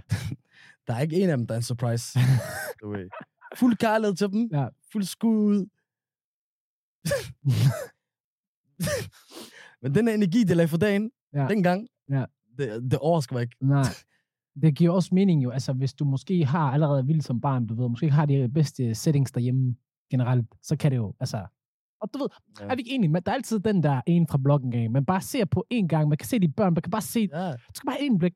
Der 0.88 0.94
er 0.96 1.00
ikke 1.00 1.16
en 1.24 1.30
af 1.30 1.38
dem, 1.38 1.48
der 1.48 1.54
er 1.54 1.58
en 1.58 1.64
surprise. 1.64 2.20
du 2.82 2.92
ved. 2.92 3.10
Fuld 3.56 3.76
kærlighed 3.78 4.16
til 4.16 4.28
dem. 4.32 4.50
Ja. 4.54 4.68
Fuld 4.92 5.04
skud. 5.04 5.66
Men 9.82 9.96
den 9.96 10.08
energi, 10.08 10.44
de 10.44 10.54
lagde 10.54 10.68
for 10.68 10.78
dagen, 10.78 11.12
Ja. 11.34 11.48
dengang, 11.50 11.88
Ja. 12.10 12.26
det, 12.58 12.92
det 12.92 13.00
overrasker 13.00 13.34
mig 13.36 13.42
ikke. 13.42 13.56
Nej. 13.62 13.84
Det 14.62 14.76
giver 14.76 14.94
også 14.94 15.16
mening 15.16 15.44
jo, 15.44 15.50
altså 15.50 15.74
hvis 15.74 15.94
du 15.94 16.06
måske 16.06 16.46
har 16.46 16.72
allerede 16.72 17.06
vildt 17.06 17.26
som 17.26 17.42
barn, 17.42 17.68
du 17.68 17.76
ved, 17.82 17.90
måske 17.90 18.10
har 18.10 18.26
de 18.26 18.50
bedste 18.54 18.96
settings 18.96 19.32
derhjemme 19.32 19.76
generelt, 20.12 20.46
så 20.62 20.78
kan 20.78 20.92
det 20.92 20.98
jo, 20.98 21.14
altså... 21.20 21.46
Og 22.02 22.10
du 22.14 22.18
ved, 22.20 22.28
Ja. 22.60 22.66
er 22.68 22.76
vi 22.76 22.82
ikke 22.82 22.92
enige? 22.92 23.10
Men 23.12 23.22
der 23.24 23.32
er 23.32 23.36
altid 23.36 23.60
den 23.60 23.84
der 23.84 24.02
en 24.08 24.28
fra 24.28 24.38
bloggen 24.38 24.72
gang. 24.72 24.92
Man 24.92 25.06
bare 25.06 25.22
ser 25.22 25.46
på 25.46 25.66
en 25.70 25.88
gang, 25.88 26.10
man 26.10 26.18
kan 26.18 26.28
se 26.28 26.40
de 26.40 26.48
børn, 26.52 26.74
man 26.74 26.82
kan 26.82 26.92
bare 26.92 27.02
se, 27.02 27.30
Ja, 27.34 27.52
du 27.52 27.58
skal 27.76 27.88
bare 27.88 27.96
have 28.00 28.06
en 28.06 28.18
blik. 28.20 28.34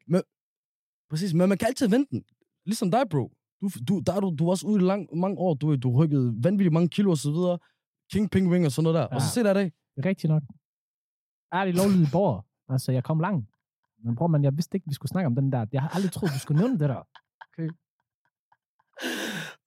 præcis. 1.09 1.33
Men 1.33 1.49
man 1.49 1.57
kan 1.57 1.67
altid 1.67 1.87
vente 1.87 2.09
den. 2.11 2.23
Ligesom 2.65 2.91
dig, 2.91 3.03
bro. 3.09 3.31
Du, 3.61 3.69
du, 3.87 3.99
der 4.05 4.13
er 4.13 4.19
du, 4.19 4.35
du 4.39 4.43
var 4.43 4.51
også 4.51 4.67
ude 4.67 4.79
i 4.81 4.83
lang, 4.83 5.07
mange 5.17 5.37
år. 5.37 5.53
Du, 5.53 5.75
du 5.75 5.91
rykkede 6.03 6.33
vanvittigt 6.43 6.73
mange 6.73 6.89
kilo 6.89 7.09
og 7.11 7.17
så 7.17 7.31
videre. 7.31 7.59
King 8.11 8.31
Ping 8.31 8.49
Wing 8.51 8.65
og 8.65 8.71
sådan 8.71 8.83
noget 8.83 8.95
der. 8.95 9.01
Ja. 9.11 9.15
Og 9.15 9.21
så 9.21 9.27
Ja. 9.27 9.31
se 9.31 9.43
der 9.43 9.51
i 9.51 9.53
dag. 9.53 9.71
Det 9.95 10.05
er 10.05 10.09
rigtigt 10.09 10.31
nok. 10.33 10.43
Ærligt 11.53 11.77
lovlydige 11.77 12.09
borger. 12.15 12.41
Altså, 12.69 12.91
jeg 12.91 13.03
kom 13.03 13.19
langt. 13.19 13.49
Men 14.03 14.15
bror, 14.15 14.27
man, 14.27 14.43
jeg 14.43 14.53
vidste 14.57 14.75
ikke, 14.77 14.87
vi 14.87 14.93
skulle 14.93 15.09
snakke 15.09 15.27
om 15.27 15.35
den 15.35 15.51
der. 15.51 15.65
Jeg 15.73 15.81
har 15.81 15.89
aldrig 15.95 16.11
troet, 16.11 16.31
du 16.33 16.39
skulle 16.39 16.59
nævne 16.61 16.79
det 16.79 16.89
der. 16.89 17.03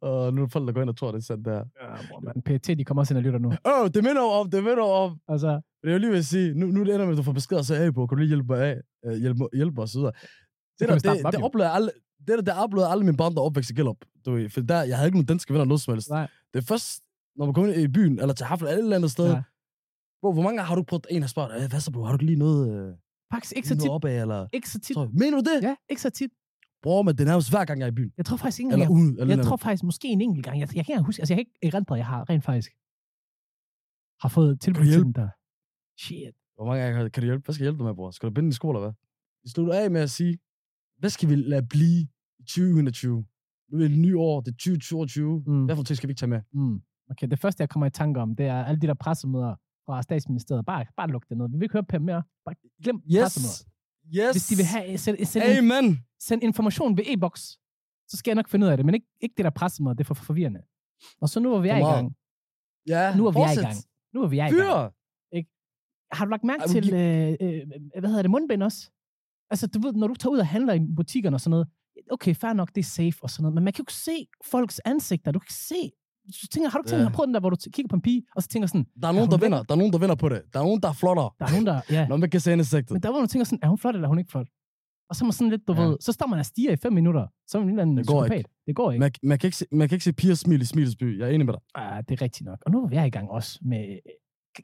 Og 0.07 0.35
nu 0.35 0.41
er 0.43 0.47
der 0.47 0.51
folk, 0.51 0.67
der 0.67 0.73
går 0.73 0.81
ind 0.83 0.91
og 0.91 0.97
tror, 0.97 1.11
det 1.13 1.19
er 1.19 1.23
sandt 1.23 1.45
der. 1.45 1.57
Ja, 1.83 1.89
bror. 2.11 2.33
PT, 2.59 2.67
de 2.79 2.85
kommer 2.85 3.03
også 3.03 3.15
ind 3.15 3.19
og 3.19 3.25
lytter 3.25 3.39
nu. 3.39 3.49
Åh, 3.49 3.81
oh, 3.83 3.89
det 3.95 4.05
minder 4.05 4.23
om, 4.23 4.51
det 4.51 4.65
minder 4.65 4.83
om. 4.83 5.11
Altså, 5.29 5.51
Det 5.83 5.89
er 5.89 5.93
jo 5.93 5.99
lige 5.99 6.11
ved 6.11 6.19
at 6.19 6.25
sige, 6.25 6.55
nu, 6.55 6.67
nu 6.67 6.81
er 6.81 6.85
det 6.85 6.95
ender 6.95 7.07
med, 7.07 7.15
at 7.15 7.19
du 7.19 7.23
får 7.23 7.33
besked 7.33 7.57
og 7.57 7.65
siger, 7.65 7.79
hey 7.83 7.89
bro, 7.95 8.07
kan 8.07 8.17
du 8.17 8.21
lige 8.21 8.29
hjælpe 8.29 8.47
mig 8.55 8.61
af? 8.71 8.77
Uh, 9.07 9.13
hjælpe, 9.13 9.45
hjælpe 9.55 9.87
så 9.87 9.99
videre. 9.99 10.13
Det, 10.79 10.89
der, 10.89 10.99
det, 10.99 11.25
op, 11.27 11.33
det, 11.33 11.39
jo. 11.41 11.45
oplevede 11.45 11.69
jeg 11.69 11.75
aldrig, 11.75 11.93
det 12.27 12.29
der, 12.39 12.41
det 12.49 12.55
oplevede 12.65 12.89
aldrig 12.93 13.07
min 13.07 13.17
barn, 13.17 13.35
der 13.35 13.41
opvækst 13.41 13.71
i 13.71 13.75
Gellup. 13.75 13.97
Du 14.27 14.31
ved, 14.33 14.51
for 14.51 14.61
der, 14.61 14.83
jeg 14.83 14.97
havde 14.97 15.09
ikke 15.09 15.17
nogen 15.19 15.27
danske 15.27 15.53
venner, 15.55 15.65
noget 15.65 15.81
som 15.81 15.95
helst. 15.95 16.11
nej. 16.11 16.29
Det 16.55 16.59
er 16.63 16.67
først, 16.67 16.89
når 17.37 17.45
man 17.47 17.55
kommer 17.55 17.73
ind 17.73 17.83
i 17.83 17.89
byen, 17.89 18.21
eller 18.21 18.35
til 18.35 18.47
hafler, 18.47 18.69
eller 18.69 18.79
et 18.79 18.83
eller 18.85 18.97
andet 18.97 19.11
sted. 19.11 19.25
Ja. 19.27 19.31
Ja. 19.35 19.43
Bro, 20.23 20.33
hvor 20.33 20.43
mange 20.43 20.57
gange 20.59 20.69
har 20.69 20.75
du 20.75 20.83
prøvet 20.83 21.07
en 21.11 21.23
har 21.23 21.29
spurgt, 21.29 21.53
"Øh, 21.63 21.69
hvad 21.71 21.81
så 21.81 21.93
bro, 21.93 22.03
har 22.03 22.13
du 22.13 22.17
ikke 22.17 22.27
lige 22.27 22.39
noget, 22.39 22.63
øh, 22.77 22.95
Faktisk 23.33 23.53
ikke 23.57 23.69
så 23.69 23.77
tit. 23.77 23.89
opad, 23.91 24.21
eller? 24.23 24.47
Ikke 24.53 24.71
så 24.71 24.81
tit. 24.81 24.95
Så, 24.95 25.09
mener 25.13 25.37
du 25.41 25.45
det? 25.51 25.63
Ja. 25.63 25.69
Ja, 25.69 25.75
ikke 25.89 26.03
så 26.03 26.11
tit. 26.11 26.31
Bro, 26.83 27.03
men 27.03 27.15
det 27.17 27.21
er 27.21 27.29
nærmest 27.29 27.51
hver 27.51 27.65
gang, 27.65 27.79
jeg 27.81 27.87
er 27.87 27.91
i 27.91 27.95
byen. 27.95 28.13
Jeg 28.17 28.27
tror 28.27 28.37
faktisk 28.37 28.61
ikke, 28.61 28.73
Eller 28.73 28.85
jeg, 28.85 28.91
ude. 28.91 29.21
Eller 29.21 29.37
jeg 29.37 29.45
tror 29.45 29.57
faktisk 29.57 29.83
måske 29.83 30.09
en 30.09 30.21
enkelt 30.21 30.45
gang. 30.45 30.61
Jeg, 30.61 30.77
jeg 30.77 30.87
kan 30.87 30.93
ikke 30.95 31.07
huske, 31.07 31.21
altså 31.21 31.35
jeg 31.35 31.39
kan 31.39 31.47
ikke 31.47 31.59
erindre, 31.63 31.95
at 31.95 31.99
jeg 31.99 32.07
har 32.07 32.31
rent 32.31 32.45
faktisk 32.45 32.71
har 34.21 34.29
fået 34.29 34.61
tilbud 34.61 34.85
til 34.85 35.03
den 35.03 35.13
der. 35.13 35.29
Shit. 35.99 36.35
Hvor 36.57 36.65
mange 36.67 36.83
gange 36.83 37.11
kan 37.11 37.23
du 37.23 37.27
hjælpe? 37.27 37.45
Hvad 37.45 37.55
skal 37.55 37.65
jeg 37.65 37.67
hjælpe 37.67 37.79
dig 37.79 37.87
med, 37.87 37.95
bror? 37.95 38.11
Skal 38.11 38.29
du 38.29 38.35
binde 38.35 38.47
din 38.47 38.53
sko, 38.53 38.71
eller 38.71 38.81
hvad? 38.81 38.93
Vi 39.43 39.49
slutter 39.49 39.75
af 39.75 39.91
med 39.91 40.01
at 40.01 40.11
sige, 40.11 40.39
hvad 40.99 41.11
skal 41.11 41.29
vi 41.29 41.35
lade 41.35 41.67
blive 41.67 42.01
i 42.39 42.43
2021? 42.43 43.25
Nu 43.69 43.79
er 43.79 43.89
det 43.89 43.99
nye 43.99 44.19
år, 44.19 44.41
det 44.41 44.49
er 44.49 44.57
2022. 44.57 45.43
Mm. 45.47 45.65
Hvad 45.65 45.77
for 45.77 45.83
ting 45.83 45.97
skal 45.97 46.09
vi 46.09 46.11
ikke 46.11 46.19
tage 46.19 46.29
med? 46.31 46.41
Mm. 46.53 46.81
Okay, 47.11 47.27
det 47.29 47.39
første, 47.39 47.61
jeg 47.61 47.69
kommer 47.69 47.87
i 47.87 47.91
tanke 47.91 48.21
om, 48.21 48.37
det 48.37 48.47
er 48.47 48.65
alle 48.65 48.81
de 48.81 48.87
der 48.87 48.95
pressemøder 48.95 49.55
fra 49.87 50.03
statsministeriet. 50.03 50.67
Bare, 50.67 50.87
bare 50.97 51.09
luk 51.09 51.29
det 51.29 51.39
ned. 51.39 51.49
Vi 51.49 51.57
vil 51.57 51.63
ikke 51.63 51.73
høre 51.73 51.85
på 51.85 51.99
mere. 51.99 52.23
Bare 52.45 52.55
glem 52.83 53.01
pressemøder. 53.01 53.76
Yes. 54.15 54.35
Hvis 54.35 54.47
de 54.47 54.57
vil 54.57 54.65
have, 54.65 54.99
send, 54.99 55.25
send, 55.25 55.45
in, 55.45 55.59
Amen. 55.59 55.99
send 56.21 56.43
information 56.43 56.97
ved 56.97 57.05
e-boks, 57.07 57.41
så 58.09 58.17
skal 58.17 58.31
jeg 58.31 58.35
nok 58.35 58.49
finde 58.49 58.67
ud 58.67 58.71
af 58.71 58.77
det. 58.77 58.87
Men 58.87 58.95
ikke, 58.95 59.07
ikke 59.21 59.35
det 59.37 59.45
der 59.45 59.51
pressemøder, 59.51 59.95
det 59.95 60.05
er 60.05 60.07
for 60.07 60.15
forvirrende. 60.15 60.61
Og 61.21 61.29
så 61.29 61.41
nu 61.41 61.49
hvor 61.49 61.61
vi 61.61 61.69
er 61.69 61.77
i 61.77 61.81
gang. 61.81 62.17
Ja, 62.87 63.17
Nu 63.17 63.27
er 63.27 63.31
vi 63.31 63.39
er 63.39 63.53
i 63.53 63.63
gang. 63.63 63.77
Nu 64.15 64.23
er 64.23 64.29
vi 64.29 64.39
er 64.39 64.47
i 64.47 64.51
gang. 64.51 64.93
Fyr. 64.93 64.93
Har 66.13 66.25
du 66.25 66.31
lagt 66.31 66.45
mærke 66.45 66.61
Ej, 66.61 66.67
til, 66.67 66.95
øh, 66.95 67.37
øh, 67.41 67.67
hvad 68.01 68.09
hedder 68.11 68.23
det, 68.23 68.31
mundbind 68.31 68.63
også? 68.63 68.91
Altså, 69.51 69.67
du 69.67 69.79
ved, 69.81 69.93
når 69.93 70.07
du 70.07 70.15
tager 70.15 70.33
ud 70.33 70.39
og 70.39 70.47
handler 70.47 70.75
i 70.75 70.81
butikkerne 70.97 71.37
og 71.37 71.41
sådan 71.41 71.51
noget, 71.51 71.69
okay, 72.11 72.35
fair 72.35 72.53
nok, 72.53 72.75
det 72.75 72.81
er 72.81 72.85
safe 72.85 73.23
og 73.23 73.31
sådan 73.31 73.43
noget, 73.43 73.55
men 73.55 73.65
man 73.65 73.73
kan 73.73 73.79
jo 73.79 73.83
ikke 73.83 73.93
se 73.93 74.27
folks 74.45 74.81
ansigter. 74.85 75.33
Du 75.33 75.39
kan 75.39 75.47
ikke 75.47 75.55
se. 75.55 75.91
Du 76.43 76.47
tænker, 76.53 76.71
har 76.71 76.79
du 76.79 76.81
ikke 76.83 76.91
tænkt, 76.91 77.05
ja. 77.05 77.09
prøvet 77.11 77.27
den 77.29 77.35
der, 77.35 77.41
hvor 77.41 77.51
du 77.51 77.57
kigger 77.73 77.89
på 77.89 77.97
en 77.97 78.03
pige, 78.03 78.23
og 78.37 78.43
så 78.43 78.49
tænker 78.49 78.67
sådan, 78.67 78.87
Der 79.03 79.09
er 79.09 79.13
nogen, 79.13 79.31
der 79.31 79.37
vinder. 79.37 79.63
Der 79.63 79.75
er 79.75 79.79
nogen, 79.79 79.93
der 79.93 79.99
vinder 79.99 80.15
på 80.15 80.29
det. 80.29 80.43
Der 80.53 80.59
er 80.61 80.65
nogen, 80.65 80.81
der 80.83 80.89
er 80.89 80.93
flottere, 80.93 81.31
der 81.39 81.47
er 81.47 81.51
nogen, 81.51 81.67
der, 81.67 81.81
ja. 81.91 82.07
når 82.09 82.17
man 82.17 82.31
kan 82.31 82.41
se 82.41 82.53
ansigtet. 82.53 82.91
Men 82.91 83.03
der 83.03 83.11
hvor 83.11 83.21
man 83.21 83.29
tænker 83.29 83.45
sådan, 83.45 83.59
er 83.63 83.69
hun 83.69 83.79
flot, 83.79 83.95
eller 83.95 84.07
er 84.09 84.09
hun 84.09 84.19
ikke 84.19 84.31
flot? 84.31 84.49
Og 85.11 85.17
så 85.17 85.25
er 85.25 85.27
man 85.27 85.33
sådan 85.33 85.51
lidt, 85.51 85.69
du 85.69 85.73
Ja. 85.75 85.83
ved, 85.83 85.97
så 86.01 86.13
står 86.13 86.27
man 86.27 86.39
og 86.39 86.47
stiger 86.47 86.73
i 86.73 86.77
fem 86.77 86.93
minutter, 86.93 87.27
så 87.47 87.59
er 87.59 87.63
man 87.63 87.69
en 87.69 87.71
eller 87.75 87.83
anden 87.83 87.97
Det 87.97 88.07
går 88.07 88.23
psykopat. 88.23 88.39
ikke. 88.39 88.51
Det 88.67 88.77
går 88.77 88.93
ikke. 88.93 89.01
Man, 89.01 89.11
man, 89.23 89.39
kan 89.39 89.47
ikke 89.49 89.57
se, 89.57 89.67
man 89.73 89.89
kan 89.89 89.97
ikke 89.97 90.05
se 90.05 90.13
piger 90.13 90.35
smile 90.35 90.63
i 90.63 90.65
Smilesby. 90.65 91.19
Jeg 91.19 91.27
er 91.29 91.33
enig 91.35 91.47
med 91.47 91.55
dig. 91.55 91.63
Ah, 91.75 92.05
det 92.09 92.19
er 92.19 92.23
rigtigt 92.23 92.45
nok. 92.47 92.59
Og 92.67 92.73
nu 92.73 92.83
er 92.85 92.89
vi 92.89 92.97
i 93.07 93.11
gang 93.11 93.31
også 93.31 93.59
med... 93.63 93.99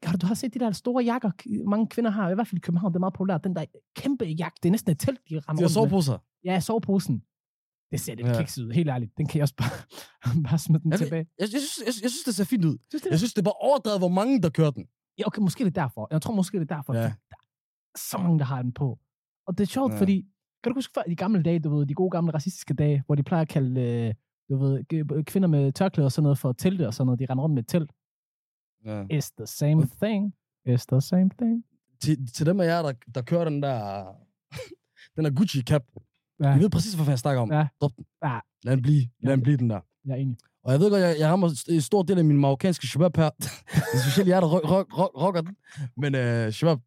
Har 0.02 0.12
du, 0.12 0.18
du 0.22 0.26
har 0.26 0.34
set 0.34 0.54
de 0.54 0.58
der 0.58 0.70
store 0.72 1.04
jakker, 1.04 1.30
mange 1.70 1.86
kvinder 1.86 2.10
har, 2.10 2.30
i 2.30 2.34
hvert 2.34 2.46
fald 2.48 2.58
i 2.58 2.60
København, 2.60 2.92
det 2.92 2.96
er 2.96 3.00
meget 3.00 3.14
populært, 3.14 3.44
den 3.44 3.56
der 3.56 3.64
kæmpe 3.96 4.24
jakke, 4.24 4.56
det 4.62 4.68
er 4.68 4.70
næsten 4.70 4.92
et 4.92 4.98
telt, 4.98 5.20
de 5.30 5.38
rammer 5.38 5.62
De 5.62 5.68
har 5.72 5.80
rundt 5.80 5.92
med. 5.92 6.02
soveposer. 6.02 6.18
Ja, 6.44 6.60
soveposen. 6.60 7.22
Det 7.92 8.00
ser 8.00 8.14
lidt 8.14 8.26
Ja. 8.28 8.38
kikset 8.38 8.64
ud, 8.64 8.70
helt 8.72 8.88
ærligt. 8.88 9.16
Den 9.18 9.26
kan 9.26 9.38
jeg 9.38 9.42
også 9.42 9.54
bare, 9.56 9.70
bare 10.48 10.58
smide 10.58 10.82
den 10.82 10.90
Jeg, 10.92 11.00
jeg, 11.00 11.06
tilbage. 11.06 11.26
jeg, 11.38 11.48
synes, 11.48 11.78
jeg, 11.78 11.86
jeg 11.86 12.10
synes, 12.10 12.24
det 12.26 12.34
ser 12.34 12.44
fint 12.44 12.64
ud. 12.64 12.78
Synes 12.90 13.02
du 13.02 13.06
Jeg 13.06 13.10
det? 13.12 13.18
synes, 13.20 13.34
det 13.34 13.40
er 13.42 13.44
bare 13.44 13.60
overdrevet, 13.68 14.00
hvor 14.00 14.08
mange, 14.08 14.42
der 14.42 14.50
kører 14.50 14.70
den. 14.70 14.86
Ja, 15.18 15.26
okay, 15.26 15.40
måske 15.42 15.64
det 15.64 15.76
er 15.76 15.82
derfor. 15.82 16.08
Jeg 16.10 16.22
tror 16.22 16.34
måske 16.34 16.60
det 16.60 16.70
er 16.70 16.74
derfor. 16.76 16.94
Ja. 16.94 17.00
Der 17.02 17.08
er 17.08 17.98
så 17.98 18.18
mange, 18.18 18.38
der 18.38 18.44
har 18.44 18.62
den 18.62 18.72
på. 18.72 18.98
Og 19.46 19.58
det 19.58 19.64
er 19.64 19.68
sjovt, 19.68 19.92
Ja. 19.92 19.98
fordi, 20.00 20.26
kan 20.62 20.70
du 20.72 20.76
huske 20.76 20.92
før 20.94 21.02
de 21.02 21.16
gamle 21.16 21.42
dage, 21.42 21.58
du 21.60 21.76
ved, 21.76 21.86
de 21.86 21.94
gode 21.94 22.10
gamle 22.10 22.34
racistiske 22.34 22.74
dage, 22.74 23.02
hvor 23.06 23.14
de 23.14 23.22
plejer 23.22 23.42
at 23.42 23.48
kalde, 23.48 23.80
øh, 23.80 24.14
du 24.48 24.56
ved, 24.56 24.84
g- 24.94 25.22
kvinder 25.22 25.48
med 25.48 25.72
tørklæder 25.72 26.04
og 26.06 26.12
sådan 26.12 26.22
noget 26.22 26.38
for 26.38 26.52
telte 26.52 26.86
og 26.86 26.94
sådan 26.94 27.06
noget, 27.06 27.20
de 27.20 27.26
render 27.30 27.42
rundt 27.44 27.54
med 27.54 27.62
telt. 27.62 27.92
Ja. 28.84 29.02
It's 29.12 29.30
the 29.38 29.46
same 29.46 29.88
thing. 30.02 30.34
It's 30.68 30.84
the 30.92 31.00
same 31.00 31.30
thing. 31.38 31.64
Til, 32.02 32.32
til 32.32 32.46
dem 32.46 32.60
af 32.60 32.66
jer, 32.66 32.82
der, 32.82 32.92
der 33.14 33.22
kører 33.22 33.44
den 33.44 33.62
der, 33.62 34.04
den 35.16 35.24
der 35.24 35.30
Gucci 35.30 35.62
cap, 35.62 35.82
Ja, 36.42 36.56
I 36.56 36.58
ved 36.58 36.70
præcis, 36.70 36.94
hvad 36.94 37.06
jeg 37.06 37.18
snakker 37.18 37.42
om. 37.42 37.52
Ja. 37.52 37.66
Drop 37.80 37.92
den. 37.96 38.04
Ja. 38.24 38.38
Lad 38.62 38.72
den 38.72 38.82
blive. 38.82 39.00
Lad 39.20 39.30
Ja. 39.30 39.36
den 39.36 39.42
blive, 39.42 39.56
den 39.56 39.70
der. 39.70 39.80
jeg 40.04 40.12
er 40.12 40.16
enig. 40.16 40.36
Og 40.64 40.72
jeg 40.72 40.80
ved 40.80 40.90
godt, 40.90 41.02
jeg, 41.02 41.16
jeg 41.18 41.28
rammer 41.30 41.64
en 41.68 41.80
stor 41.80 42.02
del 42.02 42.18
af 42.18 42.24
min 42.24 42.36
marokkanske 42.38 42.86
shabab 42.86 43.16
her. 43.16 43.30
det 43.40 43.50
er 43.94 43.98
specielt 44.02 44.28
jer, 44.28 44.40
der 44.40 44.46
rock, 44.48 44.64
rock, 44.70 44.98
rock, 44.98 45.12
rocker 45.22 45.40
den. 45.40 45.56
Men 45.96 46.14
uh, 46.14 46.52
shabab, 46.52 46.78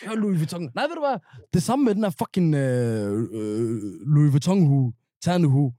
kør 0.00 0.14
Louis 0.14 0.38
Vuitton. 0.38 0.70
Nej, 0.74 0.84
ved 0.84 0.94
du 0.94 1.00
hvad? 1.00 1.18
Det 1.54 1.62
samme 1.62 1.84
med 1.84 1.94
den 1.94 2.02
der 2.02 2.10
fucking 2.10 2.48
uh, 2.54 2.60
uh, 2.60 4.14
Louis 4.14 4.32
Vuitton-hue, 4.34 4.92
ternehue. 5.24 5.72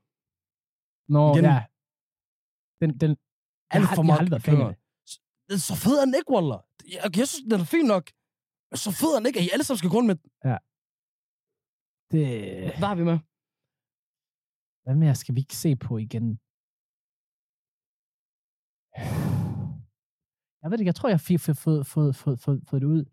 Nå, 1.09 1.33
Igen. 1.33 1.45
ja. 1.45 1.63
Den, 2.81 2.97
den, 2.97 3.09
jeg, 3.09 3.17
Alt 3.71 3.83
for 3.87 3.89
jeg 3.89 3.95
har 3.95 4.03
meget 4.03 4.19
aldrig. 4.19 4.45
Den 4.45 5.55
er 5.55 5.57
så 5.57 5.75
fed 5.75 5.91
er 6.01 6.05
den 6.05 6.13
ikke, 6.19 6.31
Wallah. 6.31 6.59
Jeg, 6.91 7.17
jeg 7.17 7.27
synes, 7.27 7.43
den 7.51 7.59
er 7.59 7.63
fin 7.63 7.85
nok. 7.85 8.05
Så 8.75 8.91
fed 8.91 9.07
er 9.07 9.17
den 9.19 9.25
ikke, 9.25 9.39
at 9.39 9.45
I 9.45 9.49
alle 9.53 9.63
sammen 9.63 9.77
skal 9.77 9.89
gå 9.89 9.95
rundt 9.97 10.07
med 10.07 10.15
den. 10.15 10.29
Det. 12.13 12.27
Hvad 12.79 12.87
har 12.91 12.97
vi 13.01 13.05
med? 13.11 13.19
Hvad 14.83 14.95
mere 15.03 15.15
skal 15.21 15.35
vi 15.35 15.39
ikke 15.45 15.61
se 15.63 15.71
på 15.85 15.93
igen? 16.07 16.27
Jeg 20.61 20.67
ved 20.71 20.79
ikke, 20.79 20.91
jeg 20.91 20.95
tror, 20.95 21.09
jeg 21.09 21.19
har 21.19 21.37
fået, 21.47 21.57
fået, 21.57 21.85
fået, 21.93 22.15
fået, 22.21 22.39
fået, 22.43 22.59
fået 22.69 22.81
det 22.81 22.89
ud. 22.95 23.03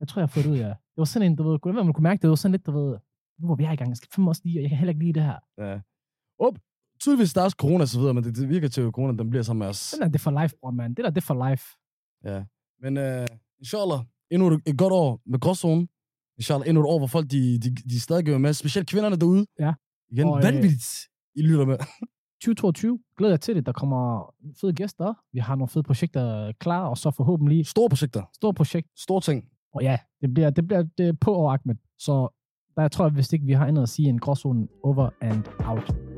Jeg 0.00 0.06
tror, 0.08 0.20
jeg 0.20 0.26
har 0.28 0.34
fået 0.34 0.44
det 0.46 0.52
ud, 0.54 0.60
ja. 0.66 0.72
Det 0.92 0.98
var 1.02 1.10
sådan 1.12 1.26
en, 1.30 1.36
du 1.36 1.42
ved, 1.48 1.58
kunne 1.58 1.74
man 1.74 1.92
kunne 1.92 2.08
mærke 2.10 2.20
det, 2.22 2.30
var 2.30 2.36
sådan 2.36 2.54
lidt, 2.56 2.66
du 2.66 2.72
ved, 2.78 2.90
nu 3.38 3.46
hvor 3.46 3.56
vi 3.60 3.64
er 3.64 3.72
i 3.72 3.76
gang, 3.76 3.88
jeg 3.90 3.96
skal 3.96 4.10
fandme 4.14 4.30
også 4.30 4.42
lige, 4.44 4.58
og 4.58 4.62
jeg 4.62 4.70
kan 4.70 4.78
heller 4.78 4.94
ikke 4.94 5.04
lide 5.04 5.16
det 5.18 5.24
her. 5.30 5.38
Ja. 5.64 5.80
Op. 6.46 6.56
Tydeligvis 7.00 7.32
der 7.32 7.40
er 7.40 7.44
også 7.44 7.60
corona 7.64 7.82
og 7.82 7.88
så 7.88 7.98
videre, 8.00 8.14
men 8.14 8.24
det, 8.24 8.36
det 8.36 8.48
virker 8.48 8.68
til, 8.68 8.80
at 8.80 8.92
corona 8.92 9.12
den 9.22 9.30
bliver 9.30 9.42
sammen 9.42 9.60
med 9.62 9.68
os. 9.68 9.90
Den 9.90 10.02
er 10.06 10.08
det 10.08 10.20
for 10.20 10.32
life, 10.40 10.56
bror, 10.60 10.70
man. 10.70 10.94
Det 10.94 11.04
der, 11.04 11.10
det 11.10 11.22
for 11.22 11.36
life. 11.48 11.66
Ja. 12.30 12.38
Men 12.82 12.92
uh, 13.06 13.26
inshallah, 13.60 14.00
endnu 14.32 14.46
et, 14.70 14.78
godt 14.82 14.92
år 15.02 15.10
med 15.26 15.38
gråzone. 15.44 15.88
Inshallah, 16.38 16.68
endnu 16.68 16.80
et 16.80 16.86
år, 16.86 16.98
hvor 16.98 17.06
folk 17.06 17.30
de, 17.30 17.58
de, 17.58 17.70
de 17.74 18.00
stadig 18.00 18.24
gør 18.24 18.38
med, 18.38 18.52
specielt 18.52 18.88
kvinderne 18.88 19.16
derude. 19.16 19.46
Ja. 19.60 19.72
Igen, 20.10 20.28
Og, 20.28 20.38
øh, 20.38 20.42
vanvittigt, 20.44 20.84
I 21.34 21.42
lytter 21.42 21.64
med. 21.64 21.76
2022, 22.42 22.98
glæder 23.18 23.32
jeg 23.32 23.40
til 23.40 23.56
det. 23.56 23.66
Der 23.66 23.72
kommer 23.72 24.34
fede 24.60 24.72
gæster. 24.72 25.14
Vi 25.32 25.38
har 25.38 25.54
nogle 25.54 25.68
fede 25.68 25.82
projekter 25.82 26.52
klar, 26.60 26.86
og 26.88 26.98
så 26.98 27.10
forhåbentlig 27.10 27.66
Store 27.66 27.88
projekter, 27.88 28.22
stort 28.34 28.54
projekt. 28.54 28.88
store 28.96 29.20
ting. 29.20 29.44
Og 29.74 29.82
ja, 29.82 29.98
det 30.20 30.34
bliver, 30.34 30.50
det 30.50 30.66
bliver 30.66 30.84
det 30.98 31.20
på 31.20 31.34
over 31.34 31.52
Ahmed. 31.52 31.74
Så 31.98 32.28
der 32.76 32.88
tror 32.88 33.04
jeg, 33.04 33.12
hvis 33.12 33.32
ikke 33.32 33.46
vi 33.46 33.52
har 33.52 33.66
andet 33.66 33.82
at 33.82 33.88
sige 33.88 34.08
end 34.08 34.20
gråzonen 34.20 34.68
over 34.82 35.10
and 35.20 35.44
out. 35.66 36.13